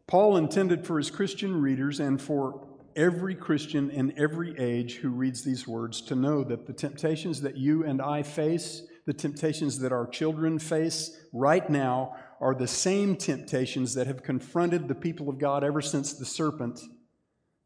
Paul 0.07 0.37
intended 0.37 0.85
for 0.85 0.97
his 0.97 1.11
Christian 1.11 1.61
readers 1.61 1.99
and 1.99 2.21
for 2.21 2.67
every 2.95 3.35
Christian 3.35 3.89
in 3.89 4.17
every 4.17 4.57
age 4.59 4.95
who 4.95 5.09
reads 5.09 5.43
these 5.43 5.67
words 5.67 6.01
to 6.01 6.15
know 6.15 6.43
that 6.43 6.65
the 6.65 6.73
temptations 6.73 7.41
that 7.41 7.57
you 7.57 7.85
and 7.85 8.01
I 8.01 8.23
face 8.23 8.83
the 9.05 9.13
temptations 9.13 9.79
that 9.79 9.91
our 9.91 10.05
children 10.07 10.59
face 10.59 11.19
right 11.33 11.67
now 11.69 12.15
are 12.39 12.53
the 12.53 12.67
same 12.67 13.15
temptations 13.15 13.95
that 13.95 14.07
have 14.07 14.23
confronted 14.23 14.87
the 14.87 14.95
people 14.95 15.27
of 15.27 15.39
God 15.39 15.63
ever 15.63 15.81
since 15.81 16.13
the 16.13 16.25
serpent 16.25 16.79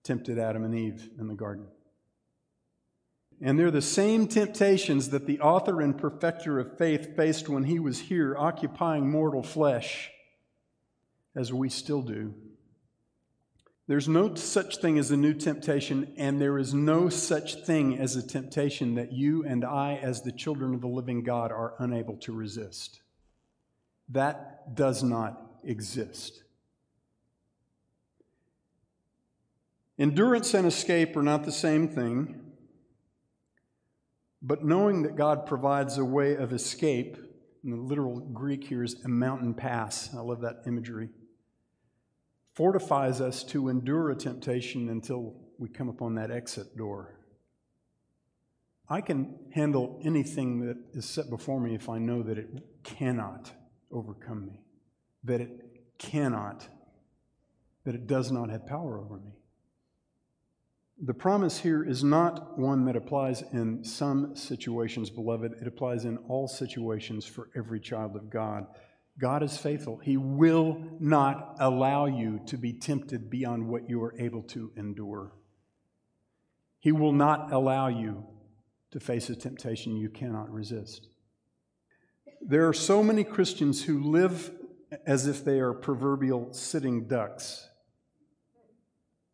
tempted 0.04 0.40
Adam 0.40 0.64
and 0.64 0.76
Eve 0.76 1.10
in 1.20 1.28
the 1.28 1.34
garden. 1.34 1.68
And 3.42 3.60
they're 3.60 3.72
the 3.72 3.82
same 3.82 4.28
temptations 4.28 5.10
that 5.10 5.28
the 5.28 5.42
author 5.42 5.82
and 5.82 5.98
perfecter 5.98 6.60
of 6.60 6.78
faith 6.78 7.16
faced 7.16 7.50
when 7.50 7.66
he 7.66 7.80
was 7.80 8.00
here 8.00 8.36
occupying 8.38 9.10
mortal 9.10 9.44
flesh, 9.44 10.10
as 11.36 11.52
we 11.52 11.70
still 11.70 12.02
do. 12.02 12.34
There's 13.88 14.08
no 14.08 14.34
such 14.34 14.78
thing 14.78 14.98
as 14.98 15.12
a 15.12 15.18
new 15.18 15.34
temptation, 15.34 16.14
and 16.18 16.42
there 16.42 16.58
is 16.58 16.74
no 16.74 17.10
such 17.10 17.66
thing 17.66 18.00
as 18.00 18.16
a 18.16 18.26
temptation 18.26 18.96
that 18.96 19.12
you 19.12 19.44
and 19.46 19.64
I, 19.64 20.00
as 20.02 20.22
the 20.22 20.32
children 20.32 20.74
of 20.74 20.82
the 20.82 20.88
living 20.88 21.22
God, 21.24 21.52
are 21.52 21.76
unable 21.78 22.18
to 22.18 22.34
resist. 22.34 23.02
That 24.10 24.76
does 24.76 25.04
not 25.04 25.60
exist. 25.64 26.42
Endurance 30.00 30.54
and 30.54 30.66
escape 30.66 31.16
are 31.16 31.24
not 31.24 31.44
the 31.44 31.52
same 31.52 31.88
thing, 31.88 32.42
but 34.46 34.64
knowing 34.64 35.02
that 35.04 35.16
God 35.16 35.48
provides 35.48 35.98
a 35.98 36.06
way 36.06 36.36
of 36.36 36.54
escape, 36.54 37.18
and 37.64 37.74
the 37.74 37.78
literal 37.78 38.20
Greek 38.20 38.64
here 38.64 38.84
is 38.84 39.04
a 39.04 39.08
mountain 39.08 39.56
pass. 39.56 40.14
I 40.14 40.22
love 40.22 40.41
that 40.41 40.62
imagery 40.68 41.10
fortifies 42.54 43.20
us 43.20 43.43
to 43.43 43.70
endure 43.70 44.12
a 44.12 44.16
temptation 44.16 44.89
until 44.89 45.36
we 45.58 45.68
come 45.68 45.89
upon 45.89 46.16
that 46.16 46.32
exit 46.32 46.78
door. 46.78 47.20
I 48.88 49.02
can 49.02 49.36
handle 49.54 50.00
anything 50.06 50.66
that 50.68 50.78
is 50.93 51.06
set 51.06 51.30
before 51.30 51.60
me 51.60 51.74
if 51.74 51.89
I 51.89 51.98
know 51.98 52.22
that 52.24 52.38
it 52.38 52.50
cannot 52.84 53.52
overcome 53.91 54.46
me, 54.46 54.62
that 55.24 55.41
it 55.41 55.50
cannot, 55.98 56.68
that 57.84 57.96
it 57.96 58.08
does 58.08 58.32
not 58.32 58.50
have 58.50 58.68
power 58.68 59.00
over 59.00 59.18
me. 59.18 59.34
The 61.02 61.14
promise 61.14 61.60
here 61.60 61.84
is 61.84 62.04
not 62.04 62.58
one 62.58 62.86
that 62.86 62.96
applies 62.96 63.41
in 63.41 63.84
some 63.84 64.36
situations, 64.36 65.10
beloved. 65.10 65.54
It 65.62 65.68
applies 65.68 66.06
in 66.06 66.18
all 66.30 66.48
situations 66.48 67.26
for 67.26 67.50
every 67.56 67.82
child 67.82 68.16
of 68.16 68.30
God. 68.30 68.66
God 69.20 69.43
is 69.43 69.58
faithful. 69.58 69.98
He 69.98 70.18
will 70.18 70.82
not 71.00 71.56
allow 71.60 72.06
you 72.06 72.39
to 72.48 72.58
be 72.58 72.74
tempted 72.74 73.30
beyond 73.30 73.68
what 73.68 73.89
you 73.89 74.02
are 74.04 74.16
able 74.20 74.43
to 74.43 74.72
endure. 74.78 75.34
He 76.80 76.91
will 76.91 77.14
not 77.14 77.52
allow 77.52 77.88
you 77.88 78.26
to 78.91 79.00
face 79.00 79.30
a 79.30 79.36
temptation 79.36 79.98
you 79.98 80.10
cannot 80.10 80.50
resist. 80.52 81.08
There 82.41 82.68
are 82.68 82.74
so 82.74 83.04
many 83.04 83.24
Christians 83.24 83.84
who 83.84 84.04
live 84.04 84.52
as 85.06 85.28
if 85.28 85.43
they 85.43 85.60
are 85.60 85.74
proverbial 85.74 86.54
sitting 86.54 87.08
ducks, 87.08 87.68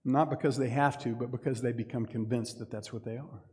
not 0.03 0.29
because 0.29 0.57
they 0.57 0.69
have 0.69 0.97
to, 1.03 1.09
but 1.09 1.31
because 1.31 1.61
they 1.61 1.71
become 1.71 2.05
convinced 2.05 2.59
that 2.59 2.71
that's 2.71 2.91
what 2.91 3.05
they 3.05 3.17
are. 3.17 3.43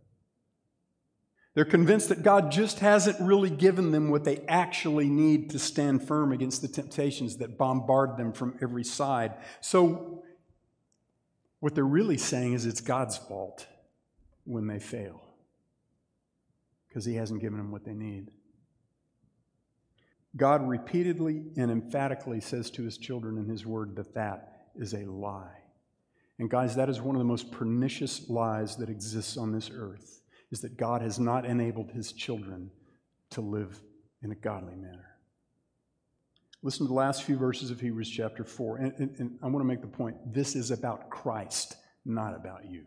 They're 1.54 1.64
convinced 1.64 2.10
that 2.10 2.22
God 2.22 2.52
just 2.52 2.78
hasn't 2.78 3.18
really 3.20 3.50
given 3.50 3.90
them 3.90 4.10
what 4.10 4.24
they 4.24 4.38
actually 4.48 5.08
need 5.08 5.50
to 5.50 5.58
stand 5.58 6.06
firm 6.06 6.32
against 6.32 6.62
the 6.62 6.68
temptations 6.68 7.38
that 7.38 7.58
bombard 7.58 8.16
them 8.16 8.32
from 8.32 8.56
every 8.62 8.84
side. 8.84 9.34
So, 9.60 10.22
what 11.60 11.74
they're 11.74 11.84
really 11.84 12.18
saying 12.18 12.52
is 12.52 12.64
it's 12.64 12.80
God's 12.80 13.16
fault 13.16 13.66
when 14.44 14.68
they 14.68 14.78
fail 14.78 15.20
because 16.88 17.04
He 17.04 17.16
hasn't 17.16 17.40
given 17.40 17.58
them 17.58 17.72
what 17.72 17.84
they 17.84 17.94
need. 17.94 18.30
God 20.36 20.68
repeatedly 20.68 21.42
and 21.56 21.72
emphatically 21.72 22.40
says 22.40 22.70
to 22.70 22.84
His 22.84 22.96
children 22.98 23.36
in 23.36 23.48
His 23.48 23.66
Word 23.66 23.96
that 23.96 24.14
that 24.14 24.68
is 24.76 24.94
a 24.94 25.04
lie. 25.06 25.57
And, 26.38 26.48
guys, 26.48 26.76
that 26.76 26.88
is 26.88 27.00
one 27.00 27.16
of 27.16 27.20
the 27.20 27.24
most 27.24 27.50
pernicious 27.50 28.28
lies 28.28 28.76
that 28.76 28.88
exists 28.88 29.36
on 29.36 29.52
this 29.52 29.70
earth 29.74 30.22
is 30.50 30.60
that 30.60 30.76
God 30.76 31.02
has 31.02 31.18
not 31.18 31.44
enabled 31.44 31.90
his 31.90 32.12
children 32.12 32.70
to 33.30 33.40
live 33.40 33.80
in 34.22 34.30
a 34.30 34.36
godly 34.36 34.74
manner. 34.74 35.16
Listen 36.62 36.86
to 36.86 36.88
the 36.88 36.94
last 36.94 37.22
few 37.22 37.36
verses 37.36 37.70
of 37.70 37.80
Hebrews 37.80 38.10
chapter 38.10 38.44
4. 38.44 38.76
And, 38.78 38.92
and, 38.98 39.16
and, 39.18 39.38
I 39.42 39.46
want 39.46 39.60
to 39.60 39.64
make 39.68 39.80
the 39.80 39.86
point 39.86 40.16
this 40.32 40.56
is 40.56 40.70
about 40.70 41.08
Christ, 41.08 41.76
not 42.04 42.34
about 42.34 42.68
you. 42.68 42.84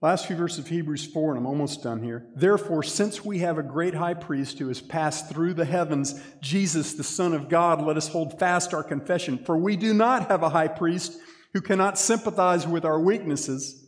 Last 0.00 0.26
few 0.26 0.34
verses 0.34 0.58
of 0.58 0.66
Hebrews 0.66 1.06
4, 1.06 1.30
and 1.30 1.38
I'm 1.38 1.46
almost 1.46 1.84
done 1.84 2.02
here. 2.02 2.26
Therefore, 2.34 2.82
since 2.82 3.24
we 3.24 3.38
have 3.38 3.58
a 3.58 3.62
great 3.62 3.94
high 3.94 4.14
priest 4.14 4.58
who 4.58 4.66
has 4.66 4.80
passed 4.80 5.28
through 5.28 5.54
the 5.54 5.64
heavens, 5.64 6.20
Jesus, 6.40 6.94
the 6.94 7.04
Son 7.04 7.32
of 7.34 7.48
God, 7.48 7.80
let 7.80 7.96
us 7.96 8.08
hold 8.08 8.36
fast 8.40 8.74
our 8.74 8.82
confession. 8.82 9.38
For 9.38 9.56
we 9.56 9.76
do 9.76 9.94
not 9.94 10.28
have 10.28 10.42
a 10.42 10.48
high 10.48 10.66
priest 10.66 11.16
who 11.52 11.60
cannot 11.60 11.98
sympathize 11.98 12.66
with 12.66 12.84
our 12.84 13.00
weaknesses, 13.00 13.86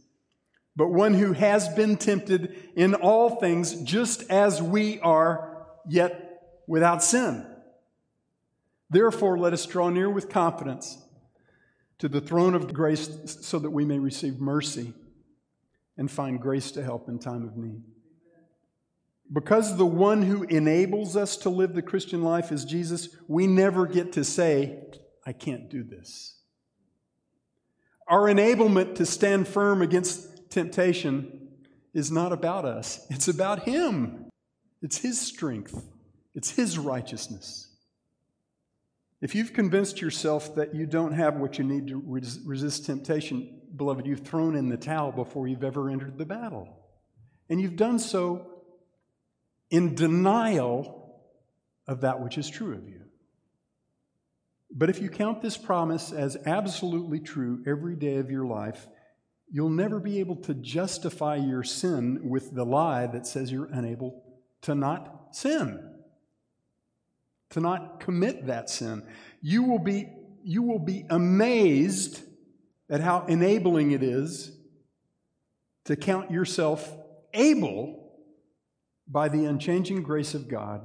but 0.77 0.89
one 0.89 1.15
who 1.15 1.33
has 1.33 1.69
been 1.69 1.97
tempted 1.97 2.55
in 2.77 2.95
all 2.95 3.37
things 3.37 3.75
just 3.83 4.29
as 4.31 4.61
we 4.61 5.01
are, 5.01 5.67
yet 5.89 6.43
without 6.67 7.03
sin. 7.03 7.47
Therefore, 8.91 9.39
let 9.39 9.53
us 9.53 9.67
draw 9.67 9.89
near 9.89 10.11
with 10.11 10.29
confidence 10.29 10.99
to 11.99 12.09
the 12.09 12.21
throne 12.21 12.55
of 12.55 12.73
grace 12.73 13.09
so 13.41 13.59
that 13.59 13.71
we 13.71 13.85
may 13.85 13.99
receive 13.99 14.41
mercy 14.41 14.93
and 15.97 16.11
find 16.11 16.41
grace 16.41 16.73
to 16.73 16.83
help 16.83 17.09
in 17.09 17.19
time 17.19 17.45
of 17.45 17.57
need. 17.57 17.83
Because 19.33 19.77
the 19.77 19.87
one 19.87 20.23
who 20.23 20.43
enables 20.45 21.17
us 21.17 21.37
to 21.39 21.51
live 21.51 21.75
the 21.75 21.83
Christian 21.83 22.23
life 22.23 22.53
is 22.53 22.65
Jesus, 22.65 23.09
we 23.27 23.47
never 23.47 23.87
get 23.87 24.13
to 24.13 24.25
say, 24.25 24.79
I 25.27 25.33
can't 25.33 25.71
do 25.71 25.83
this. 25.83 26.39
Our 28.07 28.23
enablement 28.23 28.97
to 28.97 29.07
stand 29.07 29.49
firm 29.49 29.83
against 29.83 30.51
temptation 30.51 31.49
is 31.93 32.11
not 32.11 32.33
about 32.33 32.65
us, 32.65 33.07
it's 33.11 33.29
about 33.29 33.65
Him. 33.65 34.27
It's 34.83 34.99
His 34.99 35.19
strength, 35.19 35.83
it's 36.35 36.51
His 36.51 36.79
righteousness. 36.79 37.69
If 39.23 39.35
you've 39.35 39.55
convinced 39.55 40.03
yourself 40.03 40.55
that 40.57 40.75
you 40.75 40.85
don't 40.85 41.13
have 41.13 41.37
what 41.37 41.57
you 41.57 41.65
need 41.65 41.89
to 41.89 41.97
resist 42.45 42.85
temptation, 42.85 43.63
beloved, 43.75 44.07
you've 44.07 44.21
thrown 44.21 44.55
in 44.55 44.69
the 44.69 44.77
towel 44.77 45.13
before 45.13 45.49
you've 45.49 45.65
ever 45.65 45.89
entered 45.89 46.19
the 46.19 46.27
battle. 46.27 46.69
And 47.49 47.59
you've 47.59 47.77
done 47.77 47.99
so 47.99 48.47
in 49.71 49.95
denial 49.95 51.23
of 51.87 52.03
that 52.03 52.21
which 52.21 52.37
is 52.37 52.51
true 52.51 52.75
of 52.75 52.87
you. 52.87 53.04
But 54.77 54.91
if 54.91 55.01
you 55.01 55.09
count 55.09 55.41
this 55.41 55.57
promise 55.57 56.11
as 56.11 56.37
absolutely 56.47 57.21
true 57.21 57.63
every 57.65 57.95
day 57.95 58.17
of 58.17 58.31
your 58.31 58.45
life, 58.45 58.89
you'll 59.49 59.71
never 59.71 60.01
be 60.01 60.19
able 60.19 60.37
to 60.37 60.55
justify 60.55 61.37
your 61.37 61.63
sin 61.63 62.29
with 62.29 62.53
the 62.53 62.65
lie 62.65 63.07
that 63.07 63.27
says 63.27 63.53
you're 63.53 63.71
unable 63.73 64.25
to 64.63 64.75
not 64.75 65.29
sin, 65.37 65.81
to 67.51 67.61
not 67.61 68.01
commit 68.01 68.49
that 68.49 68.69
sin. 68.69 69.07
You 69.41 69.63
will 69.63 69.79
be, 69.79 70.09
you 70.43 70.63
will 70.63 70.81
be 70.81 71.07
amazed 71.09 72.23
at 72.91 73.01
how 73.01 73.27
enabling 73.27 73.93
it 73.93 74.03
is 74.03 74.57
to 75.85 75.95
count 75.95 76.33
yourself 76.33 76.93
able 77.33 78.13
by 79.07 79.29
the 79.29 79.45
unchanging 79.45 80.03
grace 80.03 80.35
of 80.35 80.49
God 80.49 80.85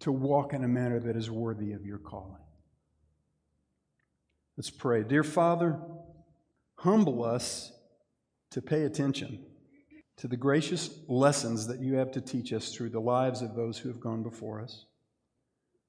to 0.00 0.12
walk 0.12 0.52
in 0.52 0.62
a 0.62 0.68
manner 0.68 1.00
that 1.00 1.16
is 1.16 1.30
worthy 1.30 1.72
of 1.72 1.84
your 1.84 1.98
calling. 1.98 2.41
Let's 4.56 4.70
pray. 4.70 5.02
Dear 5.02 5.24
Father, 5.24 5.80
humble 6.76 7.24
us 7.24 7.72
to 8.50 8.60
pay 8.60 8.82
attention 8.82 9.46
to 10.18 10.28
the 10.28 10.36
gracious 10.36 10.90
lessons 11.08 11.66
that 11.68 11.80
you 11.80 11.94
have 11.94 12.12
to 12.12 12.20
teach 12.20 12.52
us 12.52 12.74
through 12.74 12.90
the 12.90 13.00
lives 13.00 13.40
of 13.40 13.54
those 13.54 13.78
who 13.78 13.88
have 13.88 14.00
gone 14.00 14.22
before 14.22 14.60
us. 14.60 14.84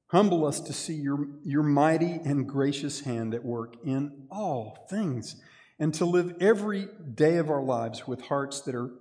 Humble 0.07 0.45
us 0.45 0.61
to 0.61 0.72
see 0.72 0.93
your, 0.93 1.28
your 1.43 1.64
mighty 1.64 2.22
and 2.24 2.47
gracious 2.47 3.01
hand 3.01 3.34
at 3.34 3.43
work 3.43 3.76
in 3.84 4.28
all 4.32 4.88
things, 4.89 5.41
and 5.78 5.93
to 5.95 6.05
live 6.05 6.36
every 6.39 6.88
day 7.16 7.38
of 7.38 7.49
our 7.49 7.64
lives 7.64 8.07
with 8.07 8.22
hearts 8.22 8.61
that 8.61 8.76
are 8.76 8.91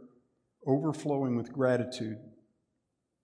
overflowing 0.66 1.36
with 1.36 1.52
gratitude 1.52 2.18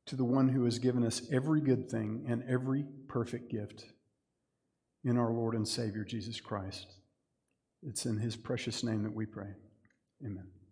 to 0.07 0.15
the 0.15 0.25
one 0.25 0.51
who 0.51 0.65
has 0.65 0.79
given 0.79 1.05
us 1.05 1.23
every 1.33 1.61
good 1.61 1.91
thing 1.91 2.25
and 2.29 2.45
every 2.49 2.85
perfect 3.09 3.51
gift 3.51 3.87
in 5.05 5.17
our 5.17 5.33
Lord 5.33 5.55
and 5.55 5.67
Savior 5.67 6.05
Jesus 6.05 6.41
Christ. 6.41 6.95
It's 7.83 8.07
in 8.07 8.19
his 8.19 8.37
precious 8.37 8.83
name 8.83 9.03
that 9.05 9.15
we 9.15 9.27
pray. 9.27 9.51
Amen. 10.25 10.58